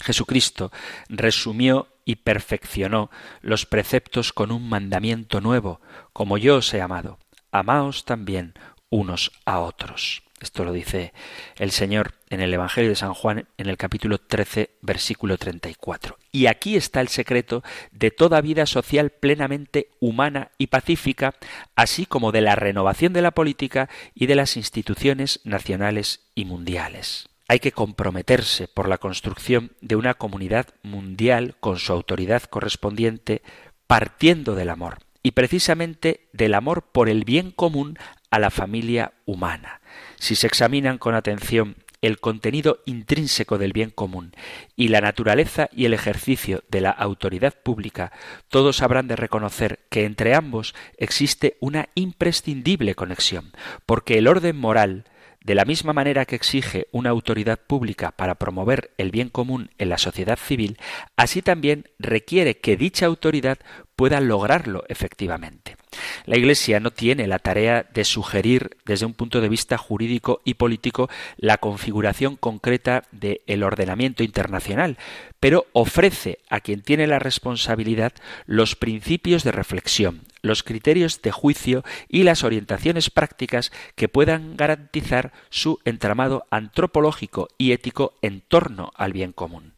Jesucristo 0.00 0.72
resumió 1.08 1.88
y 2.04 2.16
perfeccionó 2.16 3.10
los 3.42 3.66
preceptos 3.66 4.32
con 4.32 4.50
un 4.50 4.68
mandamiento 4.68 5.40
nuevo, 5.40 5.80
como 6.12 6.38
yo 6.38 6.56
os 6.56 6.72
he 6.72 6.80
amado, 6.80 7.18
amaos 7.52 8.04
también 8.04 8.54
unos 8.88 9.30
a 9.44 9.60
otros. 9.60 10.22
Esto 10.40 10.64
lo 10.64 10.72
dice 10.72 11.12
el 11.56 11.70
Señor 11.70 12.14
en 12.30 12.40
el 12.40 12.54
Evangelio 12.54 12.88
de 12.88 12.96
San 12.96 13.12
Juan 13.12 13.46
en 13.58 13.68
el 13.68 13.76
capítulo 13.76 14.16
13, 14.16 14.70
versículo 14.80 15.36
34. 15.36 16.16
Y 16.32 16.46
aquí 16.46 16.76
está 16.76 17.02
el 17.02 17.08
secreto 17.08 17.62
de 17.92 18.10
toda 18.10 18.40
vida 18.40 18.64
social 18.64 19.10
plenamente 19.10 19.90
humana 20.00 20.50
y 20.56 20.68
pacífica, 20.68 21.34
así 21.76 22.06
como 22.06 22.32
de 22.32 22.40
la 22.40 22.56
renovación 22.56 23.12
de 23.12 23.20
la 23.20 23.32
política 23.32 23.90
y 24.14 24.26
de 24.26 24.34
las 24.34 24.56
instituciones 24.56 25.40
nacionales 25.44 26.30
y 26.34 26.46
mundiales. 26.46 27.28
Hay 27.46 27.58
que 27.58 27.72
comprometerse 27.72 28.66
por 28.66 28.88
la 28.88 28.96
construcción 28.96 29.72
de 29.82 29.96
una 29.96 30.14
comunidad 30.14 30.68
mundial 30.82 31.56
con 31.60 31.78
su 31.78 31.92
autoridad 31.92 32.44
correspondiente, 32.44 33.42
partiendo 33.86 34.54
del 34.54 34.70
amor, 34.70 34.98
y 35.22 35.32
precisamente 35.32 36.28
del 36.32 36.54
amor 36.54 36.82
por 36.92 37.10
el 37.10 37.24
bien 37.24 37.50
común 37.50 37.98
a 38.30 38.38
la 38.38 38.50
familia 38.50 39.12
humana. 39.26 39.79
Si 40.20 40.36
se 40.36 40.46
examinan 40.46 40.98
con 40.98 41.14
atención 41.14 41.76
el 42.02 42.20
contenido 42.20 42.80
intrínseco 42.84 43.56
del 43.56 43.72
bien 43.72 43.88
común 43.88 44.32
y 44.76 44.88
la 44.88 45.00
naturaleza 45.00 45.70
y 45.72 45.86
el 45.86 45.94
ejercicio 45.94 46.62
de 46.68 46.82
la 46.82 46.90
autoridad 46.90 47.54
pública, 47.62 48.12
todos 48.50 48.82
habrán 48.82 49.08
de 49.08 49.16
reconocer 49.16 49.80
que 49.88 50.04
entre 50.04 50.34
ambos 50.34 50.74
existe 50.98 51.56
una 51.58 51.88
imprescindible 51.94 52.94
conexión, 52.94 53.52
porque 53.86 54.18
el 54.18 54.28
orden 54.28 54.56
moral, 54.56 55.04
de 55.42 55.54
la 55.54 55.64
misma 55.64 55.94
manera 55.94 56.26
que 56.26 56.36
exige 56.36 56.86
una 56.92 57.08
autoridad 57.08 57.58
pública 57.58 58.10
para 58.10 58.34
promover 58.34 58.90
el 58.98 59.10
bien 59.10 59.30
común 59.30 59.70
en 59.78 59.88
la 59.88 59.96
sociedad 59.96 60.38
civil, 60.38 60.76
así 61.16 61.40
también 61.40 61.88
requiere 61.98 62.58
que 62.58 62.76
dicha 62.76 63.06
autoridad 63.06 63.58
pueda 63.96 64.20
lograrlo 64.20 64.84
efectivamente. 64.90 65.76
La 66.26 66.36
Iglesia 66.36 66.80
no 66.80 66.90
tiene 66.90 67.26
la 67.26 67.38
tarea 67.38 67.86
de 67.92 68.04
sugerir 68.04 68.76
desde 68.84 69.06
un 69.06 69.14
punto 69.14 69.40
de 69.40 69.48
vista 69.48 69.78
jurídico 69.78 70.40
y 70.44 70.54
político 70.54 71.08
la 71.36 71.58
configuración 71.58 72.36
concreta 72.36 73.04
del 73.10 73.62
ordenamiento 73.62 74.22
internacional, 74.22 74.98
pero 75.40 75.66
ofrece 75.72 76.38
a 76.48 76.60
quien 76.60 76.82
tiene 76.82 77.06
la 77.06 77.18
responsabilidad 77.18 78.12
los 78.46 78.76
principios 78.76 79.42
de 79.42 79.52
reflexión, 79.52 80.22
los 80.42 80.62
criterios 80.62 81.22
de 81.22 81.32
juicio 81.32 81.84
y 82.08 82.22
las 82.22 82.44
orientaciones 82.44 83.10
prácticas 83.10 83.72
que 83.94 84.08
puedan 84.08 84.56
garantizar 84.56 85.32
su 85.48 85.80
entramado 85.84 86.46
antropológico 86.50 87.48
y 87.58 87.72
ético 87.72 88.14
en 88.22 88.40
torno 88.40 88.92
al 88.94 89.12
bien 89.12 89.32
común. 89.32 89.72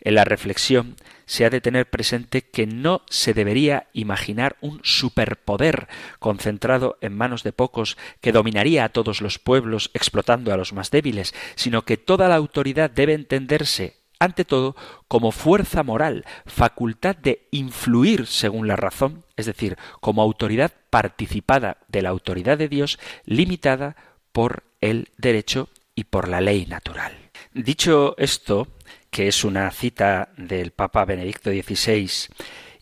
En 0.00 0.14
la 0.14 0.24
reflexión 0.24 0.96
se 1.26 1.44
ha 1.44 1.50
de 1.50 1.60
tener 1.60 1.88
presente 1.88 2.42
que 2.42 2.66
no 2.66 3.02
se 3.08 3.34
debería 3.34 3.86
imaginar 3.92 4.56
un 4.60 4.80
superpoder 4.82 5.86
concentrado 6.18 6.98
en 7.00 7.16
manos 7.16 7.44
de 7.44 7.52
pocos 7.52 7.96
que 8.20 8.32
dominaría 8.32 8.84
a 8.84 8.88
todos 8.88 9.20
los 9.20 9.38
pueblos 9.38 9.90
explotando 9.94 10.52
a 10.52 10.56
los 10.56 10.72
más 10.72 10.90
débiles, 10.90 11.34
sino 11.54 11.82
que 11.82 11.96
toda 11.96 12.28
la 12.28 12.34
autoridad 12.34 12.90
debe 12.90 13.14
entenderse 13.14 14.00
ante 14.18 14.44
todo 14.44 14.76
como 15.08 15.32
fuerza 15.32 15.82
moral, 15.82 16.24
facultad 16.46 17.16
de 17.16 17.48
influir 17.50 18.26
según 18.26 18.68
la 18.68 18.76
razón, 18.76 19.24
es 19.36 19.46
decir, 19.46 19.78
como 20.00 20.22
autoridad 20.22 20.72
participada 20.90 21.78
de 21.88 22.02
la 22.02 22.10
autoridad 22.10 22.58
de 22.58 22.68
Dios, 22.68 22.98
limitada 23.24 23.96
por 24.32 24.64
el 24.80 25.08
derecho 25.16 25.68
y 25.94 26.04
por 26.04 26.28
la 26.28 26.40
ley 26.40 26.66
natural. 26.66 27.30
Dicho 27.54 28.14
esto, 28.18 28.68
que 29.10 29.28
es 29.28 29.44
una 29.44 29.70
cita 29.70 30.32
del 30.36 30.70
Papa 30.70 31.04
Benedicto 31.04 31.50
XVI, 31.50 32.10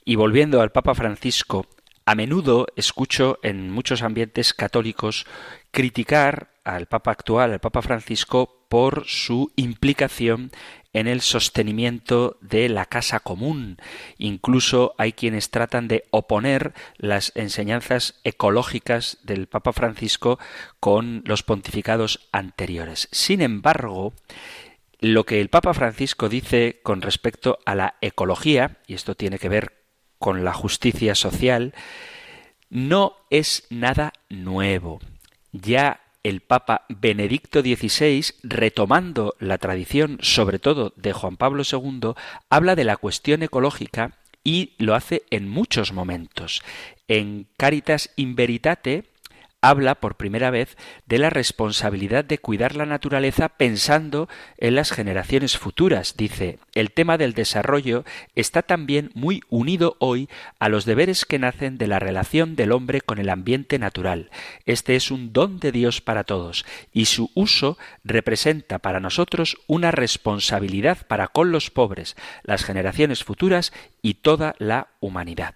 y 0.04 0.16
volviendo 0.16 0.60
al 0.60 0.72
Papa 0.72 0.94
Francisco, 0.94 1.66
a 2.06 2.14
menudo 2.14 2.66
escucho 2.76 3.38
en 3.42 3.70
muchos 3.70 4.02
ambientes 4.02 4.54
católicos 4.54 5.26
criticar 5.70 6.50
al 6.64 6.86
Papa 6.86 7.10
actual, 7.10 7.52
al 7.52 7.60
Papa 7.60 7.82
Francisco, 7.82 8.64
por 8.68 9.04
su 9.06 9.52
implicación 9.56 10.50
en 10.92 11.06
el 11.06 11.20
sostenimiento 11.20 12.38
de 12.40 12.68
la 12.68 12.86
casa 12.86 13.20
común. 13.20 13.76
Incluso 14.16 14.94
hay 14.98 15.12
quienes 15.12 15.50
tratan 15.50 15.88
de 15.88 16.04
oponer 16.10 16.72
las 16.96 17.32
enseñanzas 17.34 18.20
ecológicas 18.24 19.18
del 19.22 19.46
Papa 19.46 19.72
Francisco 19.72 20.38
con 20.80 21.22
los 21.26 21.42
pontificados 21.42 22.28
anteriores. 22.32 23.08
Sin 23.12 23.42
embargo, 23.42 24.14
lo 25.00 25.24
que 25.24 25.40
el 25.40 25.48
Papa 25.48 25.74
Francisco 25.74 26.28
dice 26.28 26.80
con 26.82 27.02
respecto 27.02 27.58
a 27.64 27.74
la 27.74 27.94
ecología, 28.00 28.78
y 28.86 28.94
esto 28.94 29.14
tiene 29.14 29.38
que 29.38 29.48
ver 29.48 29.84
con 30.18 30.44
la 30.44 30.52
justicia 30.52 31.14
social, 31.14 31.74
no 32.70 33.16
es 33.30 33.66
nada 33.70 34.12
nuevo. 34.28 35.00
Ya 35.52 36.00
el 36.22 36.40
Papa 36.40 36.84
Benedicto 36.88 37.60
XVI, 37.60 38.24
retomando 38.42 39.34
la 39.38 39.58
tradición 39.58 40.18
sobre 40.20 40.58
todo 40.58 40.92
de 40.96 41.12
Juan 41.12 41.36
Pablo 41.36 41.62
II, 41.70 42.12
habla 42.50 42.74
de 42.74 42.84
la 42.84 42.96
cuestión 42.96 43.42
ecológica 43.42 44.18
y 44.44 44.74
lo 44.78 44.94
hace 44.94 45.22
en 45.30 45.48
muchos 45.48 45.92
momentos. 45.92 46.62
En 47.06 47.48
Caritas 47.56 48.10
in 48.16 48.34
Veritate 48.34 49.04
habla 49.60 49.96
por 49.96 50.16
primera 50.16 50.50
vez 50.50 50.76
de 51.06 51.18
la 51.18 51.30
responsabilidad 51.30 52.24
de 52.24 52.38
cuidar 52.38 52.76
la 52.76 52.86
naturaleza 52.86 53.48
pensando 53.48 54.28
en 54.56 54.74
las 54.74 54.92
generaciones 54.92 55.58
futuras. 55.58 56.16
Dice, 56.16 56.58
el 56.74 56.92
tema 56.92 57.18
del 57.18 57.34
desarrollo 57.34 58.04
está 58.34 58.62
también 58.62 59.10
muy 59.14 59.42
unido 59.48 59.96
hoy 59.98 60.28
a 60.58 60.68
los 60.68 60.84
deberes 60.84 61.24
que 61.24 61.38
nacen 61.38 61.76
de 61.78 61.88
la 61.88 61.98
relación 61.98 62.54
del 62.54 62.72
hombre 62.72 63.00
con 63.00 63.18
el 63.18 63.30
ambiente 63.30 63.78
natural. 63.78 64.30
Este 64.64 64.94
es 64.94 65.10
un 65.10 65.32
don 65.32 65.58
de 65.58 65.72
Dios 65.72 66.00
para 66.00 66.24
todos 66.24 66.64
y 66.92 67.06
su 67.06 67.30
uso 67.34 67.78
representa 68.04 68.78
para 68.78 69.00
nosotros 69.00 69.56
una 69.66 69.90
responsabilidad 69.90 71.06
para 71.06 71.28
con 71.28 71.50
los 71.50 71.70
pobres, 71.70 72.16
las 72.42 72.64
generaciones 72.64 73.24
futuras 73.24 73.72
y 74.02 74.14
toda 74.14 74.54
la 74.58 74.88
humanidad. 75.00 75.54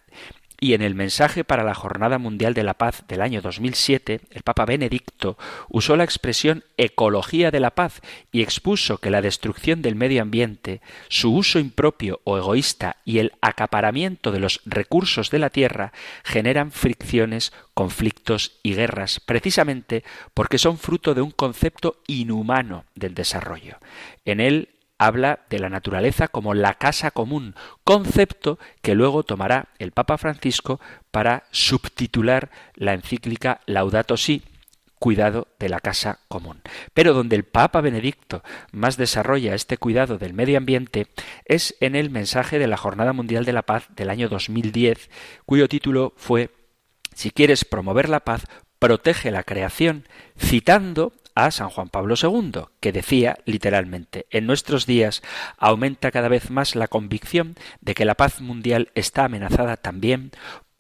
Y 0.63 0.75
en 0.75 0.83
el 0.83 0.95
mensaje 0.95 1.43
para 1.43 1.65
la 1.65 1.75
Jornada 1.75 2.19
Mundial 2.19 2.55
de 2.55 2.63
la 2.63 2.75
Paz 2.75 3.03
del 3.09 3.21
año 3.21 3.43
2007, 3.43 4.21
el 4.31 4.43
Papa 4.45 4.65
Benedicto 4.65 5.37
usó 5.69 5.97
la 5.97 6.05
expresión 6.05 6.63
ecología 6.77 7.51
de 7.51 7.59
la 7.59 7.73
paz 7.73 8.01
y 8.31 8.43
expuso 8.43 8.99
que 8.99 9.11
la 9.11 9.23
destrucción 9.23 9.83
del 9.83 9.97
medio 9.97 10.23
ambiente, 10.23 10.81
su 11.09 11.35
uso 11.35 11.59
impropio 11.59 12.21
o 12.23 12.39
egoísta 12.39 12.99
y 13.05 13.19
el 13.19 13.33
acaparamiento 13.41 14.31
de 14.31 14.39
los 14.39 14.61
recursos 14.65 15.33
de 15.33 15.41
la 15.41 15.51
tierra 15.51 15.93
generan 16.23 16.71
fricciones, 16.71 17.53
conflictos 17.75 18.61
y 18.63 18.75
guerras, 18.75 19.19
precisamente 19.19 20.05
porque 20.33 20.59
son 20.59 20.79
fruto 20.79 21.13
de 21.13 21.23
un 21.23 21.33
concepto 21.33 21.97
inhumano 22.07 22.85
del 22.95 23.15
desarrollo. 23.15 23.79
En 24.25 24.39
él 24.39 24.69
habla 24.99 25.41
de 25.51 25.59
la 25.59 25.69
naturaleza 25.69 26.29
como 26.29 26.55
la 26.55 26.75
casa 26.75 27.11
común, 27.11 27.55
concepto 27.85 28.59
que 28.83 28.95
luego 28.95 29.23
tomará 29.23 29.69
el 29.79 29.93
Papa 29.93 30.19
Francisco 30.19 30.81
para 31.11 31.45
subtitular 31.51 32.51
la 32.75 32.95
encíclica 32.95 33.61
Laudato 33.67 34.17
Si, 34.17 34.43
cuidado 35.03 35.49
de 35.59 35.69
la 35.69 35.81
casa 35.81 36.21
común. 36.29 36.61
Pero 36.95 37.13
donde 37.13 37.35
el 37.35 37.43
Papa 37.43 37.81
Benedicto 37.81 38.45
más 38.71 38.97
desarrolla 38.97 39.57
este 39.57 39.77
cuidado 39.77 40.17
del 40.17 40.33
medio 40.33 40.57
ambiente 40.57 41.09
es 41.45 41.75
en 41.81 41.97
el 41.97 42.09
mensaje 42.09 42.61
de 42.61 42.69
la 42.69 42.77
Jornada 42.77 43.13
Mundial 43.13 43.45
de 43.45 43.53
la 43.53 43.63
Paz 43.63 43.89
del 43.97 44.11
año 44.11 44.29
2010, 44.29 45.11
cuyo 45.45 45.69
título 45.69 46.13
fue 46.17 46.51
Si 47.15 47.33
quieres 47.33 47.65
promover 47.65 48.09
la 48.09 48.21
paz, 48.21 48.47
protege 48.79 49.33
la 49.33 49.43
creación, 49.43 50.07
citando 50.39 51.13
a 51.35 51.51
San 51.51 51.71
Juan 51.71 51.89
Pablo 51.89 52.15
II, 52.21 52.67
que 52.81 52.93
decía 52.93 53.39
literalmente, 53.45 54.27
en 54.31 54.47
nuestros 54.47 54.87
días 54.87 55.23
aumenta 55.59 56.11
cada 56.11 56.29
vez 56.29 56.51
más 56.51 56.75
la 56.75 56.89
convicción 56.89 57.57
de 57.81 57.95
que 57.95 58.05
la 58.05 58.15
paz 58.15 58.41
mundial 58.41 58.91
está 58.95 59.25
amenazada 59.25 59.77
también 59.77 60.33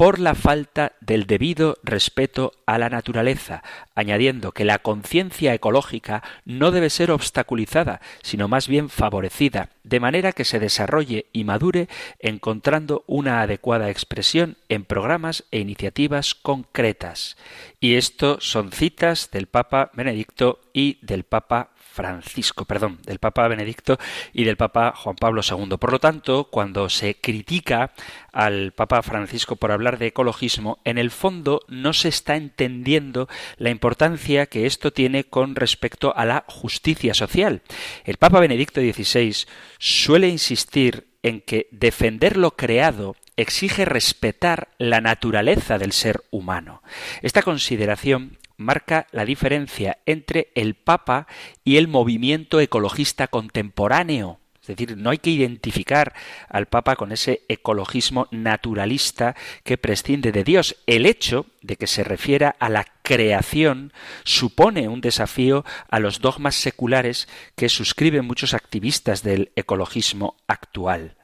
por 0.03 0.19
la 0.19 0.35
falta 0.35 0.97
del 1.01 1.29
debido 1.29 1.79
respeto 1.85 2.51
a 2.67 2.77
la 2.77 2.89
naturaleza, 2.89 3.63
añadiendo 3.95 4.51
que 4.51 4.65
la 4.65 4.81
conciencia 4.81 5.55
ecológica 5.55 6.25
no 6.45 6.73
debe 6.73 6.91
ser 6.91 7.13
obstaculizada, 7.13 8.01
sino 8.21 8.49
más 8.49 8.67
bien 8.67 8.89
favorecida, 8.89 9.69
de 9.85 10.01
manera 10.01 10.33
que 10.33 10.45
se 10.45 10.59
desarrolle 10.59 11.27
y 11.33 11.45
madure 11.45 11.89
encontrando 12.19 13.05
una 13.07 13.43
adecuada 13.43 13.91
expresión 13.91 14.57
en 14.69 14.85
programas 14.85 15.45
e 15.53 15.61
iniciativas 15.61 16.35
concretas. 16.35 17.37
Y 17.79 17.95
esto 17.95 18.39
son 18.41 18.73
citas 18.73 19.31
del 19.31 19.47
Papa 19.47 19.93
Benedicto 19.95 20.59
y 20.73 20.99
del 21.03 21.25
Papa 21.25 21.70
Francisco, 21.77 22.64
perdón, 22.64 22.99
del 23.05 23.18
Papa 23.18 23.47
Benedicto 23.49 23.99
y 24.33 24.45
del 24.45 24.57
Papa 24.57 24.95
Juan 24.97 25.16
Pablo 25.16 25.43
II. 25.49 25.77
Por 25.79 25.93
lo 25.93 25.99
tanto, 25.99 26.45
cuando 26.45 26.89
se 26.89 27.16
critica 27.16 27.93
al 28.33 28.73
Papa 28.73 29.03
Francisco 29.03 29.57
por 29.57 29.73
hablar 29.73 29.99
de 29.99 30.07
ecologismo, 30.07 30.79
en 30.85 30.97
el 30.97 31.11
fondo 31.11 31.61
no 31.68 31.93
se 31.93 32.09
está 32.09 32.37
entendiendo 32.37 33.29
la 33.59 33.70
importancia 33.70 34.47
que 34.47 34.64
esto 34.64 34.93
tiene 34.93 35.25
con 35.25 35.55
respecto 35.55 36.16
a 36.16 36.25
la 36.25 36.45
justicia 36.49 37.12
social. 37.12 37.62
El 38.05 38.16
Papa 38.16 38.41
Benedicto 38.41 38.81
XVI 38.81 39.47
suele 39.79 40.29
insistir 40.29 41.09
en 41.23 41.41
que 41.41 41.68
defender 41.70 42.37
lo 42.37 42.57
creado 42.57 43.16
exige 43.37 43.85
respetar 43.85 44.68
la 44.79 45.01
naturaleza 45.01 45.79
del 45.79 45.93
ser 45.93 46.23
humano. 46.31 46.83
Esta 47.23 47.43
consideración 47.43 48.39
marca 48.63 49.07
la 49.13 49.25
diferencia 49.25 49.99
entre 50.07 50.53
el 50.55 50.75
Papa 50.75 51.27
y 51.65 51.77
el 51.77 51.89
movimiento 51.89 52.61
ecologista 52.61 53.29
contemporáneo. 53.29 54.39
Es 54.63 54.69
decir, 54.69 54.97
no 54.97 55.11
hay 55.11 55.19
que 55.19 55.31
identificar 55.31 56.15
al 56.49 56.67
Papa 56.67 56.95
con 56.95 57.11
ese 57.11 57.43
ecologismo 57.49 58.29
naturalista 58.31 59.35
que 59.65 59.77
prescinde 59.77 60.31
de 60.31 60.45
Dios. 60.45 60.77
El 60.87 61.05
hecho 61.05 61.47
de 61.63 61.75
que 61.75 61.89
se 61.89 62.05
refiera 62.05 62.55
a 62.61 62.69
la 62.69 62.87
creación 63.03 63.93
supone 64.23 64.87
un 64.87 65.01
desafío 65.01 65.65
a 65.91 65.99
los 65.99 66.21
dogmas 66.21 66.55
seculares 66.55 67.27
que 67.57 67.69
suscriben 67.69 68.25
muchos 68.25 68.55
activistas 68.55 69.25
del 69.25 69.51
ecologismo 69.57 70.37
actual. 70.47 71.17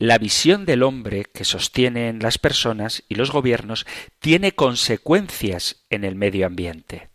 La 0.00 0.18
visión 0.18 0.64
del 0.64 0.84
hombre 0.84 1.24
que 1.24 1.42
sostienen 1.42 2.20
las 2.20 2.38
personas 2.38 3.02
y 3.08 3.16
los 3.16 3.32
gobiernos 3.32 3.84
tiene 4.20 4.52
consecuencias 4.52 5.84
en 5.90 6.04
el 6.04 6.14
medio 6.14 6.46
ambiente. 6.46 7.08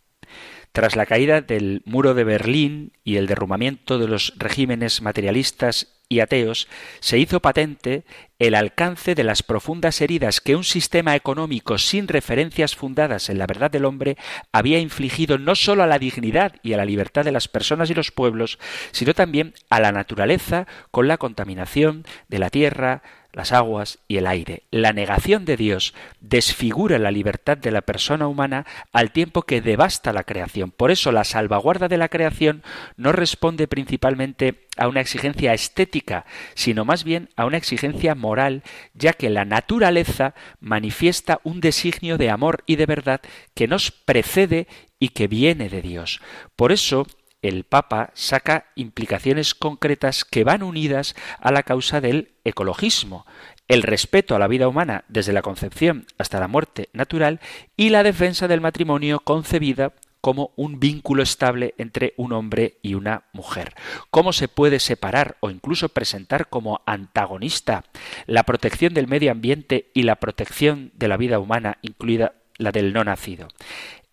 Tras 0.70 0.94
la 0.94 1.06
caída 1.06 1.40
del 1.40 1.80
muro 1.86 2.12
de 2.12 2.24
Berlín 2.24 2.92
y 3.02 3.16
el 3.16 3.26
derrumbamiento 3.26 3.98
de 3.98 4.06
los 4.06 4.34
regímenes 4.36 5.00
materialistas 5.00 5.93
y 6.08 6.20
ateos, 6.20 6.68
se 7.00 7.18
hizo 7.18 7.40
patente 7.40 8.04
el 8.38 8.54
alcance 8.54 9.14
de 9.14 9.24
las 9.24 9.42
profundas 9.42 10.00
heridas 10.00 10.40
que 10.40 10.56
un 10.56 10.64
sistema 10.64 11.16
económico 11.16 11.78
sin 11.78 12.08
referencias 12.08 12.76
fundadas 12.76 13.30
en 13.30 13.38
la 13.38 13.46
verdad 13.46 13.70
del 13.70 13.84
hombre 13.84 14.16
había 14.52 14.78
infligido 14.78 15.38
no 15.38 15.54
sólo 15.54 15.82
a 15.82 15.86
la 15.86 15.98
dignidad 15.98 16.56
y 16.62 16.72
a 16.72 16.76
la 16.76 16.84
libertad 16.84 17.24
de 17.24 17.32
las 17.32 17.48
personas 17.48 17.90
y 17.90 17.94
los 17.94 18.10
pueblos, 18.10 18.58
sino 18.92 19.14
también 19.14 19.54
a 19.70 19.80
la 19.80 19.92
naturaleza 19.92 20.66
con 20.90 21.08
la 21.08 21.18
contaminación 21.18 22.04
de 22.28 22.38
la 22.38 22.50
tierra, 22.50 23.02
las 23.34 23.52
aguas 23.52 23.98
y 24.08 24.16
el 24.16 24.26
aire. 24.26 24.62
La 24.70 24.92
negación 24.92 25.44
de 25.44 25.56
Dios 25.56 25.92
desfigura 26.20 26.98
la 26.98 27.10
libertad 27.10 27.58
de 27.58 27.70
la 27.70 27.82
persona 27.82 28.28
humana 28.28 28.64
al 28.92 29.10
tiempo 29.10 29.42
que 29.42 29.60
devasta 29.60 30.12
la 30.12 30.24
creación. 30.24 30.70
Por 30.70 30.90
eso 30.90 31.12
la 31.12 31.24
salvaguarda 31.24 31.88
de 31.88 31.98
la 31.98 32.08
creación 32.08 32.62
no 32.96 33.12
responde 33.12 33.66
principalmente 33.66 34.66
a 34.76 34.88
una 34.88 35.00
exigencia 35.00 35.52
estética, 35.52 36.24
sino 36.54 36.84
más 36.84 37.04
bien 37.04 37.28
a 37.36 37.44
una 37.44 37.56
exigencia 37.56 38.14
moral, 38.14 38.62
ya 38.94 39.12
que 39.12 39.30
la 39.30 39.44
naturaleza 39.44 40.34
manifiesta 40.60 41.40
un 41.44 41.60
designio 41.60 42.18
de 42.18 42.30
amor 42.30 42.62
y 42.66 42.76
de 42.76 42.86
verdad 42.86 43.20
que 43.54 43.68
nos 43.68 43.90
precede 43.90 44.66
y 44.98 45.08
que 45.08 45.28
viene 45.28 45.68
de 45.68 45.82
Dios. 45.82 46.20
Por 46.56 46.72
eso 46.72 47.06
el 47.44 47.64
Papa 47.64 48.10
saca 48.14 48.66
implicaciones 48.74 49.54
concretas 49.54 50.24
que 50.24 50.44
van 50.44 50.62
unidas 50.62 51.14
a 51.40 51.52
la 51.52 51.62
causa 51.62 52.00
del 52.00 52.32
ecologismo, 52.44 53.26
el 53.68 53.82
respeto 53.82 54.34
a 54.34 54.38
la 54.38 54.48
vida 54.48 54.66
humana 54.66 55.04
desde 55.08 55.34
la 55.34 55.42
concepción 55.42 56.06
hasta 56.18 56.40
la 56.40 56.48
muerte 56.48 56.88
natural 56.92 57.40
y 57.76 57.90
la 57.90 58.02
defensa 58.02 58.48
del 58.48 58.62
matrimonio 58.62 59.20
concebida 59.20 59.92
como 60.24 60.52
un 60.56 60.80
vínculo 60.80 61.22
estable 61.22 61.74
entre 61.76 62.14
un 62.16 62.32
hombre 62.32 62.78
y 62.80 62.94
una 62.94 63.24
mujer. 63.34 63.74
¿Cómo 64.10 64.32
se 64.32 64.48
puede 64.48 64.80
separar 64.80 65.36
o 65.40 65.50
incluso 65.50 65.90
presentar 65.90 66.48
como 66.48 66.80
antagonista 66.86 67.84
la 68.24 68.44
protección 68.44 68.94
del 68.94 69.06
medio 69.06 69.30
ambiente 69.30 69.90
y 69.92 70.04
la 70.04 70.16
protección 70.16 70.92
de 70.94 71.08
la 71.08 71.18
vida 71.18 71.38
humana, 71.38 71.76
incluida 71.82 72.36
la 72.56 72.72
del 72.72 72.94
no 72.94 73.04
nacido? 73.04 73.48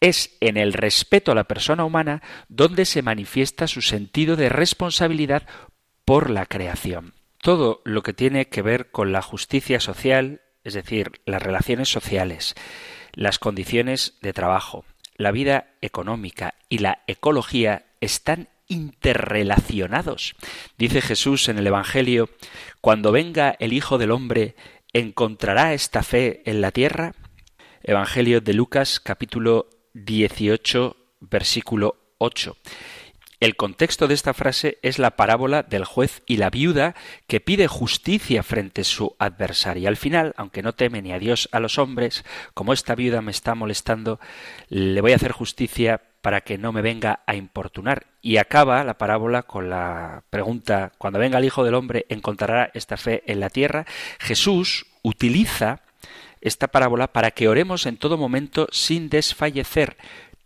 Es 0.02 0.36
en 0.42 0.58
el 0.58 0.74
respeto 0.74 1.32
a 1.32 1.36
la 1.36 1.44
persona 1.44 1.86
humana 1.86 2.24
donde 2.50 2.86
se 2.86 3.04
manifiesta 3.04 3.68
su 3.68 3.82
sentido 3.82 4.36
de 4.36 4.50
responsabilidad 4.50 5.44
por 6.06 6.32
la 6.32 6.48
creación. 6.48 7.14
Todo 7.38 7.82
lo 7.86 8.02
que 8.02 8.14
tiene 8.14 8.48
que 8.48 8.64
ver 8.64 8.90
con 8.90 9.12
la 9.12 9.22
justicia 9.22 9.80
social, 9.80 10.42
es 10.64 10.74
decir, 10.74 11.22
las 11.26 11.42
relaciones 11.42 11.90
sociales, 11.90 12.56
las 13.14 13.38
condiciones 13.38 14.18
de 14.22 14.34
trabajo, 14.34 14.86
la 15.18 15.32
vida 15.32 15.76
económica 15.82 16.56
y 16.68 16.80
la 16.80 17.04
ecología 17.06 17.86
están 18.02 18.50
interrelacionados. 18.68 20.36
Dice 20.80 21.02
Jesús 21.02 21.48
en 21.48 21.60
el 21.60 21.68
Evangelio, 21.68 22.30
cuando 22.80 23.12
venga 23.12 23.56
el 23.60 23.72
Hijo 23.72 24.00
del 24.00 24.12
Hombre, 24.12 24.56
¿encontrará 24.94 25.74
esta 25.76 26.02
fe 26.02 26.42
en 26.46 26.62
la 26.62 26.72
tierra? 26.72 27.14
Evangelio 27.84 28.42
de 28.42 28.54
Lucas 28.54 29.00
capítulo 29.00 29.68
18, 29.94 30.96
versículo 31.20 31.98
8. 32.18 32.58
El 33.42 33.56
contexto 33.56 34.08
de 34.08 34.14
esta 34.14 34.36
frase 34.36 34.78
es 34.84 35.00
la 35.00 35.16
parábola 35.16 35.64
del 35.64 35.84
juez 35.84 36.22
y 36.28 36.38
la 36.38 36.52
viuda 36.52 36.94
que 37.26 37.40
pide 37.40 37.68
justicia 37.68 38.44
frente 38.44 38.82
a 38.82 38.84
su 38.84 39.16
adversario. 39.18 39.90
Al 39.90 39.98
final, 39.98 40.36
aunque 40.38 40.62
no 40.62 40.74
teme 40.74 41.02
ni 41.02 41.12
a 41.12 41.18
Dios 41.18 41.50
a 41.52 41.60
los 41.60 41.80
hombres, 41.80 42.24
como 42.54 42.72
esta 42.72 42.94
viuda 42.94 43.24
me 43.24 43.32
está 43.32 43.56
molestando, 43.56 44.20
le 44.70 45.02
voy 45.02 45.14
a 45.14 45.16
hacer 45.16 45.32
justicia 45.32 46.02
para 46.22 46.42
que 46.42 46.60
no 46.60 46.72
me 46.72 46.84
venga 46.84 47.22
a 47.26 47.34
importunar. 47.34 48.06
Y 48.22 48.38
acaba 48.38 48.84
la 48.84 49.00
parábola 49.00 49.42
con 49.42 49.72
la 49.72 50.24
pregunta, 50.30 50.92
cuando 51.00 51.18
venga 51.18 51.40
el 51.40 51.46
Hijo 51.46 51.64
del 51.64 51.74
Hombre, 51.74 52.06
¿encontrará 52.10 52.70
esta 52.76 52.96
fe 52.96 53.24
en 53.26 53.40
la 53.40 53.50
tierra? 53.50 53.88
Jesús 54.20 54.86
utiliza 55.02 55.82
esta 56.42 56.68
parábola 56.68 57.14
para 57.14 57.32
que 57.32 57.48
oremos 57.48 57.86
en 57.86 57.98
todo 57.98 58.18
momento 58.18 58.68
sin 58.72 59.10
desfallecer, 59.10 59.98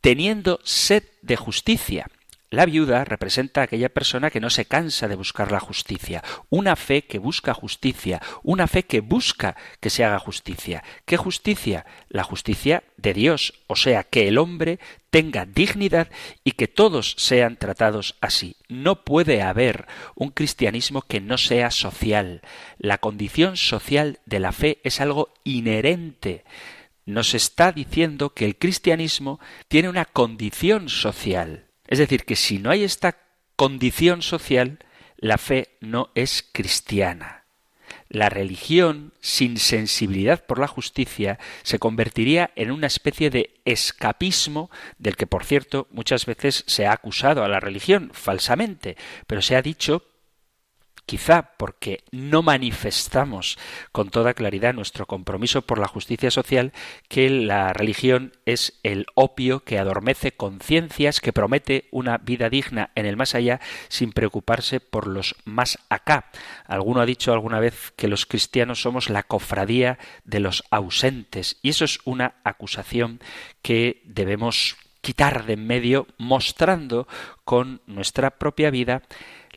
teniendo 0.01 0.59
sed 0.63 1.03
de 1.21 1.35
justicia. 1.35 2.07
La 2.55 2.65
viuda 2.65 3.03
representa 3.03 3.59
a 3.59 3.63
aquella 3.65 3.89
persona 3.89 4.31
que 4.31 4.39
no 4.39 4.49
se 4.49 4.63
cansa 4.63 5.09
de 5.09 5.17
buscar 5.17 5.51
la 5.51 5.59
justicia, 5.59 6.23
una 6.49 6.77
fe 6.77 7.03
que 7.03 7.19
busca 7.19 7.53
justicia, 7.53 8.21
una 8.43 8.65
fe 8.67 8.83
que 8.83 9.01
busca 9.01 9.57
que 9.81 9.89
se 9.89 10.05
haga 10.05 10.19
justicia. 10.19 10.81
¿Qué 11.03 11.17
justicia? 11.17 11.85
La 12.07 12.23
justicia 12.23 12.85
de 12.95 13.13
Dios, 13.13 13.55
o 13.67 13.75
sea, 13.75 14.05
que 14.05 14.29
el 14.29 14.37
hombre 14.37 14.79
tenga 15.09 15.45
dignidad 15.45 16.07
y 16.45 16.51
que 16.51 16.69
todos 16.69 17.15
sean 17.17 17.57
tratados 17.57 18.15
así. 18.21 18.55
No 18.69 19.03
puede 19.03 19.41
haber 19.41 19.85
un 20.15 20.29
cristianismo 20.29 21.01
que 21.01 21.19
no 21.19 21.37
sea 21.37 21.71
social. 21.71 22.39
La 22.77 22.99
condición 22.99 23.57
social 23.57 24.19
de 24.25 24.39
la 24.39 24.53
fe 24.53 24.79
es 24.85 25.01
algo 25.01 25.33
inherente 25.43 26.45
nos 27.07 27.35
está 27.35 27.71
diciendo 27.71 28.33
que 28.33 28.45
el 28.45 28.57
cristianismo 28.57 29.39
tiene 29.67 29.89
una 29.89 30.05
condición 30.05 30.89
social. 30.89 31.64
Es 31.87 31.99
decir, 31.99 32.25
que 32.25 32.35
si 32.35 32.59
no 32.59 32.69
hay 32.69 32.83
esta 32.83 33.17
condición 33.55 34.21
social, 34.21 34.79
la 35.17 35.37
fe 35.37 35.69
no 35.81 36.09
es 36.15 36.47
cristiana. 36.51 37.43
La 38.09 38.29
religión, 38.29 39.13
sin 39.19 39.57
sensibilidad 39.57 40.45
por 40.45 40.59
la 40.59 40.67
justicia, 40.67 41.39
se 41.63 41.79
convertiría 41.79 42.51
en 42.55 42.71
una 42.71 42.87
especie 42.87 43.29
de 43.29 43.59
escapismo 43.65 44.69
del 44.99 45.15
que, 45.15 45.27
por 45.27 45.43
cierto, 45.43 45.87
muchas 45.91 46.25
veces 46.25 46.63
se 46.67 46.85
ha 46.85 46.93
acusado 46.93 47.43
a 47.43 47.47
la 47.47 47.59
religión 47.59 48.11
falsamente, 48.13 48.95
pero 49.27 49.41
se 49.41 49.55
ha 49.55 49.61
dicho 49.61 50.03
quizá 51.05 51.51
porque 51.57 52.03
no 52.11 52.41
manifestamos 52.41 53.57
con 53.91 54.09
toda 54.09 54.33
claridad 54.33 54.73
nuestro 54.73 55.05
compromiso 55.05 55.61
por 55.61 55.79
la 55.79 55.87
justicia 55.87 56.31
social, 56.31 56.73
que 57.07 57.29
la 57.29 57.73
religión 57.73 58.33
es 58.45 58.79
el 58.83 59.05
opio 59.15 59.61
que 59.61 59.79
adormece 59.79 60.31
conciencias, 60.31 61.19
que 61.19 61.33
promete 61.33 61.87
una 61.91 62.17
vida 62.17 62.49
digna 62.49 62.91
en 62.95 63.05
el 63.05 63.17
más 63.17 63.35
allá 63.35 63.59
sin 63.87 64.11
preocuparse 64.11 64.79
por 64.79 65.07
los 65.07 65.35
más 65.45 65.79
acá. 65.89 66.29
Alguno 66.65 67.01
ha 67.01 67.05
dicho 67.05 67.33
alguna 67.33 67.59
vez 67.59 67.93
que 67.95 68.07
los 68.07 68.25
cristianos 68.25 68.81
somos 68.81 69.09
la 69.09 69.23
cofradía 69.23 69.99
de 70.23 70.39
los 70.39 70.63
ausentes, 70.71 71.57
y 71.61 71.69
eso 71.69 71.85
es 71.85 71.99
una 72.05 72.35
acusación 72.43 73.19
que 73.61 74.01
debemos 74.05 74.77
quitar 75.05 75.45
de 75.45 75.53
en 75.53 75.67
medio 75.67 76.07
mostrando 76.17 77.07
con 77.43 77.79
nuestra 77.85 78.31
propia 78.31 78.71
vida 78.71 79.03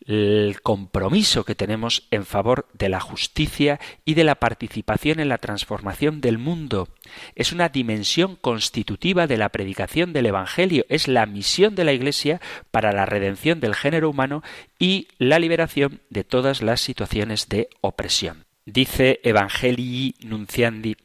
el 0.09 0.63
compromiso 0.63 1.45
que 1.45 1.55
tenemos 1.55 2.09
en 2.11 2.25
favor 2.25 2.67
de 2.73 2.89
la 2.89 2.99
justicia 2.99 3.79
y 4.07 4.15
de 4.15 4.25
la 4.25 4.37
participación 4.37 5.21
en 5.21 5.29
la 5.29 5.37
transformación 5.37 6.23
del 6.23 6.39
mundo. 6.39 6.89
Es 7.35 7.53
una 7.53 7.69
dimensión 7.69 8.35
constitutiva 8.37 9.27
de 9.27 9.37
la 9.37 9.51
predicación 9.51 10.15
del 10.15 10.27
Evangelio, 10.27 10.87
es 10.89 11.09
la 11.09 11.27
misión 11.27 11.75
de 11.75 11.85
la 11.85 11.93
Iglesia 11.93 12.41
para 12.71 12.93
la 12.93 13.05
redención 13.05 13.61
del 13.61 13.75
género 13.75 14.09
humano 14.09 14.43
y 14.79 15.09
la 15.19 15.39
liberación 15.39 16.01
de 16.09 16.25
todas 16.25 16.63
las 16.63 16.81
situaciones 16.81 17.51
de 17.51 17.69
opresión. 17.83 18.47
Dice 18.65 19.21
Evangelii 19.23 20.15
Nunciandi 20.25 20.97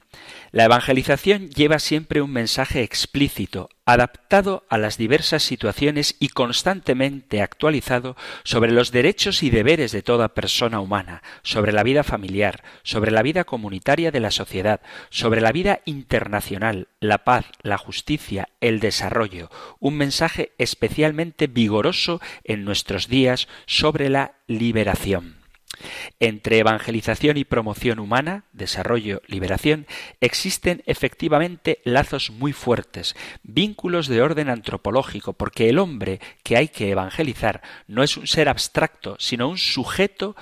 la 0.54 0.66
evangelización 0.66 1.50
lleva 1.50 1.80
siempre 1.80 2.22
un 2.22 2.32
mensaje 2.32 2.84
explícito, 2.84 3.70
adaptado 3.86 4.64
a 4.70 4.78
las 4.78 5.00
diversas 5.00 5.42
situaciones 5.42 6.16
y 6.20 6.30
constantemente 6.30 7.42
actualizado 7.42 8.16
sobre 8.44 8.72
los 8.72 8.92
derechos 8.92 9.42
y 9.42 9.50
deberes 9.50 9.92
de 9.92 10.04
toda 10.04 10.36
persona 10.36 10.80
humana, 10.80 11.24
sobre 11.42 11.72
la 11.72 11.82
vida 11.82 12.04
familiar, 12.04 12.64
sobre 12.84 13.10
la 13.10 13.24
vida 13.24 13.46
comunitaria 13.46 14.12
de 14.12 14.20
la 14.20 14.30
sociedad, 14.30 14.82
sobre 15.10 15.42
la 15.42 15.52
vida 15.52 15.82
internacional, 15.86 16.88
la 17.00 17.24
paz, 17.24 17.46
la 17.64 17.80
justicia, 17.80 18.50
el 18.62 18.80
desarrollo, 18.80 19.50
un 19.80 19.98
mensaje 19.98 20.52
especialmente 20.60 21.48
vigoroso 21.48 22.22
en 22.44 22.64
nuestros 22.64 23.08
días 23.08 23.48
sobre 23.66 24.08
la 24.10 24.36
liberación. 24.46 25.43
Entre 26.20 26.60
evangelización 26.60 27.38
y 27.38 27.46
promoción 27.46 28.00
humana, 28.00 28.46
desarrollo, 28.54 29.22
liberación, 29.28 29.88
existen 30.22 30.84
efectivamente 30.86 31.80
lazos 31.84 32.30
muy 32.30 32.54
fuertes, 32.54 33.16
vínculos 33.44 34.08
de 34.08 34.22
orden 34.22 34.50
antropológico, 34.50 35.34
porque 35.34 35.70
el 35.70 35.80
hombre 35.80 36.20
que 36.44 36.58
hay 36.58 36.68
que 36.68 36.92
evangelizar 36.92 37.62
no 37.88 38.04
es 38.04 38.18
un 38.18 38.28
ser 38.28 38.50
abstracto, 38.50 39.16
sino 39.20 39.50
un 39.50 39.58
sujeto 39.58 40.36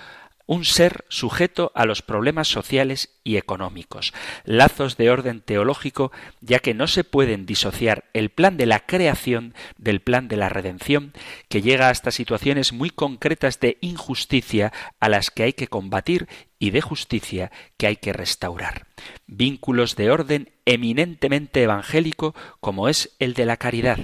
un 0.51 0.65
ser 0.65 1.05
sujeto 1.07 1.71
a 1.75 1.85
los 1.85 2.01
problemas 2.01 2.49
sociales 2.49 3.21
y 3.23 3.37
económicos, 3.37 4.13
lazos 4.43 4.97
de 4.97 5.09
orden 5.09 5.39
teológico, 5.39 6.11
ya 6.41 6.59
que 6.59 6.73
no 6.73 6.87
se 6.87 7.05
pueden 7.05 7.45
disociar 7.45 8.03
el 8.11 8.31
plan 8.31 8.57
de 8.57 8.65
la 8.65 8.81
creación 8.81 9.53
del 9.77 10.01
plan 10.01 10.27
de 10.27 10.35
la 10.35 10.49
redención, 10.49 11.13
que 11.47 11.61
llega 11.61 11.87
hasta 11.87 12.11
situaciones 12.11 12.73
muy 12.73 12.89
concretas 12.89 13.61
de 13.61 13.77
injusticia 13.79 14.73
a 14.99 15.07
las 15.07 15.31
que 15.31 15.43
hay 15.43 15.53
que 15.53 15.69
combatir 15.69 16.27
y 16.59 16.71
de 16.71 16.81
justicia 16.81 17.49
que 17.77 17.87
hay 17.87 17.95
que 17.95 18.11
restaurar. 18.11 18.87
Vínculos 19.27 19.95
de 19.95 20.11
orden 20.11 20.51
eminentemente 20.65 21.63
evangélico 21.63 22.35
como 22.59 22.89
es 22.89 23.15
el 23.19 23.35
de 23.35 23.45
la 23.45 23.55
caridad. 23.55 23.99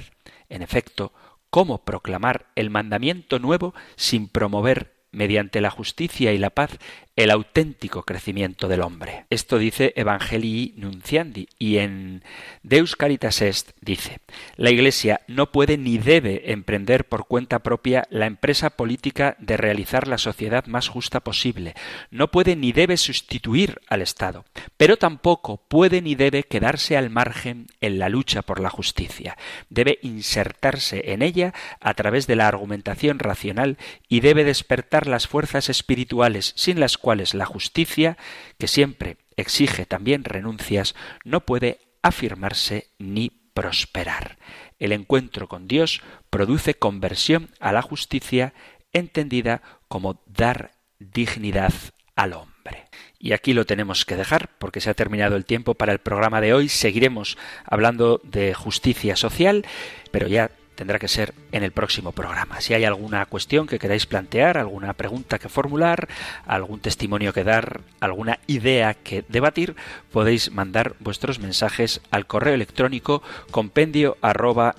En 0.48 0.62
efecto, 0.62 1.12
¿cómo 1.50 1.84
proclamar 1.84 2.46
el 2.56 2.70
mandamiento 2.70 3.38
nuevo 3.38 3.76
sin 3.98 4.30
promover 4.30 4.97
mediante 5.12 5.62
la 5.62 5.70
justicia 5.70 6.34
y 6.34 6.38
la 6.38 6.50
paz 6.50 6.78
el 7.18 7.32
auténtico 7.32 8.04
crecimiento 8.04 8.68
del 8.68 8.82
hombre. 8.82 9.26
Esto 9.32 9.58
dice 9.58 9.92
Evangelii 9.96 10.76
Nunciandi 10.78 11.50
y 11.58 11.80
en 11.80 12.24
Deus 12.62 12.96
Caritas 12.96 13.42
Est 13.42 13.72
dice, 13.82 14.20
la 14.56 14.70
Iglesia 14.70 15.22
no 15.28 15.52
puede 15.52 15.80
ni 15.80 15.98
debe 15.98 16.52
emprender 16.52 17.06
por 17.06 17.26
cuenta 17.26 17.60
propia 17.60 18.08
la 18.12 18.28
empresa 18.28 18.70
política 18.70 19.36
de 19.40 19.58
realizar 19.58 20.08
la 20.08 20.20
sociedad 20.20 20.68
más 20.68 20.90
justa 20.90 21.22
posible, 21.22 21.74
no 22.12 22.30
puede 22.30 22.56
ni 22.56 22.72
debe 22.72 22.98
sustituir 22.98 23.82
al 23.88 24.04
Estado, 24.04 24.46
pero 24.78 24.98
tampoco 24.98 25.58
puede 25.58 26.04
ni 26.04 26.14
debe 26.14 26.44
quedarse 26.44 26.98
al 26.98 27.10
margen 27.10 27.66
en 27.82 27.98
la 27.98 28.10
lucha 28.10 28.44
por 28.44 28.60
la 28.60 28.70
justicia, 28.70 29.38
debe 29.72 29.98
insertarse 30.04 31.14
en 31.14 31.24
ella 31.24 31.56
a 31.80 31.96
través 31.96 32.28
de 32.28 32.36
la 32.36 32.48
argumentación 32.48 33.18
racional 33.18 33.80
y 34.08 34.20
debe 34.20 34.44
despertar 34.44 35.08
las 35.08 35.28
fuerzas 35.28 35.70
espirituales 35.70 36.54
sin 36.56 36.80
las 36.80 37.00
cuales 37.08 37.34
la 37.34 37.46
justicia, 37.46 38.18
que 38.58 38.68
siempre 38.68 39.16
exige 39.38 39.86
también 39.86 40.26
renuncias, 40.26 40.94
no 41.24 41.40
puede 41.46 41.80
afirmarse 42.02 42.90
ni 43.00 43.30
prosperar. 43.54 44.38
El 44.78 44.92
encuentro 44.92 45.48
con 45.48 45.70
Dios 45.70 46.02
produce 46.30 46.74
conversión 46.74 47.50
a 47.62 47.72
la 47.72 47.82
justicia 47.82 48.54
entendida 48.92 49.62
como 49.88 50.22
dar 50.26 50.72
dignidad 51.00 51.72
al 52.18 52.34
hombre. 52.34 52.90
Y 53.20 53.32
aquí 53.32 53.54
lo 53.54 53.66
tenemos 53.66 54.04
que 54.04 54.18
dejar 54.18 54.50
porque 54.60 54.82
se 54.82 54.90
ha 54.90 54.94
terminado 54.94 55.38
el 55.38 55.46
tiempo 55.46 55.76
para 55.76 55.94
el 55.94 56.00
programa 56.00 56.42
de 56.42 56.54
hoy. 56.54 56.68
Seguiremos 56.68 57.38
hablando 57.64 58.20
de 58.26 58.54
justicia 58.54 59.16
social, 59.16 59.66
pero 60.12 60.28
ya 60.28 60.52
tendrá 60.78 61.00
que 61.00 61.08
ser 61.08 61.34
en 61.52 61.64
el 61.64 61.72
próximo 61.72 62.12
programa. 62.12 62.62
Si 62.62 62.74
hay 62.74 62.86
alguna 62.86 63.26
cuestión 63.26 63.66
que 63.66 63.80
queráis 63.80 64.06
plantear, 64.06 64.58
alguna 64.58 64.94
pregunta 64.94 65.40
que 65.40 65.50
formular, 65.50 66.08
algún 66.46 66.80
testimonio 66.80 67.34
que 67.34 67.44
dar, 67.44 67.82
alguna 68.00 68.40
idea 68.46 68.94
que 68.94 69.26
debatir, 69.28 69.76
podéis 70.12 70.52
mandar 70.52 70.96
vuestros 71.00 71.40
mensajes 71.40 72.00
al 72.12 72.28
correo 72.28 72.54
electrónico 72.54 73.24
compendio 73.50 74.18
arroba 74.22 74.76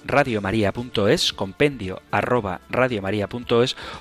compendio 1.34 2.00
arroba 2.12 2.60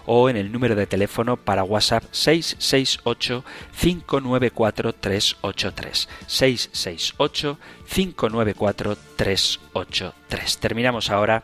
o 0.05 0.29
en 0.29 0.37
el 0.37 0.51
número 0.51 0.75
de 0.75 0.85
teléfono 0.85 1.35
para 1.37 1.63
WhatsApp 1.63 2.03
668 2.11 3.43
594 3.79 4.93
383 4.93 6.09
668 6.27 7.57
594 7.89 8.97
383. 9.15 10.57
Terminamos 10.59 11.09
ahora 11.09 11.43